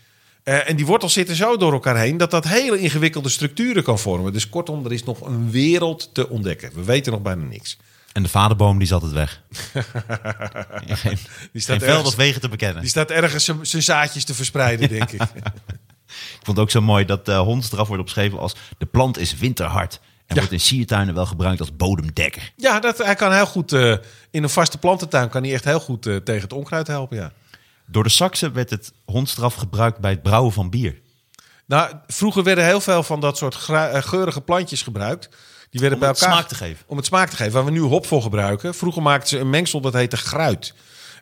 En 0.42 0.77
die 0.77 0.87
wortels 0.87 1.12
zitten 1.12 1.37
zo 1.37 1.57
door 1.57 1.73
elkaar 1.73 1.97
heen 1.97 2.16
dat 2.16 2.31
dat 2.31 2.45
hele 2.45 2.79
ingewikkelde 2.79 3.29
structuren 3.29 3.83
kan 3.83 3.99
vormen. 3.99 4.33
Dus 4.33 4.49
kortom, 4.49 4.85
er 4.85 4.92
is 4.92 5.05
nog 5.05 5.21
een 5.21 5.51
wereld 5.51 6.11
te 6.14 6.29
ontdekken. 6.29 6.71
We 6.75 6.85
weten 6.85 7.12
nog 7.12 7.23
bijna 7.23 7.42
niks. 7.42 7.77
En 8.17 8.23
de 8.23 8.29
vaderboom 8.29 8.79
die 8.79 8.87
is 8.87 8.93
altijd 8.93 9.13
weg. 9.13 9.41
geen 10.87 11.19
Die 11.53 11.63
staat 11.63 11.83
geen 11.83 11.89
ergens- 11.91 12.15
wegen 12.15 12.41
te 12.41 12.49
bekennen. 12.49 12.81
Die 12.81 12.91
staat 12.91 13.11
ergens 13.11 13.45
zijn- 13.63 13.83
zaadjes 13.83 14.25
te 14.25 14.35
verspreiden, 14.35 14.89
denk 14.89 15.11
ik. 15.11 15.23
Ik 16.17 16.43
vond 16.43 16.57
het 16.57 16.59
ook 16.59 16.71
zo 16.71 16.81
mooi 16.81 17.05
dat 17.05 17.27
hondstraf 17.27 17.87
wordt 17.87 18.03
opgeschreven 18.03 18.39
als... 18.39 18.55
de 18.79 18.87
plant 18.87 19.19
is 19.19 19.37
winterhard 19.37 20.01
en 20.27 20.35
Ja. 20.35 20.35
wordt 20.35 20.53
in 20.53 20.61
siertuinen 20.61 21.15
wel 21.15 21.27
gebruikt 21.27 21.61
als 21.61 21.77
bodemdekker. 21.77 22.53
Ja, 22.57 22.81
dat, 22.81 22.99
hij 22.99 23.15
kan 23.15 23.33
heel 23.33 23.47
goed 23.47 23.73
eh, 23.73 23.97
in 24.31 24.43
een 24.43 24.49
vaste 24.51 24.79
plantentuin 24.79 25.29
kan 25.29 25.43
hij 25.43 25.53
echt 25.53 25.65
heel 25.65 25.81
goed 25.81 26.07
eh, 26.07 26.17
tegen 26.17 26.43
het 26.43 26.53
onkruid 26.53 26.87
helpen. 26.87 27.17
Ja. 27.17 27.33
Door 27.87 28.03
de 28.03 28.09
Saksen 28.09 28.53
werd 28.53 28.71
het 28.71 28.93
hondstraf 29.05 29.55
gebruikt 29.55 29.99
bij 29.99 30.11
het 30.11 30.23
brouwen 30.23 30.53
van 30.53 30.71
bier. 30.71 31.01
Nou, 31.67 31.93
vroeger 32.07 32.43
werden 32.43 32.65
heel 32.65 32.81
veel 32.81 33.03
van 33.03 33.21
dat 33.21 33.37
soort 33.37 33.55
geurige 33.55 34.41
plantjes 34.41 34.83
gebruikt. 34.83 35.29
Die 35.79 35.89
werden 35.89 35.99
Om 35.99 36.05
bij 36.05 36.09
het 36.09 36.21
elkaar 36.21 36.37
smaak 36.37 36.49
te 36.49 36.65
geven. 36.65 36.85
Om 36.87 36.97
het 36.97 37.07
smaak 37.07 37.31
te 37.31 37.37
geven. 37.37 37.53
Waar 37.53 37.65
we 37.65 37.71
nu 37.71 37.81
hop 37.81 38.07
voor 38.07 38.23
gebruiken. 38.23 38.75
Vroeger 38.75 39.03
maakten 39.03 39.29
ze 39.29 39.39
een 39.39 39.51
mengsel 39.51 39.81
dat 39.81 39.93
heette 39.93 40.17
gruit. 40.17 40.75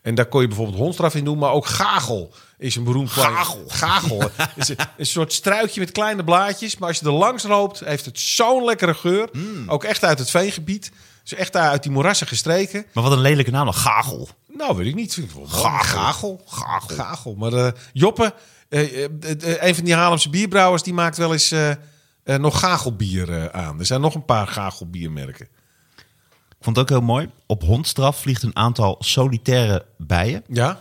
En 0.02 0.14
daar 0.14 0.26
kon 0.26 0.40
je 0.40 0.46
bijvoorbeeld 0.46 0.78
hondstraf 0.78 1.14
in 1.14 1.24
doen, 1.24 1.38
maar 1.38 1.52
ook 1.52 1.66
gagel 1.66 2.32
is 2.58 2.76
een 2.76 2.84
beroemd 2.84 3.12
plantje. 3.12 3.34
Gagel. 3.34 3.64
Gagel. 3.68 4.30
is 4.56 4.68
een, 4.68 4.76
een 4.96 5.06
soort 5.06 5.32
struikje 5.32 5.80
met 5.80 5.92
kleine 5.92 6.24
blaadjes. 6.24 6.76
Maar 6.76 6.88
als 6.88 6.98
je 6.98 7.06
er 7.06 7.12
langs 7.12 7.42
loopt, 7.42 7.80
heeft 7.84 8.04
het 8.04 8.20
zo'n 8.20 8.64
lekkere 8.64 8.94
geur. 8.94 9.28
Hmm. 9.32 9.70
Ook 9.70 9.84
echt 9.84 10.04
uit 10.04 10.18
het 10.18 10.30
veengebied. 10.30 10.92
Dus 11.22 11.34
echt 11.34 11.52
daar 11.52 11.70
uit 11.70 11.82
die 11.82 11.92
moerassen 11.92 12.26
gestreken. 12.26 12.86
Maar 12.92 13.02
wat 13.02 13.12
een 13.12 13.20
lelijke 13.20 13.50
naam 13.50 13.66
nog, 13.66 13.82
gagel. 13.82 14.28
Nou, 14.48 14.76
weet 14.76 14.86
ik 14.86 14.94
niet. 14.94 15.18
Gagel. 15.46 15.46
Gagel. 15.46 16.42
Gagel. 16.46 16.96
Gagel. 16.96 17.34
Maar 17.34 17.52
eh, 17.52 17.72
Joppe, 17.92 18.34
eh, 18.68 19.02
een 19.60 19.74
van 19.74 19.84
die 19.84 19.94
Haarlemse 19.94 20.30
bierbrouwers, 20.30 20.82
die 20.82 20.94
maakt 20.94 21.16
wel 21.16 21.32
eens 21.32 21.54
eh, 22.24 22.36
nog 22.36 22.58
gagelbier 22.58 23.32
eh, 23.32 23.44
aan. 23.44 23.78
Er 23.78 23.86
zijn 23.86 24.00
nog 24.00 24.14
een 24.14 24.24
paar 24.24 24.46
gagelbiermerken. 24.46 25.48
Ik 26.48 26.60
vond 26.60 26.76
het 26.76 26.78
ook 26.78 26.98
heel 26.98 27.06
mooi. 27.06 27.30
Op 27.46 27.62
hondstraf 27.62 28.20
vliegt 28.20 28.42
een 28.42 28.56
aantal 28.56 28.96
solitaire 28.98 29.84
bijen. 29.98 30.44
Ja? 30.48 30.80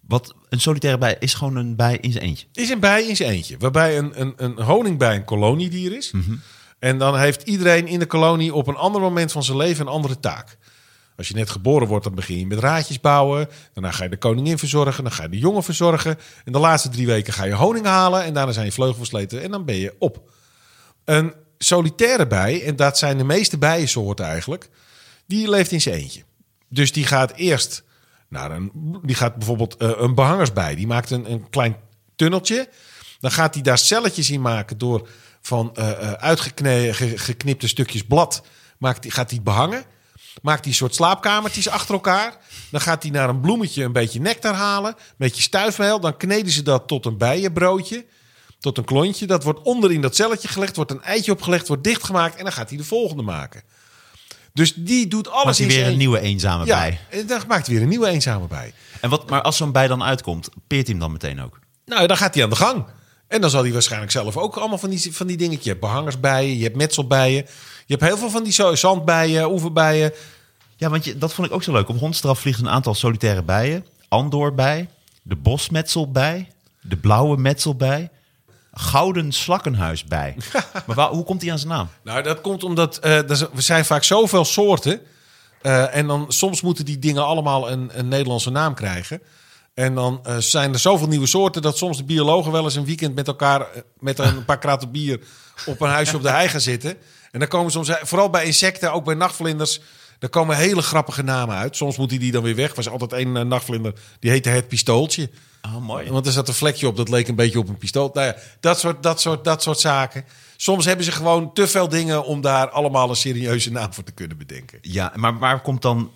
Wat 0.00 0.34
een 0.48 0.60
solitaire 0.60 0.98
bij 0.98 1.16
is 1.18 1.34
gewoon 1.34 1.56
een 1.56 1.76
bij 1.76 1.98
in 2.00 2.12
zijn 2.12 2.24
eentje. 2.24 2.46
Is 2.52 2.70
een 2.70 2.80
bij 2.80 3.04
in 3.04 3.16
zijn 3.16 3.30
eentje. 3.30 3.56
Waarbij 3.58 3.98
een, 3.98 4.20
een, 4.20 4.32
een 4.36 4.60
honingbij 4.62 5.14
een 5.14 5.24
koloniedier 5.24 5.96
is. 5.96 6.12
En 6.78 6.98
dan 6.98 7.18
heeft 7.18 7.42
iedereen 7.42 7.86
in 7.86 7.98
de 7.98 8.06
kolonie 8.06 8.54
op 8.54 8.66
een 8.66 8.76
ander 8.76 9.00
moment 9.00 9.32
van 9.32 9.42
zijn 9.42 9.56
leven 9.56 9.86
een 9.86 9.92
andere 9.92 10.20
taak. 10.20 10.58
Als 11.16 11.28
je 11.28 11.34
net 11.34 11.50
geboren 11.50 11.88
wordt, 11.88 12.04
dan 12.04 12.14
begin 12.14 12.38
je 12.38 12.46
met 12.46 12.58
raadjes 12.58 13.00
bouwen. 13.00 13.48
Daarna 13.72 13.90
ga 13.90 14.04
je 14.04 14.10
de 14.10 14.16
koningin 14.16 14.58
verzorgen. 14.58 15.04
Dan 15.04 15.12
ga 15.12 15.22
je 15.22 15.28
de 15.28 15.38
jongen 15.38 15.62
verzorgen. 15.62 16.18
En 16.44 16.52
de 16.52 16.58
laatste 16.58 16.88
drie 16.88 17.06
weken 17.06 17.32
ga 17.32 17.44
je 17.44 17.54
honing 17.54 17.86
halen. 17.86 18.24
En 18.24 18.34
daarna 18.34 18.52
zijn 18.52 18.66
je 18.66 18.72
vleugels 18.72 18.98
versleten. 18.98 19.42
En 19.42 19.50
dan 19.50 19.64
ben 19.64 19.76
je 19.76 19.94
op. 19.98 20.30
Een 21.06 21.34
solitaire 21.58 22.26
bij, 22.26 22.64
en 22.64 22.76
dat 22.76 22.98
zijn 22.98 23.18
de 23.18 23.24
meeste 23.24 23.58
bijensoorten 23.58 24.24
eigenlijk, 24.24 24.68
die 25.26 25.50
leeft 25.50 25.70
in 25.70 25.80
zijn 25.80 25.94
eentje. 25.94 26.22
Dus 26.68 26.92
die 26.92 27.06
gaat 27.06 27.32
eerst 27.32 27.82
naar 28.28 28.50
een, 28.50 28.72
die 29.02 29.16
gaat 29.16 29.36
bijvoorbeeld 29.36 29.76
eh, 29.76 29.90
een 29.96 30.14
behangersbij, 30.14 30.74
die 30.74 30.86
maakt 30.86 31.10
een, 31.10 31.30
een 31.30 31.50
klein 31.50 31.76
tunneltje. 32.16 32.68
Dan 33.20 33.30
gaat 33.30 33.54
hij 33.54 33.62
daar 33.62 33.78
celletjes 33.78 34.30
in 34.30 34.40
maken 34.40 34.78
door 34.78 35.08
van 35.40 35.74
eh 35.74 36.12
uitgeknipte 36.12 37.68
stukjes 37.68 38.04
blad, 38.04 38.42
maakt 38.78 39.02
die, 39.02 39.10
gaat 39.10 39.30
hij 39.30 39.42
behangen. 39.42 39.84
Maakt 40.42 40.60
hij 40.60 40.68
een 40.68 40.74
soort 40.78 40.94
slaapkamertjes 40.94 41.68
achter 41.68 41.94
elkaar. 41.94 42.36
Dan 42.70 42.80
gaat 42.80 43.02
hij 43.02 43.12
naar 43.12 43.28
een 43.28 43.40
bloemetje 43.40 43.84
een 43.84 43.92
beetje 43.92 44.20
nectar 44.20 44.54
halen. 44.54 44.90
Een 44.90 45.14
beetje 45.16 45.42
stuifmeel. 45.42 46.00
Dan 46.00 46.16
kneden 46.16 46.52
ze 46.52 46.62
dat 46.62 46.88
tot 46.88 47.06
een 47.06 47.16
bijenbroodje. 47.16 48.06
Tot 48.66 48.78
een 48.78 48.84
klontje. 48.84 49.26
Dat 49.26 49.42
wordt 49.44 49.62
onder 49.62 49.92
in 49.92 50.00
dat 50.00 50.16
celletje 50.16 50.48
gelegd. 50.48 50.76
Wordt 50.76 50.90
een 50.90 51.02
eitje 51.02 51.32
opgelegd. 51.32 51.68
Wordt 51.68 51.84
dichtgemaakt. 51.84 52.36
En 52.36 52.42
dan 52.44 52.52
gaat 52.52 52.68
hij 52.68 52.78
de 52.78 52.84
volgende 52.84 53.22
maken. 53.22 53.62
Dus 54.52 54.74
die 54.74 55.06
doet 55.08 55.28
alles 55.28 55.44
Maakt 55.44 55.58
hij 55.58 55.66
weer 55.66 55.76
een 55.76 55.82
eentje. 55.82 55.98
nieuwe 55.98 56.20
eenzame 56.20 56.64
Ja, 56.66 56.78
bij. 56.78 57.00
en 57.10 57.26
dan 57.26 57.40
maakt 57.48 57.66
hij 57.66 57.74
weer 57.74 57.82
een 57.84 57.88
nieuwe 57.90 58.08
eenzame 58.08 58.46
bij. 58.46 58.72
En 59.00 59.10
wat, 59.10 59.30
maar 59.30 59.42
als 59.42 59.56
zo'n 59.56 59.72
bij 59.72 59.86
dan 59.88 60.02
uitkomt, 60.02 60.48
peert 60.66 60.82
hij 60.86 60.90
hem 60.90 60.98
dan 60.98 61.12
meteen 61.12 61.42
ook? 61.42 61.58
Nou, 61.84 62.06
dan 62.06 62.16
gaat 62.16 62.34
hij 62.34 62.42
aan 62.44 62.50
de 62.50 62.56
gang. 62.56 62.84
En 63.28 63.40
dan 63.40 63.50
zal 63.50 63.62
hij 63.62 63.72
waarschijnlijk 63.72 64.12
zelf 64.12 64.36
ook 64.36 64.56
allemaal 64.56 64.78
van 64.78 64.90
die, 64.90 65.14
van 65.14 65.26
die 65.26 65.36
dingetjes. 65.36 65.64
Je 65.64 65.68
hebt 65.70 65.80
behangersbijen, 65.80 66.56
je 66.56 66.62
hebt 66.62 66.76
metselbijen. 66.76 67.46
Je 67.86 67.94
hebt 67.94 68.02
heel 68.02 68.16
veel 68.18 68.30
van 68.30 68.42
die 68.44 68.52
zo- 68.52 68.74
zandbijen, 68.74 69.50
oeverbijen. 69.52 70.12
Ja, 70.76 70.90
want 70.90 71.04
je, 71.04 71.18
dat 71.18 71.32
vond 71.34 71.46
ik 71.48 71.54
ook 71.54 71.62
zo 71.62 71.72
leuk. 71.72 71.88
Op 71.88 71.98
hondstraf 71.98 72.38
vliegt 72.40 72.60
een 72.60 72.68
aantal 72.68 72.94
solitaire 72.94 73.42
bijen. 73.42 73.86
Andoorbij, 74.08 74.88
de 75.22 75.36
bosmetselbij, 75.36 76.48
de 76.80 76.96
blauwe 76.96 77.36
metselbij, 77.36 78.10
gouden 78.78 79.32
slakkenhuisbij. 79.32 80.36
maar 80.86 80.96
waar, 80.96 81.08
hoe 81.08 81.24
komt 81.24 81.42
hij 81.42 81.50
aan 81.50 81.58
zijn 81.58 81.72
naam? 81.72 81.88
Nou, 82.02 82.22
dat 82.22 82.40
komt 82.40 82.64
omdat 82.64 82.98
eh, 82.98 83.30
er 83.30 83.48
zijn 83.54 83.84
vaak 83.84 84.04
zoveel 84.04 84.44
soorten. 84.44 85.00
Eh, 85.62 85.94
en 85.96 86.06
dan 86.06 86.24
soms 86.28 86.60
moeten 86.60 86.84
die 86.84 86.98
dingen 86.98 87.24
allemaal 87.24 87.70
een, 87.70 87.90
een 87.92 88.08
Nederlandse 88.08 88.50
naam 88.50 88.74
krijgen. 88.74 89.22
En 89.74 89.94
dan 89.94 90.20
eh, 90.22 90.36
zijn 90.38 90.72
er 90.72 90.78
zoveel 90.78 91.08
nieuwe 91.08 91.26
soorten 91.26 91.62
dat 91.62 91.76
soms 91.76 91.96
de 91.96 92.04
biologen 92.04 92.52
wel 92.52 92.64
eens 92.64 92.74
een 92.74 92.84
weekend 92.84 93.14
met 93.14 93.26
elkaar 93.26 93.66
met 93.98 94.18
een 94.18 94.44
paar 94.44 94.58
kratten 94.58 94.90
bier 94.90 95.20
op 95.66 95.80
een 95.80 95.88
huisje 95.88 96.16
op 96.16 96.22
de 96.22 96.30
hei 96.30 96.48
gaan 96.48 96.60
zitten. 96.60 96.96
En 97.30 97.38
dan 97.38 97.48
komen 97.48 97.72
soms, 97.72 97.90
vooral 98.02 98.30
bij 98.30 98.44
insecten, 98.44 98.92
ook 98.92 99.04
bij 99.04 99.14
nachtvlinders, 99.14 99.80
Daar 100.18 100.30
komen 100.30 100.56
hele 100.56 100.82
grappige 100.82 101.22
namen 101.22 101.56
uit. 101.56 101.76
Soms 101.76 101.96
moet 101.96 102.10
hij 102.10 102.18
die 102.18 102.32
dan 102.32 102.42
weer 102.42 102.54
weg. 102.54 102.70
Er 102.70 102.76
was 102.76 102.88
altijd 102.88 103.12
één 103.12 103.36
eh, 103.36 103.44
nachtvlinder, 103.44 103.94
die 104.18 104.30
heette 104.30 104.48
Het 104.48 104.68
Pistooltje. 104.68 105.30
Oh, 105.74 105.86
mooi. 105.86 106.10
Want 106.10 106.26
er 106.26 106.32
zat 106.32 106.48
een 106.48 106.54
vlekje 106.54 106.86
op, 106.86 106.96
dat 106.96 107.08
leek 107.08 107.28
een 107.28 107.34
beetje 107.34 107.58
op 107.58 107.68
een 107.68 107.78
pistool. 107.78 108.10
Nou 108.12 108.26
ja, 108.26 108.36
dat 108.60 108.78
soort, 108.78 109.02
dat 109.02 109.20
soort, 109.20 109.44
dat 109.44 109.62
soort 109.62 109.78
zaken. 109.78 110.24
Soms 110.56 110.84
hebben 110.84 111.04
ze 111.04 111.12
gewoon 111.12 111.52
te 111.52 111.66
veel 111.66 111.88
dingen 111.88 112.24
om 112.24 112.40
daar 112.40 112.68
allemaal 112.68 113.08
een 113.08 113.16
serieuze 113.16 113.72
naam 113.72 113.94
voor 113.94 114.04
te 114.04 114.12
kunnen 114.12 114.36
bedenken. 114.36 114.78
Ja, 114.82 115.12
maar 115.14 115.38
waar 115.38 115.60
komt 115.60 115.82
dan 115.82 116.10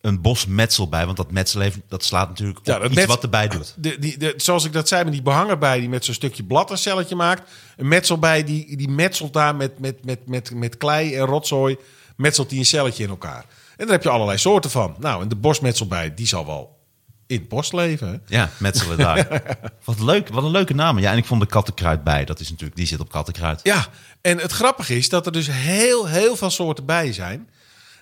een 0.00 0.20
bos 0.20 0.46
metsel 0.46 0.88
bij? 0.88 1.04
Want 1.04 1.16
dat 1.16 1.30
metsel 1.30 1.60
heeft, 1.60 1.78
dat 1.88 2.04
slaat 2.04 2.28
natuurlijk 2.28 2.58
op 2.58 2.66
Ja, 2.66 2.88
iets 2.88 3.04
wat 3.04 3.22
erbij 3.22 3.48
doet. 3.48 3.74
De, 3.76 3.98
die, 3.98 4.18
de, 4.18 4.34
zoals 4.36 4.64
ik 4.64 4.72
dat 4.72 4.88
zei, 4.88 5.04
met 5.04 5.12
die 5.12 5.22
behanger 5.22 5.58
bij 5.58 5.80
die 5.80 5.88
met 5.88 6.04
zo'n 6.04 6.14
stukje 6.14 6.44
blad 6.44 6.70
een 6.70 6.78
celletje 6.78 7.16
maakt. 7.16 7.50
Een 7.76 7.88
metsel 7.88 8.18
bij 8.18 8.44
die, 8.44 8.76
die 8.76 8.88
metselt 8.88 9.32
daar 9.32 9.56
met, 9.56 9.78
met, 9.78 10.04
met, 10.04 10.26
met, 10.26 10.54
met 10.54 10.76
klei 10.76 11.14
en 11.14 11.24
rotzooi. 11.24 11.76
Metselt 12.18 12.50
die 12.50 12.58
een 12.58 12.64
celletje 12.64 13.02
in 13.02 13.08
elkaar. 13.08 13.44
En 13.76 13.84
daar 13.84 13.94
heb 13.94 14.02
je 14.02 14.08
allerlei 14.08 14.38
soorten 14.38 14.70
van. 14.70 14.96
Nou, 14.98 15.22
en 15.22 15.28
de 15.28 15.36
bosmetsel 15.36 15.86
bij, 15.86 16.14
die 16.14 16.26
zal 16.26 16.46
wel 16.46 16.78
in 17.26 17.38
het 17.38 17.48
bos 17.48 17.72
leven. 17.72 18.08
hè? 18.08 18.36
Ja, 18.36 18.50
metselen 18.58 18.96
daar. 18.96 19.42
wat 19.84 20.00
leuk, 20.00 20.28
wat 20.28 20.42
een 20.42 20.50
leuke 20.50 20.74
naam. 20.74 20.98
Ja, 20.98 21.12
en 21.12 21.16
ik 21.16 21.24
vond 21.24 21.40
de 21.40 21.46
kattenkruid 21.46 22.04
bij. 22.04 22.24
Dat 22.24 22.40
is 22.40 22.50
natuurlijk, 22.50 22.76
die 22.76 22.86
zit 22.86 23.00
op 23.00 23.10
kattenkruid. 23.10 23.60
Ja, 23.62 23.86
en 24.20 24.38
het 24.38 24.52
grappige 24.52 24.96
is 24.96 25.08
dat 25.08 25.26
er 25.26 25.32
dus 25.32 25.46
heel, 25.50 26.06
heel 26.06 26.36
veel 26.36 26.50
soorten 26.50 26.84
bijen 26.84 27.14
zijn. 27.14 27.48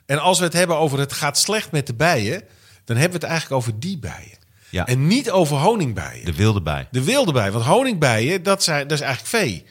En 0.07 0.19
als 0.19 0.39
we 0.39 0.45
het 0.45 0.53
hebben 0.53 0.77
over 0.77 0.99
het 0.99 1.13
gaat 1.13 1.39
slecht 1.39 1.71
met 1.71 1.87
de 1.87 1.95
bijen, 1.95 2.43
dan 2.85 2.97
hebben 2.97 3.21
we 3.21 3.27
het 3.27 3.33
eigenlijk 3.35 3.63
over 3.63 3.81
die 3.81 3.99
bijen. 3.99 4.39
Ja. 4.69 4.87
En 4.87 5.07
niet 5.07 5.31
over 5.31 5.57
honingbijen. 5.57 6.25
De 6.25 6.35
wilde 6.35 6.63
bij. 6.63 6.89
De 6.91 7.05
wilde 7.05 7.33
bij. 7.33 7.53
Want 7.53 7.65
honingbijen, 7.65 8.43
dat, 8.43 8.63
zijn, 8.63 8.89
dat 8.89 8.99
is 8.99 9.05
eigenlijk 9.05 9.45
vee. 9.45 9.65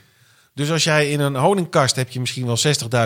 Dus 0.56 0.72
als 0.72 0.84
jij 0.84 1.12
in 1.12 1.20
een 1.20 1.36
honingkast 1.36 1.96
heb 1.96 2.10
je 2.10 2.20
misschien 2.20 2.46
wel 2.46 2.58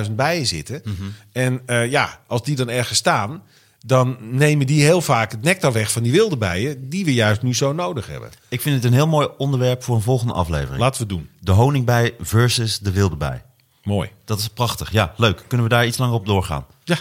60.000 0.05 0.11
bijen 0.11 0.45
zitten. 0.45 0.83
En 1.31 1.61
eh, 1.65 1.91
ja, 1.91 2.19
als 2.27 2.43
die 2.43 2.55
dan 2.55 2.69
ergens 2.69 2.97
staan, 2.97 3.43
dan 3.85 4.17
nemen 4.19 4.67
die 4.67 4.83
heel 4.83 5.01
vaak 5.01 5.31
het 5.31 5.41
nectar 5.41 5.71
weg 5.71 5.91
van 5.91 6.03
die 6.03 6.11
wilde 6.11 6.37
bijen, 6.37 6.89
die 6.89 7.05
we 7.05 7.13
juist 7.13 7.41
nu 7.41 7.55
zo 7.55 7.73
nodig 7.73 8.07
hebben. 8.07 8.29
Ik 8.47 8.61
vind 8.61 8.75
het 8.75 8.83
een 8.83 8.93
heel 8.93 9.07
mooi 9.07 9.27
onderwerp 9.37 9.83
voor 9.83 9.95
een 9.95 10.01
volgende 10.01 10.33
aflevering. 10.33 10.79
Laten 10.79 11.01
we 11.01 11.07
doen. 11.07 11.29
De 11.39 11.51
honingbij 11.51 12.15
versus 12.19 12.79
de 12.79 12.91
wilde 12.91 13.15
bij. 13.15 13.43
Mooi. 13.83 14.09
Dat 14.25 14.39
is 14.39 14.47
prachtig. 14.47 14.91
Ja, 14.91 15.13
leuk. 15.17 15.43
Kunnen 15.47 15.67
we 15.67 15.73
daar 15.73 15.85
iets 15.85 15.97
langer 15.97 16.15
op 16.15 16.25
doorgaan? 16.25 16.65
Ja. 16.83 16.97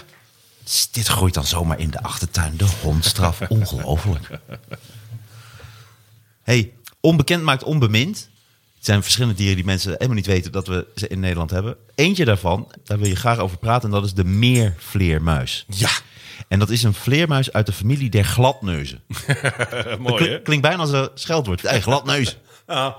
Dit 0.90 1.06
groeit 1.06 1.34
dan 1.34 1.46
zomaar 1.46 1.78
in 1.78 1.90
de 1.90 2.02
achtertuin. 2.02 2.56
De 2.56 2.68
hondstraf. 2.82 3.40
Ongelooflijk. 3.48 4.30
hey, 6.42 6.72
onbekend 7.00 7.42
maakt 7.42 7.62
onbemind. 7.62 8.28
Het 8.78 8.86
zijn 8.86 9.02
verschillende 9.02 9.36
dieren 9.36 9.56
die 9.56 9.64
mensen 9.64 9.92
helemaal 9.92 10.14
niet 10.14 10.26
weten 10.26 10.52
dat 10.52 10.66
we 10.66 10.86
ze 10.94 11.08
in 11.08 11.20
Nederland 11.20 11.50
hebben. 11.50 11.76
Eentje 11.94 12.24
daarvan, 12.24 12.72
daar 12.84 12.98
wil 12.98 13.08
je 13.08 13.16
graag 13.16 13.38
over 13.38 13.58
praten, 13.58 13.88
en 13.88 13.94
dat 13.94 14.04
is 14.04 14.14
de 14.14 14.24
meervleermuis. 14.24 15.64
Ja. 15.68 15.90
En 16.48 16.58
dat 16.58 16.70
is 16.70 16.82
een 16.82 16.94
vleermuis 16.94 17.52
uit 17.52 17.66
de 17.66 17.72
familie 17.72 18.10
der 18.10 18.24
gladneuzen. 18.24 19.02
Mooi 19.98 20.24
Klink- 20.24 20.44
Klinkt 20.44 20.62
bijna 20.66 20.82
als 20.82 20.92
een 20.92 21.08
scheldwoord. 21.14 21.62
Hey, 21.62 21.80
gladneus. 21.80 22.36
Ah, 22.66 22.94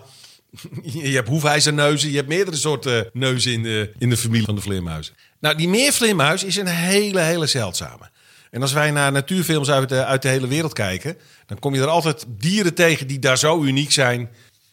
je 0.83 1.09
hebt 1.09 1.27
hoefijzerneuzen, 1.27 2.09
je 2.09 2.15
hebt 2.15 2.27
meerdere 2.27 2.57
soorten 2.57 3.09
neuzen 3.13 3.51
in 3.51 3.63
de, 3.63 3.91
in 3.97 4.09
de 4.09 4.17
familie 4.17 4.45
van 4.45 4.55
de 4.55 4.61
vleermuizen. 4.61 5.13
Nou, 5.39 5.55
die 5.55 5.67
meervleermuis 5.69 6.43
is 6.43 6.55
een 6.55 6.67
hele, 6.67 7.19
hele 7.19 7.45
zeldzame. 7.47 8.09
En 8.51 8.61
als 8.61 8.73
wij 8.73 8.91
naar 8.91 9.11
natuurfilms 9.11 9.69
uit 9.69 9.89
de, 9.89 10.05
uit 10.05 10.21
de 10.21 10.27
hele 10.27 10.47
wereld 10.47 10.73
kijken, 10.73 11.17
dan 11.45 11.59
kom 11.59 11.75
je 11.75 11.81
er 11.81 11.87
altijd 11.87 12.25
dieren 12.27 12.73
tegen 12.73 13.07
die 13.07 13.19
daar 13.19 13.37
zo 13.37 13.61
uniek 13.63 13.91
zijn. 13.91 14.29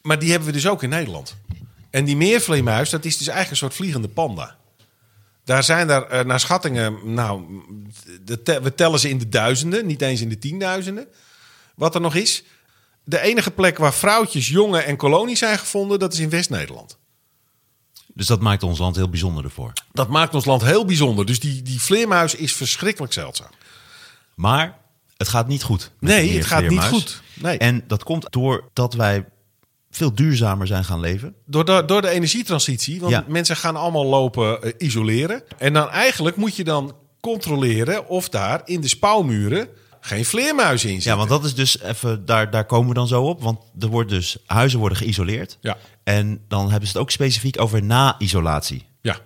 Maar 0.07 0.19
die 0.19 0.31
hebben 0.31 0.49
we 0.49 0.55
dus 0.55 0.67
ook 0.69 0.83
in 0.83 0.89
Nederland. 0.89 1.37
En 1.91 2.05
die 2.05 2.17
meervleermuis, 2.17 2.91
dat 2.91 3.05
is 3.05 3.17
dus 3.17 3.27
eigenlijk 3.27 3.51
een 3.51 3.57
soort 3.69 3.75
vliegende 3.81 4.09
panda. 4.09 4.57
Daar 5.45 5.65
zijn 5.65 5.91
er 5.91 6.07
eh, 6.07 6.25
naar 6.25 6.41
schattingen, 6.41 7.15
nou, 7.15 7.43
te- 8.43 8.61
we 8.63 8.75
tellen 8.75 8.99
ze 9.01 9.09
in 9.09 9.19
de 9.19 9.29
duizenden, 9.29 9.87
niet 9.87 10.03
eens 10.03 10.21
in 10.21 10.29
de 10.29 10.39
tienduizenden. 10.39 11.07
Wat 11.75 11.95
er 11.95 12.01
nog 12.01 12.15
is. 12.15 12.45
De 13.05 13.21
enige 13.21 13.51
plek 13.51 13.79
waar 13.79 13.95
vrouwtjes, 13.95 14.49
jongen 14.49 14.85
en 14.85 14.97
kolonies 14.97 15.39
zijn 15.39 15.59
gevonden, 15.59 15.99
dat 15.99 16.13
is 16.13 16.19
in 16.19 16.31
West-Nederland. 16.31 16.99
Dus 18.15 18.27
dat 18.27 18.41
maakt 18.41 18.63
ons 18.63 18.79
land 18.79 18.97
heel 18.97 19.09
bijzonder 19.09 19.45
ervoor. 19.45 19.73
Dat 19.93 20.09
maakt 20.09 20.35
ons 20.35 20.45
land 20.45 20.63
heel 20.63 20.85
bijzonder. 20.85 21.27
Dus 21.27 21.41
die, 21.41 21.63
die 21.63 21.81
vleermuis 21.83 22.35
is 22.35 22.53
verschrikkelijk 22.53 23.13
zeldzaam. 23.13 23.51
Maar 24.35 24.79
het 25.17 25.29
gaat 25.29 25.49
niet 25.49 25.63
goed. 25.63 25.91
Nee, 26.01 26.37
het 26.37 26.47
gaat 26.47 26.69
niet 26.69 26.83
goed. 26.83 27.23
Nee. 27.35 27.59
En 27.59 27.85
dat 27.87 28.05
komt 28.05 28.27
doordat 28.33 28.95
wij 28.95 29.25
veel 29.97 30.15
duurzamer 30.15 30.67
zijn 30.67 30.85
gaan 30.85 31.01
leven. 31.01 31.35
Door 31.47 31.65
de, 31.65 31.83
door 31.87 32.03
de 32.03 32.09
energietransitie. 32.09 33.01
Want 33.01 33.13
Ja. 33.13 33.25
mensen 33.29 33.57
gaan 33.57 33.77
allemaal 33.77 34.07
lopen 34.07 34.63
eh, 34.63 34.73
isoleren. 34.79 35.43
En 35.59 35.73
dan 35.73 35.91
eigenlijk 35.91 36.37
moet 36.37 36.57
je 36.57 36.65
dan 36.65 36.95
controleren 37.21 38.09
of 38.09 38.29
daar 38.29 38.61
in 38.65 38.81
de 38.81 38.89
spouwmuren 38.89 39.69
geen 40.01 40.25
vleermuizen 40.25 40.89
in 40.89 40.95
zitten. 40.95 41.11
Ja, 41.13 41.17
want 41.17 41.29
dat 41.31 41.45
is 41.45 41.55
dus 41.55 41.81
even, 41.81 42.25
daar, 42.25 42.51
daar 42.51 42.65
komen 42.65 42.89
we 42.89 42.95
dan 42.95 43.07
zo 43.09 43.23
op. 43.23 43.43
Want 43.43 43.59
er 43.81 43.89
wordt 43.89 44.11
dus, 44.11 44.37
huizen 44.47 44.79
worden 44.79 44.99
geïsoleerd. 44.99 45.59
Ja. 45.61 45.77
En 46.05 46.41
dan 46.49 46.71
hebben 46.71 46.89
ze 46.89 46.93
het 46.93 47.03
ook 47.03 47.11
specifiek 47.11 47.61
over 47.61 47.83
na-isolatie. 47.83 48.87
Ja. 49.03 49.19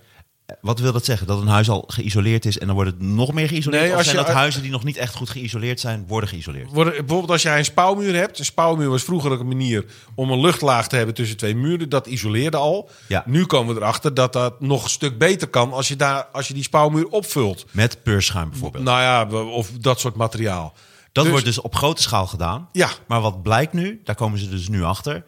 Wat 0.60 0.78
wil 0.78 0.92
dat 0.92 1.04
zeggen? 1.04 1.26
Dat 1.26 1.40
een 1.40 1.46
huis 1.46 1.70
al 1.70 1.84
geïsoleerd 1.86 2.44
is 2.44 2.58
en 2.58 2.66
dan 2.66 2.74
wordt 2.76 2.90
het 2.90 3.00
nog 3.00 3.32
meer 3.32 3.48
geïsoleerd? 3.48 3.82
Nee, 3.82 3.90
of 3.92 3.96
als 3.98 4.06
zijn 4.06 4.18
je- 4.18 4.24
dat 4.24 4.34
huizen 4.34 4.62
die 4.62 4.70
nog 4.70 4.84
niet 4.84 4.96
echt 4.96 5.14
goed 5.14 5.30
geïsoleerd 5.30 5.80
zijn, 5.80 6.04
worden 6.06 6.28
geïsoleerd? 6.28 6.70
Worden, 6.72 6.92
bijvoorbeeld 6.92 7.30
als 7.30 7.42
jij 7.42 7.58
een 7.58 7.64
spouwmuur 7.64 8.14
hebt. 8.14 8.38
Een 8.38 8.44
spouwmuur 8.44 8.88
was 8.88 9.02
vroeger 9.02 9.32
een 9.32 9.46
manier 9.48 9.84
om 10.14 10.30
een 10.30 10.40
luchtlaag 10.40 10.88
te 10.88 10.96
hebben 10.96 11.14
tussen 11.14 11.36
twee 11.36 11.54
muren. 11.56 11.88
Dat 11.88 12.06
isoleerde 12.06 12.56
al. 12.56 12.90
Ja. 13.06 13.22
Nu 13.26 13.44
komen 13.46 13.74
we 13.74 13.80
erachter 13.80 14.14
dat 14.14 14.32
dat 14.32 14.60
nog 14.60 14.84
een 14.84 14.90
stuk 14.90 15.18
beter 15.18 15.48
kan 15.48 15.72
als 15.72 15.88
je, 15.88 15.96
daar, 15.96 16.24
als 16.32 16.48
je 16.48 16.54
die 16.54 16.62
spouwmuur 16.62 17.06
opvult. 17.08 17.64
Met 17.70 18.02
peurschuim 18.02 18.50
bijvoorbeeld. 18.50 18.84
Nou 18.84 19.00
ja, 19.00 19.40
of 19.44 19.70
dat 19.80 20.00
soort 20.00 20.14
materiaal. 20.16 20.74
dat 21.12 21.22
dus- 21.24 21.32
wordt 21.32 21.46
dus 21.46 21.60
op 21.60 21.74
grote 21.74 22.02
schaal 22.02 22.26
gedaan. 22.26 22.68
Ja. 22.72 22.88
Maar 23.06 23.20
wat 23.20 23.42
blijkt 23.42 23.72
nu, 23.72 24.00
daar 24.04 24.14
komen 24.14 24.38
ze 24.38 24.48
dus 24.48 24.68
nu 24.68 24.82
achter. 24.82 25.24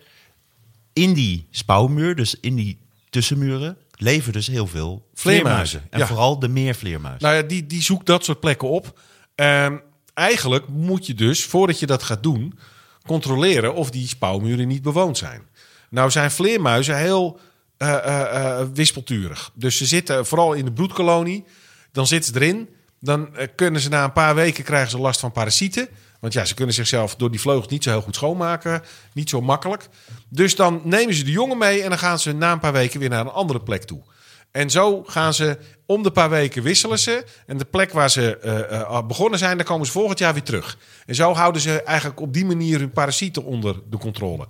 In 0.92 1.12
die 1.12 1.46
spouwmuur, 1.50 2.16
dus 2.16 2.34
in 2.40 2.54
die 2.54 2.78
tussenmuren, 3.10 3.76
leven 3.96 4.32
dus 4.32 4.46
heel 4.46 4.66
veel 4.66 5.08
vleermuizen. 5.14 5.82
En 5.90 5.98
ja. 5.98 6.06
vooral 6.06 6.38
de 6.38 6.48
meervleermuis. 6.48 7.22
Nou 7.22 7.34
ja, 7.34 7.42
die, 7.42 7.66
die 7.66 7.82
zoekt 7.82 8.06
dat 8.06 8.24
soort 8.24 8.40
plekken 8.40 8.68
op. 8.68 9.00
Ehm, 9.34 9.76
eigenlijk 10.14 10.68
moet 10.68 11.06
je 11.06 11.14
dus, 11.14 11.44
voordat 11.44 11.78
je 11.78 11.86
dat 11.86 12.02
gaat 12.02 12.22
doen, 12.22 12.58
controleren 13.06 13.74
of 13.74 13.90
die 13.90 14.08
spouwmuren 14.08 14.68
niet 14.68 14.82
bewoond 14.82 15.18
zijn. 15.18 15.42
Nou 15.90 16.10
zijn 16.10 16.30
vleermuizen 16.30 16.96
heel 16.96 17.40
eh, 17.76 18.62
wispelturig. 18.74 19.50
Dus 19.54 19.76
ze 19.76 19.86
zitten 19.86 20.26
vooral 20.26 20.52
in 20.52 20.64
de 20.64 20.72
broedkolonie. 20.72 21.44
Dan 21.92 22.06
zitten 22.06 22.32
ze 22.32 22.40
erin. 22.40 22.68
Dan 23.00 23.28
kunnen 23.54 23.80
ze 23.80 23.88
na 23.88 24.04
een 24.04 24.12
paar 24.12 24.34
weken 24.34 24.64
krijgen 24.64 24.90
ze 24.90 24.98
last 24.98 25.20
van 25.20 25.32
parasieten. 25.32 25.88
Want 26.22 26.34
ja, 26.34 26.44
ze 26.44 26.54
kunnen 26.54 26.74
zichzelf 26.74 27.16
door 27.16 27.30
die 27.30 27.40
vleugels 27.40 27.68
niet 27.68 27.82
zo 27.82 27.90
heel 27.90 28.02
goed 28.02 28.14
schoonmaken. 28.14 28.82
Niet 29.12 29.28
zo 29.28 29.40
makkelijk. 29.40 29.88
Dus 30.28 30.56
dan 30.56 30.80
nemen 30.84 31.14
ze 31.14 31.24
de 31.24 31.30
jongen 31.30 31.58
mee 31.58 31.82
en 31.82 31.88
dan 31.88 31.98
gaan 31.98 32.18
ze 32.18 32.32
na 32.32 32.52
een 32.52 32.58
paar 32.58 32.72
weken 32.72 33.00
weer 33.00 33.08
naar 33.08 33.20
een 33.20 33.32
andere 33.32 33.60
plek 33.60 33.82
toe. 33.82 34.02
En 34.50 34.70
zo 34.70 35.02
gaan 35.02 35.34
ze 35.34 35.58
om 35.86 36.02
de 36.02 36.10
paar 36.10 36.30
weken 36.30 36.62
wisselen 36.62 36.98
ze. 36.98 37.24
En 37.46 37.58
de 37.58 37.64
plek 37.64 37.92
waar 37.92 38.10
ze 38.10 38.38
eh, 38.38 39.06
begonnen 39.06 39.38
zijn, 39.38 39.56
daar 39.56 39.66
komen 39.66 39.86
ze 39.86 39.92
volgend 39.92 40.18
jaar 40.18 40.32
weer 40.32 40.42
terug. 40.42 40.78
En 41.06 41.14
zo 41.14 41.32
houden 41.32 41.62
ze 41.62 41.82
eigenlijk 41.82 42.20
op 42.20 42.32
die 42.32 42.44
manier 42.44 42.78
hun 42.78 42.92
parasieten 42.92 43.44
onder 43.44 43.80
de 43.90 43.98
controle. 43.98 44.46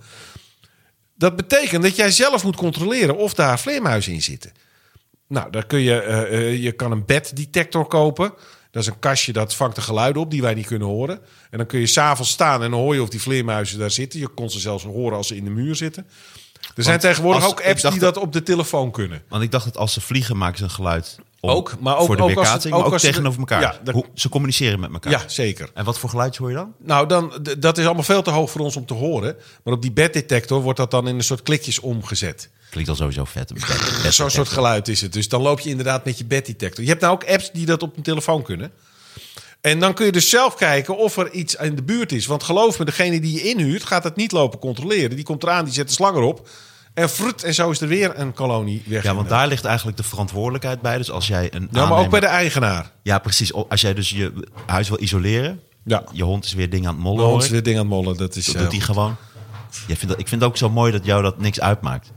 Dat 1.15 1.35
betekent 1.35 1.83
dat 1.83 1.95
jij 1.95 2.11
zelf 2.11 2.43
moet 2.43 2.55
controleren 2.55 3.17
of 3.17 3.33
daar 3.33 3.59
vleermuizen 3.59 4.13
in 4.13 4.21
zitten. 4.21 4.51
Nou, 5.27 5.51
daar 5.51 5.65
kun 5.65 5.79
je, 5.79 6.01
eh, 6.01 6.63
je 6.63 6.71
kan 6.71 6.91
een 6.91 7.05
beddetector 7.05 7.85
kopen. 7.85 8.33
Dat 8.73 8.81
is 8.83 8.87
een 8.87 8.99
kastje 8.99 9.33
dat 9.33 9.55
vangt 9.55 9.75
de 9.75 9.81
geluiden 9.81 10.21
op 10.21 10.31
die 10.31 10.41
wij 10.41 10.53
niet 10.53 10.65
kunnen 10.65 10.87
horen. 10.87 11.19
En 11.49 11.57
dan 11.57 11.67
kun 11.67 11.79
je 11.79 11.87
s'avonds 11.87 12.31
staan 12.31 12.63
en 12.63 12.71
dan 12.71 12.79
hoor 12.79 12.93
je 12.93 13.01
of 13.01 13.09
die 13.09 13.21
vleermuizen 13.21 13.79
daar 13.79 13.91
zitten. 13.91 14.19
Je 14.19 14.27
kon 14.27 14.49
ze 14.49 14.59
zelfs 14.59 14.83
horen 14.83 15.17
als 15.17 15.27
ze 15.27 15.35
in 15.35 15.43
de 15.43 15.49
muur 15.49 15.75
zitten. 15.75 16.07
Er 16.75 16.83
zijn 16.83 16.99
tegenwoordig 16.99 17.43
als- 17.43 17.51
ook 17.51 17.61
apps 17.65 17.81
die 17.81 17.99
dat 17.99 18.17
op 18.17 18.33
de 18.33 18.43
telefoon 18.43 18.91
kunnen. 18.91 19.21
Want 19.29 19.43
ik 19.43 19.51
dacht 19.51 19.65
dat 19.65 19.77
als 19.77 19.93
ze 19.93 20.01
vliegen, 20.01 20.37
maken 20.37 20.57
ze 20.57 20.63
een 20.63 20.69
geluid 20.69 21.15
om, 21.39 21.49
Ook, 21.49 21.75
maar 21.79 21.97
ook- 21.97 22.05
voor 22.05 22.15
de 22.15 22.21
ook 22.21 22.27
als 22.27 22.37
het- 22.37 22.43
weerkaatsing, 22.43 22.73
ook 22.73 22.79
maar 22.79 22.87
ook 22.87 22.93
als 22.93 23.01
ze 23.01 23.07
de- 23.07 23.13
tegenover 23.13 23.39
elkaar. 23.39 23.61
Ja, 23.61 23.79
dat- 23.83 23.93
Hoe, 23.93 24.05
ze 24.13 24.29
communiceren 24.29 24.79
met 24.79 24.93
elkaar. 24.93 25.11
Ja, 25.11 25.21
zeker. 25.27 25.69
En 25.73 25.85
wat 25.85 25.99
voor 25.99 26.09
geluid 26.09 26.35
hoor 26.37 26.49
je 26.49 26.55
dan? 26.55 26.73
Nou, 26.83 27.07
dan, 27.07 27.33
dat 27.59 27.77
is 27.77 27.85
allemaal 27.85 28.03
veel 28.03 28.21
te 28.21 28.29
hoog 28.29 28.51
voor 28.51 28.61
ons 28.61 28.75
om 28.75 28.85
te 28.85 28.93
horen. 28.93 29.35
Maar 29.63 29.73
op 29.73 29.81
die 29.81 29.91
beddetector 29.91 30.61
wordt 30.61 30.79
dat 30.79 30.91
dan 30.91 31.07
in 31.07 31.15
een 31.15 31.23
soort 31.23 31.43
klikjes 31.43 31.79
omgezet. 31.79 32.49
Klinkt 32.69 32.89
al 32.89 32.95
sowieso 32.95 33.23
vet. 33.25 33.51
Zo'n 34.09 34.29
soort 34.29 34.47
geluid 34.47 34.87
is 34.87 35.01
het. 35.01 35.13
Dus 35.13 35.29
dan 35.29 35.41
loop 35.41 35.59
je 35.59 35.69
inderdaad 35.69 36.05
met 36.05 36.17
je 36.17 36.25
beddetector. 36.25 36.83
Je 36.83 36.89
hebt 36.89 37.01
nou 37.01 37.13
ook 37.13 37.23
apps 37.29 37.51
die 37.51 37.65
dat 37.65 37.83
op 37.83 37.97
een 37.97 38.03
telefoon 38.03 38.41
kunnen. 38.43 38.71
En 39.63 39.79
dan 39.79 39.93
kun 39.93 40.05
je 40.05 40.11
dus 40.11 40.29
zelf 40.29 40.55
kijken 40.55 40.97
of 40.97 41.17
er 41.17 41.31
iets 41.31 41.55
in 41.55 41.75
de 41.75 41.83
buurt 41.83 42.11
is. 42.11 42.25
Want 42.25 42.43
geloof 42.43 42.79
me, 42.79 42.85
degene 42.85 43.19
die 43.21 43.33
je 43.33 43.41
inhuurt 43.41 43.83
gaat 43.83 44.03
het 44.03 44.15
niet 44.15 44.31
lopen 44.31 44.59
controleren. 44.59 45.15
Die 45.15 45.25
komt 45.25 45.43
eraan, 45.43 45.65
die 45.65 45.73
zet 45.73 45.87
de 45.87 45.93
slang 45.93 46.15
erop. 46.15 46.47
En 46.93 47.09
frut, 47.09 47.43
en 47.43 47.53
zo 47.53 47.69
is 47.69 47.81
er 47.81 47.87
weer 47.87 48.19
een 48.19 48.33
kolonie 48.33 48.83
weg. 48.85 49.03
Ja, 49.03 49.15
want 49.15 49.29
daar 49.29 49.47
ligt 49.47 49.65
eigenlijk 49.65 49.97
de 49.97 50.03
verantwoordelijkheid 50.03 50.81
bij. 50.81 50.97
Dus 50.97 51.11
als 51.11 51.27
jij 51.27 51.53
een 51.53 51.67
Ja, 51.71 51.85
maar 51.85 51.99
ook 51.99 52.09
bij 52.09 52.19
de 52.19 52.25
eigenaar. 52.25 52.91
Ja, 53.03 53.19
precies. 53.19 53.53
Als 53.53 53.81
jij 53.81 53.93
dus 53.93 54.09
je 54.09 54.33
huis 54.65 54.89
wil 54.89 55.01
isoleren, 55.01 55.59
Ja. 55.83 56.03
je 56.11 56.23
hond 56.23 56.45
is 56.45 56.53
weer 56.53 56.69
dingen 56.69 56.87
aan 56.89 56.93
het 56.95 57.03
mollen. 57.03 57.19
hond 57.23 57.33
hoor 57.33 57.43
is 57.43 57.49
weer 57.49 57.63
ding 57.63 57.75
aan 57.75 57.81
het 57.81 57.91
mollen. 57.93 58.17
Dat 58.17 58.35
is, 58.35 58.45
Dat 58.45 58.55
eh, 58.55 58.61
doet 58.61 58.71
hij 58.71 58.81
gewoon. 58.81 59.15
Jij 59.87 59.95
vindt 59.95 60.07
dat, 60.07 60.19
ik 60.19 60.27
vind 60.27 60.41
het 60.41 60.49
ook 60.49 60.57
zo 60.57 60.69
mooi 60.69 60.91
dat 60.91 61.05
jou 61.05 61.21
dat 61.23 61.39
niks 61.39 61.59
uitmaakt. 61.59 62.11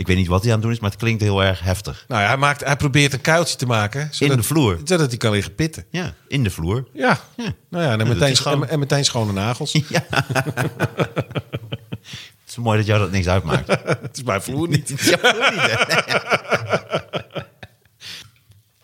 Ik 0.00 0.06
weet 0.06 0.16
niet 0.16 0.26
wat 0.26 0.42
hij 0.42 0.48
aan 0.52 0.56
het 0.56 0.62
doen 0.62 0.72
is, 0.72 0.80
maar 0.80 0.90
het 0.90 0.98
klinkt 0.98 1.22
heel 1.22 1.42
erg 1.42 1.60
heftig. 1.60 2.04
Nou 2.08 2.20
ja, 2.20 2.26
hij, 2.26 2.36
maakt, 2.36 2.64
hij 2.64 2.76
probeert 2.76 3.12
een 3.12 3.20
kuiltje 3.20 3.56
te 3.56 3.66
maken. 3.66 4.08
Zodat, 4.10 4.36
de 4.36 4.42
vloer. 4.42 4.80
Zodat 4.84 5.08
hij 5.08 5.16
kan 5.16 5.32
liggen 5.32 5.54
pitten. 5.54 5.84
Ja, 5.90 6.14
in 6.28 6.42
de 6.42 6.50
vloer. 6.50 6.88
Ja. 6.92 7.20
Ja. 7.36 7.52
Nou 7.70 7.84
ja, 7.84 7.98
en 7.98 8.08
meteen, 8.08 8.36
schoon. 8.36 8.62
en, 8.62 8.68
en 8.68 8.78
meteen 8.78 9.04
schone 9.04 9.32
nagels. 9.32 9.72
Ja. 9.88 10.04
Het 12.40 12.48
is 12.48 12.56
mooi 12.56 12.78
dat 12.78 12.86
jou 12.86 13.00
dat 13.00 13.10
niks 13.10 13.28
uitmaakt. 13.28 13.68
Het 14.02 14.16
is 14.16 14.22
mijn 14.22 14.42
vloer 14.42 14.68
niet. 14.68 14.88
Ja, 14.88 15.18
vloer 15.18 15.50
niet, 15.52 15.62
hè? 15.62 15.84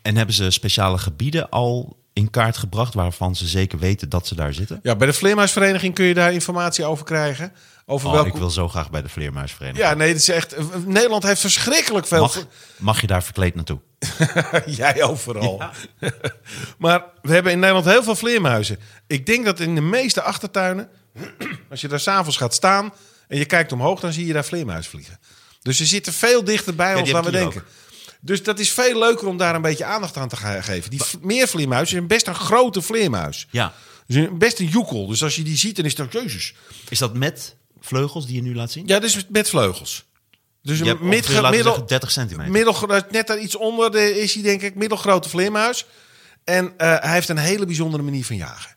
En 0.03 0.17
hebben 0.17 0.35
ze 0.35 0.51
speciale 0.51 0.99
gebieden 0.99 1.49
al 1.49 1.97
in 2.13 2.31
kaart 2.31 2.57
gebracht 2.57 2.95
waarvan 2.95 3.37
ze 3.37 3.47
zeker 3.47 3.79
weten 3.79 4.09
dat 4.09 4.27
ze 4.27 4.35
daar 4.35 4.55
zitten? 4.55 4.81
Ja, 4.83 4.97
bij 4.97 5.07
de 5.07 5.13
Vleermuisvereniging 5.13 5.95
kun 5.95 6.05
je 6.05 6.15
daar 6.15 6.33
informatie 6.33 6.85
over 6.85 7.05
krijgen. 7.05 7.53
Over 7.89 8.07
Oh, 8.09 8.15
welke... 8.15 8.29
ik 8.29 8.35
wil 8.37 8.51
zo 8.51 8.69
graag 8.69 8.91
bij 8.91 9.03
de 9.03 9.09
Vleermuisvereniging. 9.09 9.87
Ja, 9.89 9.95
nee, 9.95 10.09
het 10.09 10.17
is 10.17 10.29
echt... 10.29 10.57
Nederland 10.87 11.23
heeft 11.23 11.41
verschrikkelijk 11.41 12.07
veel... 12.07 12.21
Mag, 12.21 12.47
mag 12.79 13.01
je 13.01 13.07
daar 13.07 13.23
verkleed 13.23 13.55
naartoe? 13.55 13.81
Jij 14.67 15.03
overal. 15.03 15.63
maar 16.79 17.05
we 17.23 17.33
hebben 17.33 17.53
in 17.53 17.59
Nederland 17.59 17.87
heel 17.87 18.03
veel 18.03 18.17
vleermuizen. 18.17 18.79
Ik 19.07 19.27
denk 19.27 19.45
dat 19.45 19.61
in 19.61 19.75
de 19.75 19.81
meeste 19.81 20.23
achtertuinen, 20.23 20.89
als 21.71 21.81
je 21.81 21.89
daar 21.89 22.01
s'avonds 22.01 22.37
gaat 22.37 22.55
staan 22.55 22.93
en 23.29 23.39
je 23.39 23.45
kijkt 23.45 23.73
omhoog, 23.73 24.01
dan 24.01 24.13
zie 24.13 24.27
je 24.27 24.33
daar 24.33 24.45
vleermuizen 24.45 24.91
vliegen. 24.91 25.19
Dus 25.63 25.77
ze 25.77 25.87
zitten 25.87 26.13
veel 26.13 26.45
dichter 26.45 26.75
bij 26.75 26.95
ons 26.95 27.11
dan 27.11 27.25
we 27.25 27.31
denken. 27.31 27.65
Dus 28.21 28.43
dat 28.43 28.59
is 28.59 28.73
veel 28.73 28.99
leuker 28.99 29.27
om 29.27 29.37
daar 29.37 29.55
een 29.55 29.63
beetje 29.63 29.85
aandacht 29.85 30.17
aan 30.17 30.29
te 30.29 30.37
ge- 30.37 30.63
geven. 30.63 30.91
Die 30.91 31.01
meervleermuis 31.21 31.93
is 31.93 32.07
best 32.07 32.27
een 32.27 32.35
grote 32.35 32.83
vleermuis. 32.83 33.47
Ja. 33.51 33.73
Dus 34.07 34.17
een- 34.17 34.39
best 34.39 34.59
een 34.61 34.67
joekel. 34.67 35.07
Dus 35.07 35.23
als 35.23 35.37
je 35.37 35.43
die 35.43 35.57
ziet, 35.57 35.77
dan 35.77 35.85
is 35.85 35.97
het 35.97 36.01
ook 36.01 36.13
jezus. 36.23 36.55
Is 36.89 36.99
dat 36.99 37.15
met 37.15 37.57
vleugels 37.87 38.27
die 38.27 38.35
je 38.35 38.43
nu 38.43 38.55
laat 38.55 38.71
zien? 38.71 38.87
Ja, 38.87 38.99
dus 38.99 39.27
met 39.29 39.49
vleugels. 39.49 40.05
Dus 40.63 40.77
Je 40.79 40.83
een 40.83 40.89
hebt 40.89 41.01
ongeveer, 41.01 41.17
midge- 41.21 41.33
laten 41.33 41.51
we 41.51 41.55
middel, 41.57 41.73
zeggen, 41.73 41.89
30 41.89 42.11
centimeter. 42.11 42.53
Middelgro- 42.53 43.01
net 43.11 43.27
daar 43.27 43.39
iets 43.39 43.57
onder 43.57 43.91
de, 43.91 44.21
is 44.21 44.35
hij 44.35 44.43
denk 44.43 44.63
ik 44.63 44.75
middelgrote 44.75 45.29
vleermuis. 45.29 45.87
En 46.45 46.75
eh, 46.77 46.97
hij 47.01 47.13
heeft 47.13 47.29
een 47.29 47.37
hele 47.39 47.67
bijzondere 47.67 48.03
manier 48.03 48.25
van 48.25 48.37
jagen. 48.37 48.75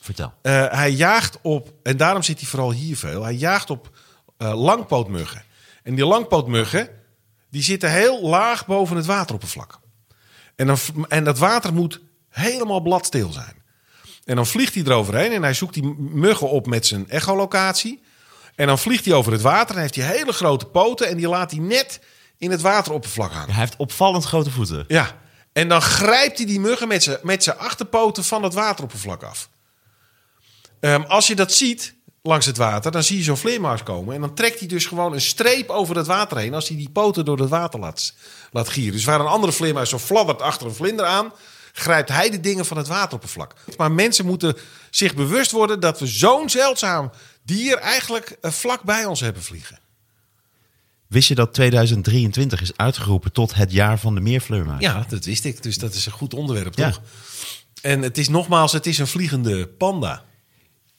Vertel. 0.00 0.32
Eh, 0.42 0.66
hij 0.70 0.90
jaagt 0.90 1.38
op, 1.42 1.72
en 1.82 1.96
daarom 1.96 2.22
zit 2.22 2.40
hij 2.40 2.48
vooral 2.48 2.72
hier 2.72 2.96
veel, 2.96 3.22
hij 3.22 3.34
jaagt 3.34 3.70
op 3.70 3.90
eh, 4.36 4.62
langpootmuggen. 4.62 5.42
En 5.82 5.94
die 5.94 6.06
langpootmuggen, 6.06 6.88
die 7.50 7.62
zitten 7.62 7.90
heel 7.90 8.22
laag 8.22 8.66
boven 8.66 8.96
het 8.96 9.06
wateroppervlak. 9.06 9.80
En, 10.56 10.66
dan, 10.66 10.78
en 11.08 11.24
dat 11.24 11.38
water 11.38 11.72
moet 11.72 12.00
helemaal 12.28 12.80
bladstil 12.80 13.32
zijn. 13.32 13.62
En 14.24 14.36
dan 14.36 14.46
vliegt 14.46 14.74
hij 14.74 14.82
eroverheen 14.82 15.32
en 15.32 15.42
hij 15.42 15.54
zoekt 15.54 15.74
die 15.74 15.94
muggen 15.98 16.48
op 16.50 16.66
met 16.66 16.86
zijn 16.86 17.08
echolocatie. 17.10 18.02
En 18.54 18.66
dan 18.66 18.78
vliegt 18.78 19.04
hij 19.04 19.14
over 19.14 19.32
het 19.32 19.40
water 19.40 19.74
en 19.74 19.80
heeft 19.80 19.96
hij 19.96 20.16
hele 20.16 20.32
grote 20.32 20.66
poten 20.66 21.08
en 21.08 21.16
die 21.16 21.28
laat 21.28 21.50
hij 21.50 21.60
net 21.60 22.00
in 22.38 22.50
het 22.50 22.60
wateroppervlak 22.60 23.32
hangen. 23.32 23.50
Hij 23.50 23.60
heeft 23.60 23.76
opvallend 23.76 24.24
grote 24.24 24.50
voeten. 24.50 24.84
Ja, 24.88 25.20
en 25.52 25.68
dan 25.68 25.82
grijpt 25.82 26.36
hij 26.36 26.46
die 26.46 26.60
muggen 26.60 26.88
met 26.88 27.02
zijn, 27.02 27.18
met 27.22 27.42
zijn 27.42 27.58
achterpoten 27.58 28.24
van 28.24 28.42
het 28.42 28.54
wateroppervlak 28.54 29.22
af. 29.22 29.48
Ehm, 30.80 31.02
als 31.02 31.26
je 31.26 31.34
dat 31.34 31.52
ziet 31.52 31.94
langs 32.22 32.46
het 32.46 32.56
water, 32.56 32.90
dan 32.90 33.02
zie 33.02 33.16
je 33.16 33.22
zo'n 33.22 33.36
vleermuis 33.36 33.82
komen. 33.82 34.14
En 34.14 34.20
dan 34.20 34.34
trekt 34.34 34.58
hij 34.58 34.68
dus 34.68 34.86
gewoon 34.86 35.12
een 35.12 35.20
streep 35.20 35.70
over 35.70 35.96
het 35.96 36.06
water 36.06 36.36
heen 36.38 36.54
als 36.54 36.68
hij 36.68 36.76
die 36.76 36.90
poten 36.90 37.24
door 37.24 37.38
het 37.38 37.48
water 37.48 37.80
laat, 37.80 38.14
laat 38.50 38.68
gieren. 38.68 38.92
Dus 38.92 39.04
waar 39.04 39.20
een 39.20 39.26
andere 39.26 39.52
vleermuis 39.52 39.88
zo 39.88 39.98
fladdert 39.98 40.42
achter 40.42 40.66
een 40.66 40.74
vlinder 40.74 41.06
aan, 41.06 41.32
grijpt 41.72 42.08
hij 42.08 42.30
de 42.30 42.40
dingen 42.40 42.66
van 42.66 42.76
het 42.76 42.86
wateroppervlak. 42.86 43.54
Maar 43.76 43.92
mensen 43.92 44.26
moeten 44.26 44.56
zich 44.90 45.14
bewust 45.14 45.50
worden 45.50 45.80
dat 45.80 46.00
we 46.00 46.06
zo'n 46.06 46.50
zeldzaam 46.50 47.10
dier 47.44 47.78
eigenlijk 47.78 48.36
eh, 48.40 48.50
vlak 48.50 48.82
bij 48.82 49.04
ons 49.04 49.20
hebben 49.20 49.42
vliegen. 49.42 49.78
Wist 51.06 51.28
je 51.28 51.34
dat 51.34 51.54
2023 51.54 52.60
is 52.60 52.76
uitgeroepen 52.76 53.32
tot 53.32 53.54
het 53.54 53.72
jaar 53.72 53.98
van 53.98 54.14
de 54.14 54.20
meervleermuis? 54.20 54.80
Ja, 54.80 55.04
dat 55.08 55.24
wist 55.24 55.44
ik. 55.44 55.62
Dus 55.62 55.78
dat 55.78 55.94
is 55.94 56.06
een 56.06 56.12
goed 56.12 56.34
onderwerp, 56.34 56.78
Ja. 56.78 56.90
toch? 56.90 57.00
En 57.82 58.02
het 58.02 58.18
is 58.18 58.28
nogmaals, 58.28 58.72
het 58.72 58.86
is 58.86 58.98
een 58.98 59.06
vliegende 59.06 59.66
panda. 59.68 60.24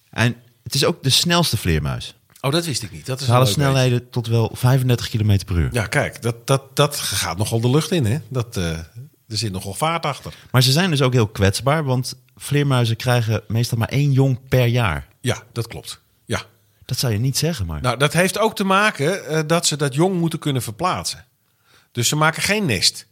En 0.09 0.35
het 0.63 0.73
is 0.75 0.85
ook 0.85 1.03
de 1.03 1.09
snelste 1.09 1.57
vleermuis. 1.57 2.15
Oh, 2.41 2.51
dat 2.51 2.65
wist 2.65 2.83
ik 2.83 2.91
niet. 2.91 3.05
Dat 3.05 3.19
is 3.19 3.25
Ze 3.25 3.31
halen 3.31 3.47
snelheden 3.47 4.09
tot 4.09 4.27
wel 4.27 4.51
35 4.53 5.09
km 5.09 5.39
per 5.45 5.55
uur. 5.57 5.69
Ja, 5.73 5.87
kijk, 5.87 6.21
dat, 6.21 6.47
dat, 6.47 6.75
dat 6.75 6.99
gaat 6.99 7.37
nogal 7.37 7.59
de 7.61 7.69
lucht 7.69 7.91
in, 7.91 8.05
hè? 8.05 8.17
Dat, 8.29 8.57
eh, 8.57 8.69
er 9.27 9.37
zit 9.37 9.51
nogal 9.51 9.73
vaart 9.73 10.05
achter. 10.05 10.33
Maar 10.51 10.63
ze 10.63 10.71
zijn 10.71 10.89
dus 10.89 11.01
ook 11.01 11.13
heel 11.13 11.27
kwetsbaar, 11.27 11.83
want 11.83 12.15
vleermuizen 12.35 12.95
krijgen 12.95 13.41
meestal 13.47 13.77
maar 13.77 13.87
één 13.87 14.11
jong 14.11 14.39
per 14.49 14.65
jaar. 14.65 15.07
Ja, 15.21 15.43
dat 15.51 15.67
klopt. 15.67 16.01
Dat 16.85 16.97
zou 16.97 17.13
je 17.13 17.19
niet 17.19 17.37
zeggen, 17.37 17.65
maar... 17.65 17.81
Nou, 17.81 17.97
dat 17.97 18.13
heeft 18.13 18.37
ook 18.37 18.55
te 18.55 18.63
maken 18.63 19.25
eh, 19.27 19.41
dat 19.47 19.65
ze 19.65 19.77
dat 19.77 19.93
jong 19.93 20.19
moeten 20.19 20.39
kunnen 20.39 20.61
verplaatsen. 20.61 21.25
Dus 21.91 22.07
ze 22.07 22.15
maken 22.15 22.41
geen 22.41 22.65
nest. 22.65 23.07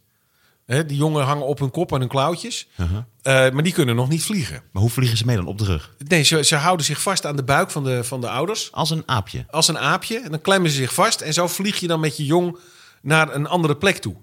Hè, 0.66 0.86
die 0.86 0.96
jongen 0.96 1.24
hangen 1.24 1.46
op 1.46 1.58
hun 1.58 1.70
kop 1.70 1.92
en 1.92 1.98
hun 2.00 2.08
klauwtjes. 2.08 2.68
Uh-huh. 2.76 2.98
Eh, 3.22 3.52
maar 3.52 3.62
die 3.62 3.72
kunnen 3.72 3.96
nog 3.96 4.08
niet 4.08 4.24
vliegen. 4.24 4.62
Maar 4.72 4.82
hoe 4.82 4.90
vliegen 4.90 5.16
ze 5.18 5.24
mee 5.26 5.36
dan 5.36 5.46
op 5.46 5.58
de 5.58 5.64
rug? 5.64 5.94
Nee, 5.98 6.22
ze, 6.22 6.44
ze 6.44 6.56
houden 6.56 6.86
zich 6.86 7.02
vast 7.02 7.26
aan 7.26 7.36
de 7.36 7.42
buik 7.44 7.70
van 7.70 7.84
de, 7.84 8.04
van 8.04 8.20
de 8.20 8.28
ouders. 8.28 8.72
Als 8.72 8.90
een 8.90 9.02
aapje. 9.06 9.44
als 9.50 9.68
een 9.68 9.78
aapje. 9.78 10.18
En 10.20 10.30
dan 10.30 10.40
klemmen 10.40 10.70
ze 10.70 10.76
zich 10.76 10.94
vast. 10.94 11.20
En 11.20 11.32
zo 11.32 11.46
vlieg 11.48 11.76
je 11.76 11.86
dan 11.86 12.00
met 12.00 12.16
je 12.16 12.24
jong 12.24 12.58
naar 13.02 13.34
een 13.34 13.46
andere 13.46 13.76
plek 13.76 13.96
toe. 13.96 14.16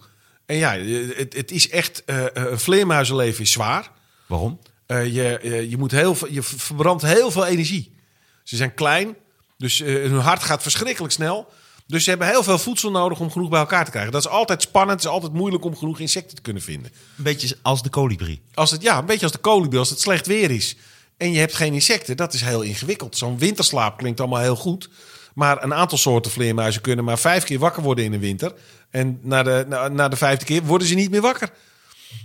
En 0.45 0.55
ja, 0.55 0.71
het, 0.77 1.33
het 1.35 1.51
is 1.51 1.69
echt... 1.69 2.03
eh, 2.05 2.23
een 2.33 2.59
vleermuizenleven 2.59 3.43
is 3.43 3.51
zwaar. 3.51 3.91
Waarom? 4.25 4.59
Je, 4.87 5.65
je, 5.69 5.77
moet 5.77 5.91
heel, 5.91 6.15
veel- 6.15 6.31
je 6.31 6.41
verbrandt 6.43 7.03
heel 7.03 7.31
veel 7.31 7.45
energie. 7.45 7.95
Ze 8.43 8.55
zijn 8.55 8.73
klein, 8.73 9.15
dus 9.59 9.81
eh, 9.81 9.93
hun 9.93 10.19
hart 10.19 10.43
gaat 10.43 10.61
verschrikkelijk 10.61 11.13
snel. 11.13 11.47
Dus 11.87 12.03
ze 12.03 12.09
hebben 12.09 12.27
heel 12.27 12.43
veel 12.43 12.59
voedsel 12.59 12.91
nodig 12.91 13.19
om 13.19 13.31
genoeg 13.31 13.49
bij 13.49 13.59
elkaar 13.59 13.85
te 13.85 13.91
krijgen. 13.91 14.11
Dat 14.11 14.25
is 14.25 14.31
altijd 14.31 14.61
spannend. 14.61 14.99
Het 14.99 15.09
is 15.09 15.15
altijd 15.15 15.33
moeilijk 15.33 15.63
om 15.63 15.77
genoeg 15.77 15.99
insecten 15.99 16.35
te 16.35 16.41
kunnen 16.41 16.61
vinden. 16.61 16.91
Een 17.17 17.23
beetje 17.23 17.57
als 17.61 17.83
de 17.83 17.89
kolibrie. 17.89 18.41
Als 18.53 18.71
het, 18.71 18.81
ja, 18.81 18.97
een 18.97 19.05
beetje 19.05 19.23
als 19.23 19.31
de 19.31 19.37
kolibrie, 19.37 19.79
als 19.79 19.89
het 19.89 19.99
slecht 19.99 20.27
weer 20.27 20.51
is. 20.51 20.75
En 21.17 21.31
je 21.31 21.39
hebt 21.39 21.53
geen 21.53 21.73
insecten, 21.73 22.17
dat 22.17 22.33
is 22.33 22.41
heel 22.41 22.61
ingewikkeld. 22.61 23.17
Zo'n 23.17 23.37
winterslaap 23.37 23.97
klinkt 23.97 24.19
allemaal 24.19 24.41
heel 24.41 24.55
goed. 24.55 24.89
Maar 25.33 25.63
een 25.63 25.73
aantal 25.73 25.97
soorten 25.97 26.31
vleermuizen 26.31 26.81
kunnen 26.81 27.05
maar 27.05 27.19
vijf 27.19 27.43
keer 27.43 27.59
wakker 27.59 27.83
worden 27.83 28.05
in 28.05 28.11
de 28.11 28.19
winter. 28.19 28.53
En 28.89 29.19
na 29.21 29.43
de, 29.43 29.65
na, 29.67 29.87
na 29.87 30.07
de 30.07 30.15
vijfde 30.15 30.45
keer 30.45 30.63
worden 30.63 30.87
ze 30.87 30.95
niet 30.95 31.11
meer 31.11 31.21
wakker. 31.21 31.49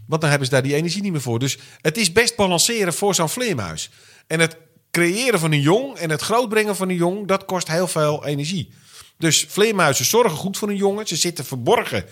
Want 0.07 0.21
dan 0.21 0.31
hebben 0.31 0.49
ze 0.49 0.55
daar 0.55 0.63
die 0.63 0.75
energie 0.75 1.03
niet 1.03 1.13
meer 1.13 1.21
voor. 1.21 1.39
Dus 1.39 1.59
het 1.81 1.97
is 1.97 2.13
best 2.13 2.37
balanceren 2.37 2.95
voor 2.95 3.15
zo'n 3.15 3.29
vleermuis. 3.29 3.91
En 4.27 4.41
het 4.41 4.57
creëren 4.95 5.39
van 5.39 5.53
een 5.53 5.61
jong 5.61 5.97
en 5.97 6.11
het 6.11 6.21
grootbrengen 6.21 6.77
van 6.77 6.89
een 6.89 6.97
jong, 6.97 7.27
dat 7.27 7.45
kost 7.45 7.69
heel 7.69 7.87
veel 7.87 8.27
energie. 8.27 8.73
Dus 9.19 9.47
vleermuizen 9.49 10.05
zorgen 10.05 10.39
goed 10.39 10.57
voor 10.57 10.69
een 10.69 10.77
jongen. 10.77 11.07
Ze 11.07 11.17
zitten 11.17 11.45
verborgen 11.45 12.05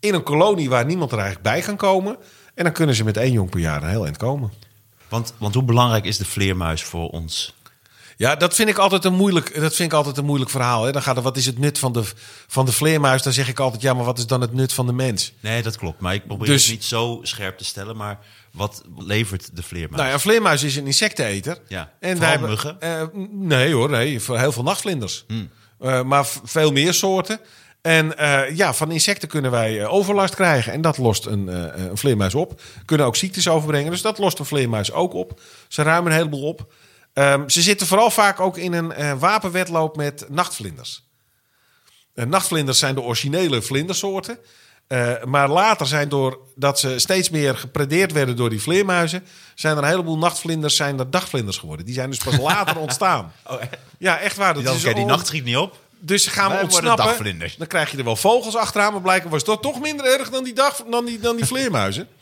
in 0.00 0.14
een 0.14 0.22
kolonie 0.22 0.68
waar 0.68 0.84
niemand 0.84 1.12
er 1.12 1.18
eigenlijk 1.18 1.48
bij 1.48 1.60
kan 1.60 1.76
komen. 1.76 2.16
En 2.54 2.64
dan 2.64 2.72
kunnen 2.72 2.94
ze 2.94 3.04
met 3.04 3.16
één 3.16 3.32
jong 3.32 3.50
per 3.50 3.60
jaar 3.60 3.82
een 3.82 3.88
heel 3.88 4.04
eind 4.04 4.16
komen. 4.16 4.52
Want, 5.08 5.34
want 5.38 5.54
hoe 5.54 5.62
belangrijk 5.62 6.04
is 6.04 6.16
de 6.16 6.24
vleermuis 6.24 6.82
voor 6.82 7.08
ons? 7.08 7.54
Ja, 8.18 8.36
dat 8.36 8.54
vind 8.54 8.68
ik 8.68 8.78
altijd 8.78 9.04
een 9.04 9.14
moeilijk, 9.14 9.60
dat 9.60 9.74
vind 9.74 9.90
ik 9.92 9.96
altijd 9.96 10.16
een 10.16 10.24
moeilijk 10.24 10.50
verhaal. 10.50 10.84
Hè. 10.84 10.92
Dan 10.92 11.02
gaat 11.02 11.16
er, 11.16 11.22
wat 11.22 11.36
is 11.36 11.46
het 11.46 11.58
nut 11.58 11.78
van 11.78 11.92
de, 11.92 12.02
van 12.46 12.64
de 12.66 12.72
vleermuis? 12.72 13.22
Dan 13.22 13.32
zeg 13.32 13.48
ik 13.48 13.58
altijd, 13.58 13.82
ja, 13.82 13.94
maar 13.94 14.04
wat 14.04 14.18
is 14.18 14.26
dan 14.26 14.40
het 14.40 14.52
nut 14.52 14.72
van 14.72 14.86
de 14.86 14.92
mens? 14.92 15.32
Nee, 15.40 15.62
dat 15.62 15.76
klopt. 15.76 16.00
Maar 16.00 16.14
ik 16.14 16.26
probeer 16.26 16.46
Dus- 16.46 16.62
het 16.62 16.72
niet 16.72 16.84
zo 16.84 17.20
scherp 17.22 17.58
te 17.58 17.64
stellen. 17.64 17.96
Maar 17.96 18.18
wat 18.52 18.82
levert 18.96 19.56
de 19.56 19.62
vleermuis? 19.62 19.96
Nou 19.96 20.06
ja, 20.06 20.14
een 20.14 20.20
vleermuis 20.20 20.62
is 20.62 20.76
een 20.76 20.86
insecteneter. 20.86 21.58
Ja, 21.68 21.92
en 22.00 22.40
muggen? 22.40 22.80
eh, 22.80 23.02
nee 23.30 23.72
hoor, 23.74 23.90
nee, 23.90 24.20
voor 24.20 24.38
heel 24.38 24.52
veel 24.52 24.62
nachtvlinders. 24.62 25.24
Hmm. 25.26 25.50
Eh, 25.80 26.02
maar 26.02 26.26
veel 26.44 26.72
meer 26.72 26.94
soorten. 26.94 27.40
En 27.82 28.18
eh, 28.18 28.56
ja, 28.56 28.74
van 28.74 28.90
insecten 28.90 29.28
kunnen 29.28 29.50
wij 29.50 29.86
overlast 29.86 30.34
krijgen. 30.34 30.72
En 30.72 30.80
dat 30.80 30.98
lost 30.98 31.26
een, 31.26 31.46
een 31.80 31.96
vleermuis 31.96 32.34
op. 32.34 32.60
Kunnen 32.84 33.06
ook 33.06 33.16
ziektes 33.16 33.48
overbrengen. 33.48 33.90
Dus 33.90 34.02
dat 34.02 34.18
lost 34.18 34.38
een 34.38 34.44
vleermuis 34.46 34.92
ook 34.92 35.14
op. 35.14 35.40
Ze 35.68 35.82
ruimen 35.82 36.10
een 36.12 36.18
heleboel 36.18 36.42
op. 36.48 36.72
Ehm, 37.16 37.48
ze 37.48 37.62
zitten 37.62 37.86
vooral 37.86 38.10
vaak 38.10 38.40
ook 38.40 38.56
in 38.56 38.72
een 38.72 38.92
eh, 38.92 39.12
wapenwedloop 39.18 39.96
met 39.96 40.26
nachtvlinders. 40.28 41.02
Eh, 42.14 42.24
nachtvlinders 42.24 42.78
zijn 42.78 42.94
de 42.94 43.00
originele 43.00 43.62
vlindersoorten. 43.62 44.38
Eh, 44.86 45.24
maar 45.24 45.48
later 45.48 45.86
zijn 45.86 46.08
doordat 46.08 46.78
ze 46.78 46.98
steeds 46.98 47.30
meer 47.30 47.56
gepredeerd 47.56 48.12
werden 48.12 48.36
door 48.36 48.50
die 48.50 48.60
vleermuizen, 48.62 49.24
zijn 49.54 49.76
er 49.76 49.82
een 49.82 49.88
heleboel 49.88 50.18
nachtvlinders 50.18 50.76
zijn 50.76 50.98
er 50.98 51.10
dagvlinders 51.10 51.56
geworden. 51.58 51.86
Die 51.86 51.94
zijn 51.94 52.10
dus 52.10 52.18
pas 52.18 52.38
later 52.52 52.76
ontstaan. 52.78 53.32
Ja, 53.98 54.18
echt 54.18 54.36
waar. 54.36 54.54
Dat 54.54 54.64
Die, 54.64 54.74
is 54.74 54.84
oké, 54.84 54.94
die 54.94 55.04
nacht 55.04 55.26
schiet 55.26 55.44
niet 55.44 55.56
op. 55.56 55.78
dus 55.98 56.26
gaan 56.26 56.48
we 56.48 56.54
Wij 56.54 56.62
ontsnappen. 56.62 57.04
dagvlinders. 57.04 57.56
Dan 57.56 57.66
krijg 57.66 57.90
je 57.90 57.98
er 57.98 58.04
wel 58.04 58.16
vogels 58.16 58.56
achteraan. 58.56 58.92
Maar 58.92 59.02
blijkbaar 59.02 59.32
was 59.32 59.44
dat 59.44 59.62
toch 59.62 59.80
minder 59.80 60.06
erg 60.18 60.30
dan 60.30 60.44
die, 60.44 60.54
dag, 60.54 60.82
dan 60.90 61.04
die, 61.04 61.20
dan 61.20 61.36
die 61.36 61.44
vleermuizen. 61.46 62.08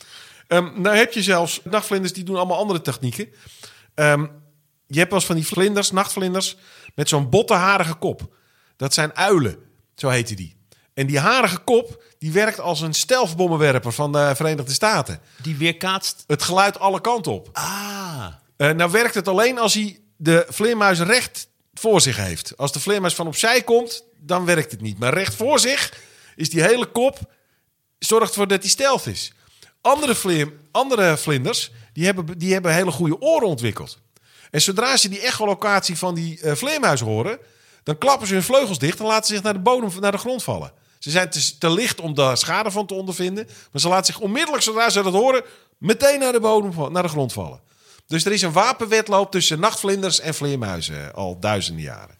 Ehm 0.48 0.68
nou 0.82 0.96
heb 0.96 1.12
je 1.12 1.22
zelfs 1.22 1.60
nachtvlinders 1.64 2.12
die 2.12 2.24
doen 2.24 2.36
allemaal 2.36 2.58
andere 2.58 2.80
technieken. 2.80 3.28
Ehm, 3.94 4.26
je 4.86 4.98
hebt 4.98 5.10
wel 5.10 5.18
eens 5.18 5.28
van 5.28 5.36
die 5.36 5.46
vlinders, 5.46 5.90
nachtvlinders, 5.90 6.56
met 6.94 7.08
zo'n 7.08 7.30
botte 7.30 7.54
harige 7.54 7.94
kop. 7.94 8.34
Dat 8.76 8.94
zijn 8.94 9.16
uilen, 9.16 9.56
zo 9.94 10.08
heten 10.08 10.36
die. 10.36 10.56
En 10.94 11.06
die 11.06 11.18
harige 11.18 11.58
kop, 11.58 12.02
die 12.18 12.32
werkt 12.32 12.60
als 12.60 12.80
een 12.80 12.94
stelfbommenwerper 12.94 13.92
van 13.92 14.12
de 14.12 14.32
Verenigde 14.36 14.72
Staten. 14.72 15.20
Die 15.42 15.56
weerkaatst. 15.56 16.24
Het 16.26 16.42
geluid 16.42 16.78
alle 16.78 17.00
kanten 17.00 17.32
op. 17.32 17.48
Ah. 17.52 18.26
Eh, 18.56 18.70
nou 18.70 18.90
werkt 18.90 19.14
het 19.14 19.28
alleen 19.28 19.58
als 19.58 19.74
hij 19.74 20.00
de 20.16 20.46
vleermuis 20.48 21.00
recht 21.00 21.48
voor 21.74 22.00
zich 22.00 22.16
heeft. 22.16 22.56
Als 22.56 22.72
de 22.72 22.80
vleermuis 22.80 23.14
van 23.14 23.26
opzij 23.26 23.62
komt, 23.62 24.04
dan 24.20 24.44
werkt 24.44 24.70
het 24.70 24.80
niet. 24.80 24.98
Maar 24.98 25.14
recht 25.14 25.34
voor 25.34 25.58
zich, 25.58 26.00
is 26.36 26.50
die 26.50 26.62
hele 26.62 26.86
kop 26.86 27.18
zorgt 27.98 28.28
ervoor 28.28 28.48
dat 28.48 28.60
hij 28.60 28.70
stealth 28.70 29.06
is. 29.06 29.32
Andere, 29.80 30.14
vleer, 30.14 30.52
andere 30.70 31.16
vlinders 31.16 31.70
die 31.92 32.04
hebben, 32.04 32.38
die 32.38 32.52
hebben 32.52 32.74
hele 32.74 32.90
goede 32.90 33.20
oren 33.20 33.48
ontwikkeld. 33.48 33.98
En 34.54 34.62
zodra 34.62 34.96
ze 34.96 35.08
die 35.08 35.20
echolocatie 35.20 35.98
van 35.98 36.14
die 36.14 36.40
uh, 36.42 36.52
vleermuis 36.52 37.00
horen, 37.00 37.38
dan 37.82 37.98
klappen 37.98 38.26
ze 38.26 38.32
hun 38.34 38.42
vleugels 38.42 38.78
dicht 38.78 38.98
en 38.98 39.06
laten 39.06 39.26
ze 39.26 39.34
zich 39.34 39.42
naar 39.42 39.52
de 39.52 39.58
bodem, 39.58 39.90
naar 40.00 40.12
de 40.12 40.18
grond 40.18 40.42
vallen. 40.42 40.72
Ze 40.98 41.10
zijn 41.10 41.30
te, 41.30 41.58
te 41.58 41.70
licht 41.70 42.00
om 42.00 42.14
daar 42.14 42.36
schade 42.36 42.70
van 42.70 42.86
te 42.86 42.94
ondervinden, 42.94 43.48
maar 43.72 43.80
ze 43.80 43.88
laten 43.88 44.14
zich 44.14 44.22
onmiddellijk, 44.22 44.62
zodra 44.62 44.90
ze 44.90 45.02
dat 45.02 45.12
horen, 45.12 45.42
meteen 45.78 46.18
naar 46.18 46.32
de 46.32 46.40
bodem, 46.40 46.92
naar 46.92 47.02
de 47.02 47.08
grond 47.08 47.32
vallen. 47.32 47.60
Dus 48.06 48.24
er 48.24 48.32
is 48.32 48.42
een 48.42 48.52
wapenwedloop 48.52 49.30
tussen 49.30 49.60
nachtvlinders 49.60 50.20
en 50.20 50.34
vleermuizen 50.34 51.14
al 51.14 51.38
duizenden 51.40 51.84
jaren. 51.84 52.18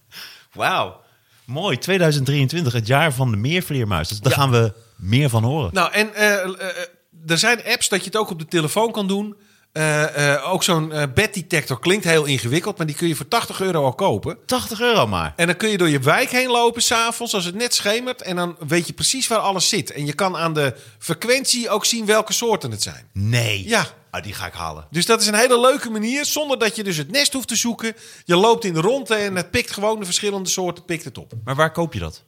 Wauw. 0.53 1.01
Mooi, 1.45 1.78
2023, 1.78 2.72
het 2.72 2.87
jaar 2.87 3.12
van 3.12 3.30
de 3.30 3.37
meervleermuis. 3.37 4.09
Dus 4.09 4.20
daar 4.20 4.32
gaan 4.32 4.51
we 4.51 4.72
meer 4.97 5.28
van 5.28 5.45
horen. 5.45 5.74
Nou, 5.74 5.93
en 5.93 6.11
uh, 6.14 6.20
uh, 6.20 7.30
er 7.30 7.39
zijn 7.39 7.64
apps 7.64 7.89
dat 7.89 7.99
je 7.99 8.07
het 8.07 8.16
ook 8.16 8.30
op 8.30 8.39
de 8.39 8.47
telefoon 8.47 8.93
kan 8.93 9.07
doen. 9.07 9.37
Uh, 9.79 10.16
uh, 10.18 10.53
ook 10.53 10.62
zo'n 10.62 10.91
uh, 10.93 11.03
bed 11.14 11.35
detector 11.35 11.81
klinkt 11.81 12.05
heel 12.05 12.25
ingewikkeld, 12.25 12.77
maar 12.77 12.87
die 12.87 12.97
kun 12.97 13.09
je 13.09 13.14
voor 13.14 13.29
80 13.29 13.61
euro 13.61 13.85
al 13.85 13.95
kopen. 13.95 14.39
80 14.47 14.81
euro 14.81 15.07
maar. 15.07 15.33
En 15.37 15.47
dan 15.47 15.57
kun 15.57 15.68
je 15.68 15.79
door 15.79 15.89
je 15.89 15.99
wijk 15.99 16.31
heen 16.31 16.51
lopen 16.51 16.83
s'avonds 16.83 17.35
als 17.35 17.45
het 17.45 17.55
net 17.55 17.75
schemert. 17.75 18.22
En 18.22 18.37
dan 18.37 18.57
weet 18.66 18.87
je 18.87 18.93
precies 18.93 19.27
waar 19.27 19.39
alles 19.39 19.68
zit. 19.68 19.93
En 19.93 20.07
je 20.07 20.12
kan 20.12 20.37
aan 20.37 20.55
de 20.55 20.75
frequentie 20.99 21.70
ook 21.70 21.85
zien 21.85 22.07
welke 22.07 22.33
soorten 22.33 22.70
het 22.70 22.83
zijn. 22.83 23.09
Nee. 23.12 23.68
Ja. 23.68 23.87
Oh, 24.11 24.22
die 24.22 24.33
ga 24.33 24.47
ik 24.47 24.53
halen. 24.53 24.87
Dus 24.91 25.07
dat 25.07 25.20
is 25.20 25.27
een 25.27 25.35
hele 25.35 25.61
leuke 25.61 25.91
manier, 25.91 26.25
zonder 26.25 26.59
dat 26.59 26.77
je 26.77 26.85
dus 26.85 26.97
het 26.97 27.11
nest 27.11 27.33
hoeft 27.33 27.49
te 27.49 27.57
zoeken. 27.57 27.95
Je 28.25 28.37
loopt 28.37 28.64
in 28.64 28.75
de 28.75 28.81
rondte 28.81 29.14
en 29.14 29.37
het 29.37 29.51
pikt 29.51 29.72
gewoon 29.72 29.99
de 29.99 30.05
verschillende 30.05 30.49
soorten, 30.49 30.85
pikt 30.85 31.05
het 31.05 31.18
op. 31.18 31.33
Maar 31.45 31.55
waar 31.55 31.72
koop 31.72 31.93
je 31.93 32.01
dat? 32.01 32.22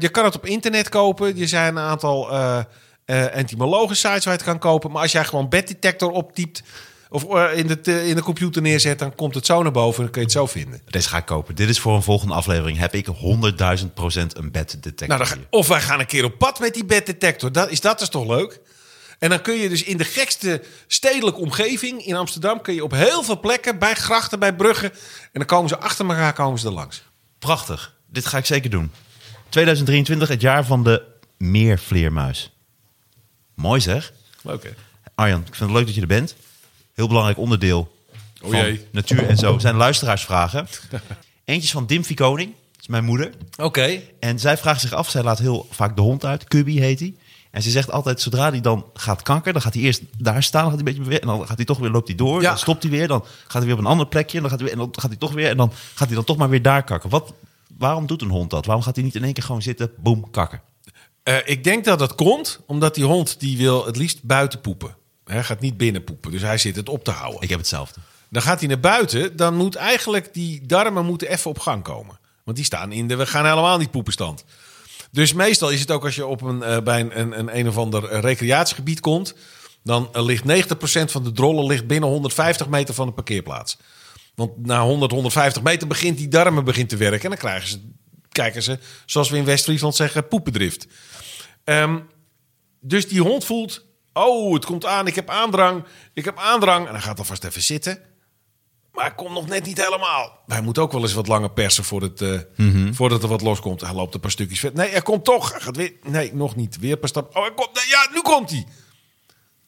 je 0.00 0.08
kan 0.10 0.24
het 0.24 0.34
op 0.34 0.46
internet 0.46 0.88
kopen. 0.88 1.40
Er 1.40 1.48
zijn 1.48 1.76
een 1.76 1.82
aantal 1.82 2.32
uh, 2.32 2.58
entomologische 3.14 4.08
sites 4.08 4.24
waar 4.24 4.34
je 4.34 4.40
het 4.40 4.48
kan 4.48 4.58
kopen. 4.58 4.90
Maar 4.90 5.02
als 5.02 5.12
jij 5.12 5.24
gewoon 5.24 5.48
beddetector 5.48 6.10
optypt 6.10 6.62
of 7.10 7.24
uh, 7.24 7.56
in, 7.56 7.66
de, 7.66 8.06
in 8.06 8.14
de 8.14 8.22
computer 8.22 8.62
neerzet, 8.62 8.98
dan 8.98 9.14
komt 9.14 9.34
het 9.34 9.46
zo 9.46 9.62
naar 9.62 9.72
boven 9.72 9.96
en 9.96 10.02
dan 10.02 10.10
kun 10.10 10.20
je 10.20 10.26
het 10.26 10.36
zo 10.36 10.46
vinden. 10.46 10.80
Deze 10.84 11.08
ga 11.08 11.16
ik 11.16 11.24
kopen. 11.24 11.54
Dit 11.54 11.68
is 11.68 11.80
voor 11.80 11.94
een 11.94 12.02
volgende 12.02 12.34
aflevering. 12.34 12.78
Heb 12.78 12.94
ik 12.94 13.06
100.000 13.80 13.92
procent 13.94 14.36
een 14.36 14.50
beddetector. 14.50 15.08
Nou, 15.08 15.28
dan, 15.28 15.38
of 15.50 15.68
wij 15.68 15.80
gaan 15.80 16.00
een 16.00 16.06
keer 16.06 16.24
op 16.24 16.38
pad 16.38 16.58
met 16.58 16.74
die 16.74 16.84
beddetector. 16.84 17.52
Dat, 17.52 17.70
is 17.70 17.80
dat 17.80 18.00
is 18.00 18.08
toch 18.08 18.26
leuk? 18.26 18.60
En 19.18 19.30
dan 19.30 19.42
kun 19.42 19.54
je 19.54 19.68
dus 19.68 19.82
in 19.84 19.96
de 19.96 20.04
gekste 20.04 20.62
stedelijke 20.86 21.40
omgeving 21.40 22.06
in 22.06 22.14
Amsterdam... 22.14 22.60
kun 22.60 22.74
je 22.74 22.84
op 22.84 22.92
heel 22.92 23.22
veel 23.22 23.40
plekken, 23.40 23.78
bij 23.78 23.94
grachten, 23.94 24.38
bij 24.38 24.54
bruggen... 24.54 24.90
en 25.22 25.28
dan 25.32 25.44
komen 25.44 25.68
ze 25.68 25.78
achter 25.78 26.06
elkaar 26.06 26.32
komen 26.32 26.58
ze 26.58 26.66
er 26.66 26.72
langs. 26.72 27.02
Prachtig. 27.38 27.96
Dit 28.06 28.26
ga 28.26 28.38
ik 28.38 28.46
zeker 28.46 28.70
doen. 28.70 28.90
2023, 29.48 30.28
het 30.28 30.40
jaar 30.40 30.64
van 30.64 30.84
de 30.84 31.02
meervleermuis. 31.36 32.57
Mooi 33.58 33.80
zeg. 33.80 34.12
Leuk 34.42 34.62
hè? 34.62 34.70
Arjan, 35.14 35.40
ik 35.40 35.54
vind 35.54 35.70
het 35.70 35.78
leuk 35.78 35.86
dat 35.86 35.94
je 35.94 36.00
er 36.00 36.06
bent. 36.06 36.36
Heel 36.94 37.08
belangrijk 37.08 37.38
onderdeel 37.38 37.96
oh 38.42 38.50
van 38.50 38.58
jee. 38.58 38.86
natuur 38.90 39.28
en 39.28 39.36
zo. 39.36 39.58
Zijn 39.58 39.74
luisteraarsvragen. 39.74 40.68
Eentje 41.44 41.68
van 41.68 41.86
Dimfie 41.86 42.16
Koning. 42.16 42.50
Dat 42.72 42.80
is 42.80 42.86
mijn 42.86 43.04
moeder. 43.04 43.32
Oké. 43.56 44.00
En 44.20 44.38
zij 44.38 44.56
vraagt 44.56 44.80
zich 44.80 44.92
af, 44.92 45.10
zij 45.10 45.22
laat 45.22 45.38
heel 45.38 45.66
vaak 45.70 45.96
de 45.96 46.02
hond 46.02 46.24
uit. 46.24 46.44
Cubby 46.44 46.78
heet 46.78 46.98
hij. 47.00 47.14
En 47.50 47.62
ze 47.62 47.70
zegt 47.70 47.90
altijd, 47.90 48.20
zodra 48.20 48.50
hij 48.50 48.60
dan 48.60 48.84
gaat 48.94 49.22
kanker, 49.22 49.52
dan 49.52 49.62
gaat 49.62 49.74
hij 49.74 49.82
eerst 49.82 50.02
daar 50.18 50.42
staan, 50.42 50.62
dan 50.62 50.70
gaat 50.70 50.80
hij 50.80 50.94
een 50.94 51.02
beetje 51.02 51.20
en 51.20 51.26
dan 51.26 51.46
gaat 51.46 51.56
hij 51.56 51.66
toch 51.66 51.78
weer, 51.78 51.90
loopt 51.90 52.08
hij 52.08 52.16
door, 52.16 52.42
ja. 52.42 52.48
dan 52.48 52.58
stopt 52.58 52.82
hij 52.82 52.92
weer, 52.92 53.08
dan 53.08 53.24
gaat 53.42 53.52
hij 53.52 53.64
weer 53.64 53.72
op 53.72 53.78
een 53.78 53.86
ander 53.86 54.06
plekje, 54.06 54.36
en 54.36 54.42
dan 54.42 54.50
gaat 54.50 54.60
hij, 54.60 54.68
weer, 54.68 54.78
en 54.78 54.84
dan 54.84 55.00
gaat 55.00 55.10
hij 55.10 55.18
toch 55.18 55.32
weer, 55.32 55.48
en 55.48 55.56
dan 55.56 55.72
gaat 55.94 56.06
hij 56.06 56.16
dan 56.16 56.24
toch 56.24 56.36
maar 56.36 56.48
weer 56.48 56.62
daar 56.62 56.84
kakken. 56.84 57.10
Wat, 57.10 57.34
waarom 57.78 58.06
doet 58.06 58.22
een 58.22 58.30
hond 58.30 58.50
dat? 58.50 58.66
Waarom 58.66 58.84
gaat 58.84 58.94
hij 58.94 59.04
niet 59.04 59.14
in 59.14 59.24
één 59.24 59.32
keer 59.32 59.42
gewoon 59.42 59.62
zitten, 59.62 59.90
boem, 59.96 60.30
kakken? 60.30 60.60
Uh, 61.28 61.36
ik 61.44 61.64
denk 61.64 61.84
dat 61.84 61.98
dat 61.98 62.14
komt 62.14 62.60
omdat 62.66 62.94
die 62.94 63.04
hond 63.04 63.40
die 63.40 63.56
wil 63.56 63.86
het 63.86 63.96
liefst 63.96 64.22
buiten 64.22 64.60
poepen. 64.60 64.96
Hij 65.24 65.44
gaat 65.44 65.60
niet 65.60 65.76
binnen 65.76 66.04
poepen, 66.04 66.30
dus 66.30 66.42
hij 66.42 66.58
zit 66.58 66.76
het 66.76 66.88
op 66.88 67.04
te 67.04 67.10
houden. 67.10 67.42
Ik 67.42 67.48
heb 67.48 67.58
hetzelfde. 67.58 68.00
Dan 68.30 68.42
gaat 68.42 68.58
hij 68.58 68.68
naar 68.68 68.80
buiten, 68.80 69.36
dan 69.36 69.56
moet 69.56 69.74
eigenlijk 69.74 70.34
die 70.34 70.66
darmen 70.66 71.04
moeten 71.04 71.28
even 71.28 71.50
op 71.50 71.58
gang 71.58 71.82
komen. 71.82 72.18
Want 72.44 72.56
die 72.56 72.66
staan 72.66 72.92
in 72.92 73.08
de, 73.08 73.16
we 73.16 73.26
gaan 73.26 73.46
helemaal 73.46 73.78
niet 73.78 73.90
poepenstand. 73.90 74.44
Dus 75.10 75.32
meestal 75.32 75.70
is 75.70 75.80
het 75.80 75.90
ook 75.90 76.04
als 76.04 76.14
je 76.14 76.26
op 76.26 76.42
een, 76.42 76.58
uh, 76.58 76.80
bij 76.80 77.00
een, 77.00 77.20
een, 77.20 77.38
een, 77.38 77.58
een 77.58 77.68
of 77.68 77.78
ander 77.78 78.20
recreatiegebied 78.20 79.00
komt... 79.00 79.34
dan 79.82 80.08
uh, 80.16 80.24
ligt 80.24 80.44
90% 80.44 81.10
van 81.10 81.24
de 81.24 81.32
drollen 81.32 81.66
ligt 81.66 81.86
binnen 81.86 82.08
150 82.08 82.68
meter 82.68 82.94
van 82.94 83.06
de 83.06 83.12
parkeerplaats. 83.12 83.76
Want 84.34 84.66
na 84.66 84.82
100, 84.82 85.12
150 85.12 85.62
meter 85.62 85.86
begint 85.86 86.18
die 86.18 86.28
darmen 86.28 86.64
begint 86.64 86.88
te 86.88 86.96
werken... 86.96 87.22
en 87.22 87.28
dan 87.28 87.38
krijgen 87.38 87.68
ze, 87.68 87.80
kijken 88.42 88.62
ze, 88.62 88.78
zoals 89.06 89.30
we 89.30 89.36
in 89.36 89.44
West-Friesland 89.44 89.94
zeggen, 89.94 90.28
poependrift. 90.28 90.86
Um, 91.64 92.08
dus 92.80 93.08
die 93.08 93.20
hond 93.20 93.44
voelt, 93.44 93.84
oh, 94.12 94.54
het 94.54 94.64
komt 94.64 94.86
aan, 94.86 95.06
ik 95.06 95.14
heb 95.14 95.30
aandrang, 95.30 95.84
ik 96.14 96.24
heb 96.24 96.38
aandrang. 96.38 96.86
En 96.86 96.92
dan 96.92 97.02
gaat 97.02 97.18
alvast 97.18 97.44
even 97.44 97.62
zitten. 97.62 97.98
Maar 98.92 99.04
hij 99.04 99.14
komt 99.14 99.34
nog 99.34 99.48
net 99.48 99.64
niet 99.64 99.84
helemaal. 99.84 100.38
Hij 100.46 100.60
moet 100.60 100.78
ook 100.78 100.92
wel 100.92 101.02
eens 101.02 101.12
wat 101.12 101.26
langer 101.28 101.50
persen 101.50 101.84
voordat, 101.84 102.20
uh, 102.20 102.40
mm 102.56 102.72
-hmm. 102.72 102.94
voordat 102.94 103.22
er 103.22 103.28
wat 103.28 103.40
loskomt. 103.40 103.80
Hij 103.80 103.94
loopt 103.94 104.14
een 104.14 104.20
paar 104.20 104.30
stukjes 104.30 104.60
vet. 104.60 104.74
Nee, 104.74 104.90
hij 104.90 105.02
komt 105.02 105.24
toch. 105.24 105.50
Hij 105.50 105.60
gaat 105.60 105.76
weer. 105.76 105.92
Nee, 106.02 106.34
nog 106.34 106.56
niet. 106.56 106.78
Weer 106.78 106.96
paar 106.96 107.08
stappen. 107.08 107.36
Oh, 107.36 107.42
hij 107.42 107.54
komt. 107.54 107.74
Nee, 107.74 107.86
ja, 107.88 108.08
nu 108.12 108.20
komt 108.20 108.50
hij. 108.50 108.66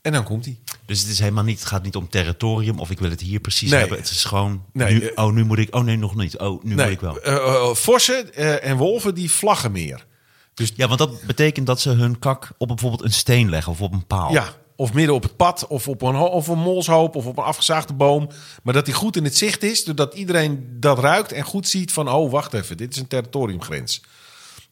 En 0.03 0.13
dan 0.13 0.25
komt 0.25 0.45
hij. 0.45 0.59
Dus 0.91 1.01
het 1.01 1.09
is 1.09 1.19
helemaal 1.19 1.45
niet, 1.45 1.59
het 1.59 1.69
gaat 1.69 1.83
niet 1.83 1.97
om 1.97 2.09
territorium 2.09 2.79
of 2.79 2.91
ik 2.91 2.99
wil 2.99 3.11
het 3.11 3.21
hier 3.21 3.41
precies 3.41 3.71
nee. 3.71 3.81
hebben. 3.81 3.99
Het 3.99 4.11
is 4.11 4.25
gewoon, 4.25 4.65
nee, 4.73 4.95
nu, 4.95 5.13
oh, 5.15 5.33
nu 5.33 5.45
moet 5.45 5.59
ik, 5.59 5.77
oh 5.77 5.83
nee, 5.85 5.97
nog 5.97 6.15
niet. 6.15 6.39
Oh, 6.39 6.65
nu 6.65 6.75
nee, 6.75 6.85
moet 6.85 6.95
ik 6.95 7.01
wel. 7.01 7.27
Uh, 7.27 7.35
uh, 7.35 7.75
vossen 7.75 8.35
en 8.63 8.77
wolven 8.77 9.15
die 9.15 9.31
vlaggen 9.31 9.73
meer. 9.73 10.07
Dus, 10.55 10.73
ja, 10.77 10.87
want 10.87 10.99
dat 10.99 11.23
betekent 11.23 11.67
dat 11.67 11.81
ze 11.81 11.91
hun 11.91 12.19
kak 12.19 12.53
op 12.59 12.69
bijvoorbeeld 12.69 13.03
een 13.03 13.13
steen 13.13 13.51
leggen 13.51 13.73
of 13.73 13.81
op 13.81 13.93
een 13.93 14.07
paal. 14.07 14.33
Ja, 14.33 14.55
of 14.77 14.93
midden 14.93 15.15
op 15.15 15.23
het 15.23 15.37
pad, 15.37 15.67
of 15.67 15.89
op 15.89 16.03
een, 16.03 16.17
of 16.17 16.47
een 16.49 16.59
molshoop, 16.59 17.17
of 17.17 17.27
op 17.27 17.39
een 17.39 17.45
afgezaagde 17.45 17.93
boom. 17.93 18.29
Maar 18.63 18.75
dat 18.75 18.85
die 18.85 18.95
goed 18.95 19.17
in 19.17 19.25
het 19.25 19.37
zicht 19.37 19.63
is, 19.63 19.85
doordat 19.85 20.15
iedereen 20.15 20.77
dat 20.81 20.99
ruikt 20.99 21.33
en 21.33 21.45
goed 21.45 21.69
ziet 21.69 21.93
van... 21.93 22.09
oh, 22.09 22.31
wacht 22.31 22.55
even, 22.55 22.77
dit 22.77 22.95
is 22.95 23.01
een 23.01 23.09
territoriumgrens. 23.09 24.03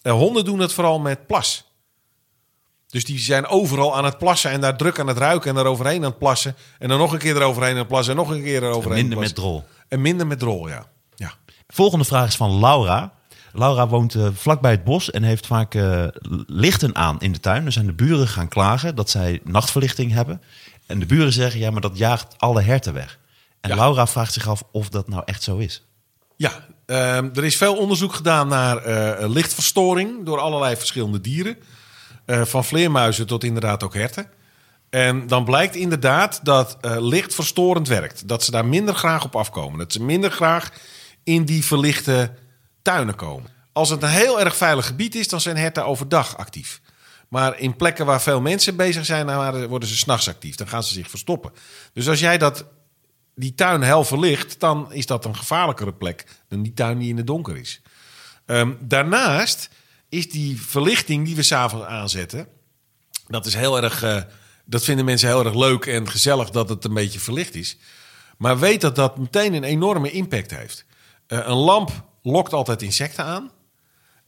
Honden 0.03 0.45
doen 0.45 0.59
het 0.59 0.73
vooral 0.73 0.99
met 0.99 1.27
plas. 1.27 1.68
Dus 2.91 3.05
die 3.05 3.19
zijn 3.19 3.47
overal 3.47 3.97
aan 3.97 4.05
het 4.05 4.19
plassen 4.19 4.51
en 4.51 4.61
daar 4.61 4.77
druk 4.77 4.99
aan 4.99 5.07
het 5.07 5.19
ruiken 5.19 5.49
en 5.49 5.55
daar 5.55 5.65
overheen 5.65 6.05
aan 6.05 6.11
het 6.11 6.19
plassen. 6.19 6.57
En 6.79 6.89
dan 6.89 6.99
nog 6.99 7.13
een 7.13 7.19
keer 7.19 7.37
eroverheen 7.37 7.73
aan 7.73 7.79
het 7.79 7.89
plassen 7.89 8.13
en 8.13 8.21
nog 8.21 8.31
een 8.31 8.43
keer 8.43 8.63
eroverheen. 8.63 8.99
En 8.99 9.07
minder 9.07 9.19
met 9.19 9.35
drol. 9.35 9.65
En 9.89 10.01
minder 10.01 10.27
met 10.27 10.39
drol, 10.39 10.69
ja. 10.69 10.87
ja. 11.17 11.35
Volgende 11.69 12.05
vraag 12.05 12.29
is 12.29 12.37
van 12.37 12.61
Laura. 12.61 13.13
Laura 13.53 13.89
woont 13.89 14.15
uh, 14.15 14.29
vlakbij 14.35 14.71
het 14.71 14.85
bos 14.85 15.11
en 15.11 15.23
heeft 15.23 15.47
vaak 15.47 15.75
uh, 15.75 16.05
lichten 16.47 16.97
aan 16.97 17.21
in 17.21 17.33
de 17.33 17.41
tuin. 17.41 17.63
Dan 17.63 17.73
zijn 17.73 17.87
de 17.87 17.93
buren 17.93 18.29
gaan 18.29 18.49
klagen 18.49 18.95
dat 18.95 19.11
zij 19.11 19.41
nachtverlichting 19.45 20.13
hebben. 20.13 20.43
En 20.87 20.99
de 20.99 21.07
buren 21.07 21.33
zeggen, 21.33 21.61
ja, 21.61 21.71
maar 21.71 21.81
dat 21.81 21.99
jaagt 21.99 22.35
alle 22.39 22.63
herten 22.63 22.95
weg. 22.95 23.19
En 23.61 23.71
ja. 23.71 23.77
Laura 23.77 24.07
vraagt 24.07 24.33
zich 24.33 24.49
af 24.49 24.63
of 24.73 24.89
dat 24.89 25.09
nou 25.09 25.23
echt 25.25 25.43
zo 25.43 25.57
is. 25.57 25.85
Ja, 26.37 26.67
uh, 26.87 27.17
er 27.37 27.45
is 27.45 27.57
veel 27.57 27.77
onderzoek 27.77 28.13
gedaan 28.13 28.49
naar 28.49 28.87
uh, 28.87 29.29
lichtverstoring 29.29 30.25
door 30.25 30.39
allerlei 30.39 30.77
verschillende 30.77 31.21
dieren. 31.21 31.57
Uh, 32.31 32.45
van 32.45 32.65
vleermuizen 32.65 33.27
tot 33.27 33.45
inderdaad 33.45 33.83
ook 33.83 33.95
herten. 33.95 34.31
En 34.91 35.27
dan 35.27 35.45
blijkt 35.45 35.75
inderdaad 35.75 36.41
dat 36.43 36.77
licht 36.83 37.35
verstorend 37.35 37.89
werkt. 37.89 38.29
Dat 38.29 38.45
ze 38.45 38.51
daar 38.51 38.67
minder 38.67 38.95
graag 38.95 39.25
op 39.25 39.37
afkomen. 39.37 39.79
Dat 39.79 39.93
ze 39.93 40.03
minder 40.03 40.31
graag 40.31 40.71
in 41.25 41.45
die 41.45 41.65
verlichte 41.65 42.35
tuinen 42.83 43.15
komen. 43.15 43.51
Als 43.73 43.91
het 43.91 44.03
een 44.03 44.09
heel 44.09 44.41
erg 44.41 44.57
veilig 44.57 44.87
gebied 44.87 45.15
is, 45.15 45.29
dan 45.29 45.41
zijn 45.41 45.57
herten 45.57 45.85
overdag 45.85 46.37
actief. 46.37 46.81
Maar 47.29 47.59
in 47.59 47.77
plekken 47.77 48.07
waar 48.07 48.23
veel 48.23 48.41
mensen 48.41 48.77
bezig 48.77 49.05
zijn, 49.05 49.27
dan 49.27 49.67
worden 49.67 49.89
ze 49.89 49.97
s'nachts 49.97 50.29
actief. 50.29 50.55
Dan 50.55 50.69
gaan 50.69 50.83
ze 50.83 50.93
zich 50.93 51.11
verstoppen. 51.11 51.53
Dus 51.93 52.09
als 52.09 52.21
jij 52.21 52.39
dat, 52.39 52.65
die 53.35 53.55
tuin 53.55 53.83
hel 53.83 54.05
verlicht, 54.05 54.61
dan 54.61 54.93
is 54.93 55.07
dat 55.07 55.25
een 55.25 55.37
gevaarlijkere 55.37 55.93
plek 55.93 56.25
dan 56.49 56.63
die 56.63 56.75
tuin 56.75 56.99
die 56.99 57.09
in 57.09 57.17
het 57.17 57.27
donker 57.27 57.57
is. 57.57 57.81
Um, 58.47 58.79
daarnaast 58.81 59.69
is 60.09 60.31
die 60.31 60.63
verlichting 60.63 61.25
die 61.25 61.37
we 61.37 61.43
s'avonds 61.43 61.87
aanzetten, 61.87 62.49
dat 63.29 63.47
is 63.47 63.55
heel 63.55 63.83
erg, 63.83 64.05
uh, 64.05 64.23
dat 64.65 64.85
vinden 64.85 65.05
mensen 65.05 65.29
heel 65.29 65.45
erg 65.45 65.55
leuk 65.55 65.87
en 65.87 66.09
gezellig 66.09 66.51
dat 66.51 66.69
het 66.69 66.85
een 66.85 66.95
beetje 66.95 67.21
verlicht 67.21 67.55
is. 67.55 67.77
Maar 68.39 68.59
weet 68.59 68.81
dat 68.81 68.97
dat 68.97 69.19
meteen 69.19 69.55
een 69.55 69.65
enorme 69.65 70.11
impact 70.11 70.51
heeft. 70.51 70.85
Uh, 71.29 71.39
een 71.47 71.57
lamp 71.57 72.05
lokt 72.23 72.53
altijd 72.53 72.83
insecten 72.83 73.25
aan. 73.25 73.51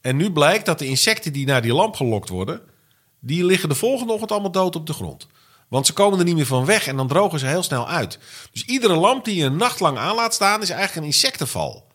En 0.01 0.17
nu 0.17 0.33
blijkt 0.33 0.67
dat 0.67 0.79
de 0.79 0.87
insecten 0.87 1.33
die 1.33 1.47
naar 1.47 1.63
die 1.63 1.75
lamp 1.75 1.97
gelokt 1.97 2.29
worden, 2.29 2.61
die 3.21 3.45
liggen 3.45 3.69
de 3.69 3.75
volgende 3.75 4.13
ochtend 4.13 4.33
allemaal 4.33 4.51
dood 4.51 4.77
op 4.77 4.87
de 4.87 4.93
grond. 4.93 5.27
Want 5.69 5.87
ze 5.87 5.93
komen 5.93 6.19
er 6.19 6.25
niet 6.25 6.35
meer 6.35 6.47
van 6.47 6.65
weg 6.65 6.87
en 6.87 6.97
dan 6.97 7.09
drogen 7.09 7.39
ze 7.39 7.47
heel 7.47 7.63
snel 7.63 7.89
uit. 7.89 8.19
Dus 8.53 8.65
iedere 8.65 8.95
lamp 8.95 9.25
die 9.25 9.37
je 9.37 9.45
een 9.45 9.57
nacht 9.57 9.83
aan 9.83 10.15
laat 10.15 10.35
staan, 10.35 10.63
is 10.63 10.71
eigenlijk 10.71 11.01
een 11.01 11.13
insectenval. 11.13 11.87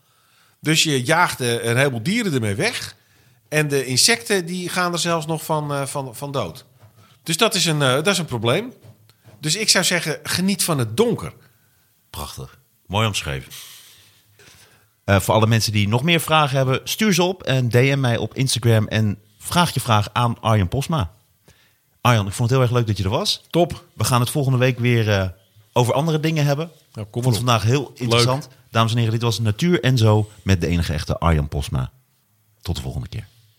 Dus 0.59 0.83
je 0.83 1.03
jaagt 1.03 1.39
een 1.39 1.77
heleboel 1.77 2.03
dieren 2.03 2.33
ermee 2.33 2.55
weg. 2.55 2.95
En 3.49 3.67
de 3.67 3.85
insecten 3.85 4.45
die 4.45 4.69
gaan 4.69 4.93
er 4.93 4.99
zelfs 4.99 5.25
nog 5.25 5.43
van, 5.43 5.71
uh, 5.71 5.85
van, 5.85 6.15
van 6.15 6.31
dood. 6.31 6.65
Dus 7.23 7.37
dat 7.37 7.55
is, 7.55 7.65
een, 7.65 7.81
uh, 7.81 7.93
dat 7.93 8.07
is 8.07 8.17
een 8.17 8.25
probleem. 8.25 8.73
Dus 9.39 9.55
ik 9.55 9.69
zou 9.69 9.83
zeggen, 9.83 10.19
geniet 10.23 10.63
van 10.63 10.77
het 10.77 10.97
donker. 10.97 11.33
Prachtig. 12.09 12.59
Mooi 12.85 13.07
omschreven. 13.07 13.51
Uh, 15.05 15.19
voor 15.19 15.33
alle 15.33 15.47
mensen 15.47 15.71
die 15.71 15.87
nog 15.87 16.03
meer 16.03 16.19
vragen 16.19 16.57
hebben, 16.57 16.81
stuur 16.83 17.13
ze 17.13 17.23
op 17.23 17.43
en 17.43 17.69
DM 17.69 17.99
mij 17.99 18.17
op 18.17 18.35
Instagram 18.35 18.87
en 18.87 19.17
vraag 19.37 19.73
je 19.73 19.79
vraag 19.79 20.09
aan 20.13 20.41
Arjan 20.41 20.67
Posma. 20.67 21.11
Arjan, 22.01 22.27
ik 22.27 22.33
vond 22.33 22.49
het 22.49 22.57
heel 22.59 22.67
erg 22.67 22.77
leuk 22.77 22.87
dat 22.87 22.97
je 22.97 23.03
er 23.03 23.09
was. 23.09 23.43
Top. 23.49 23.85
We 23.93 24.03
gaan 24.03 24.19
het 24.19 24.29
volgende 24.29 24.57
week 24.57 24.79
weer 24.79 25.09
eh, 25.09 25.29
over 25.73 25.93
andere 25.93 26.19
dingen 26.19 26.45
hebben. 26.45 26.71
Nou, 26.93 27.05
ik 27.05 27.11
kom 27.11 27.23
vond 27.23 27.35
het 27.35 27.43
vandaag 27.43 27.63
heel 27.63 27.91
interessant. 27.95 28.47
Dames 28.71 28.91
en 28.91 28.97
heren, 28.97 29.13
dit 29.13 29.21
was 29.21 29.39
Natuur 29.39 29.83
en 29.83 29.97
Zo 29.97 30.29
met 30.41 30.61
de 30.61 30.67
enige 30.67 30.93
echte 30.93 31.17
Arjan 31.17 31.47
Posma. 31.47 31.91
Tot 32.61 32.75
de 32.75 32.81
volgende 32.81 33.07
keer. 33.07 33.27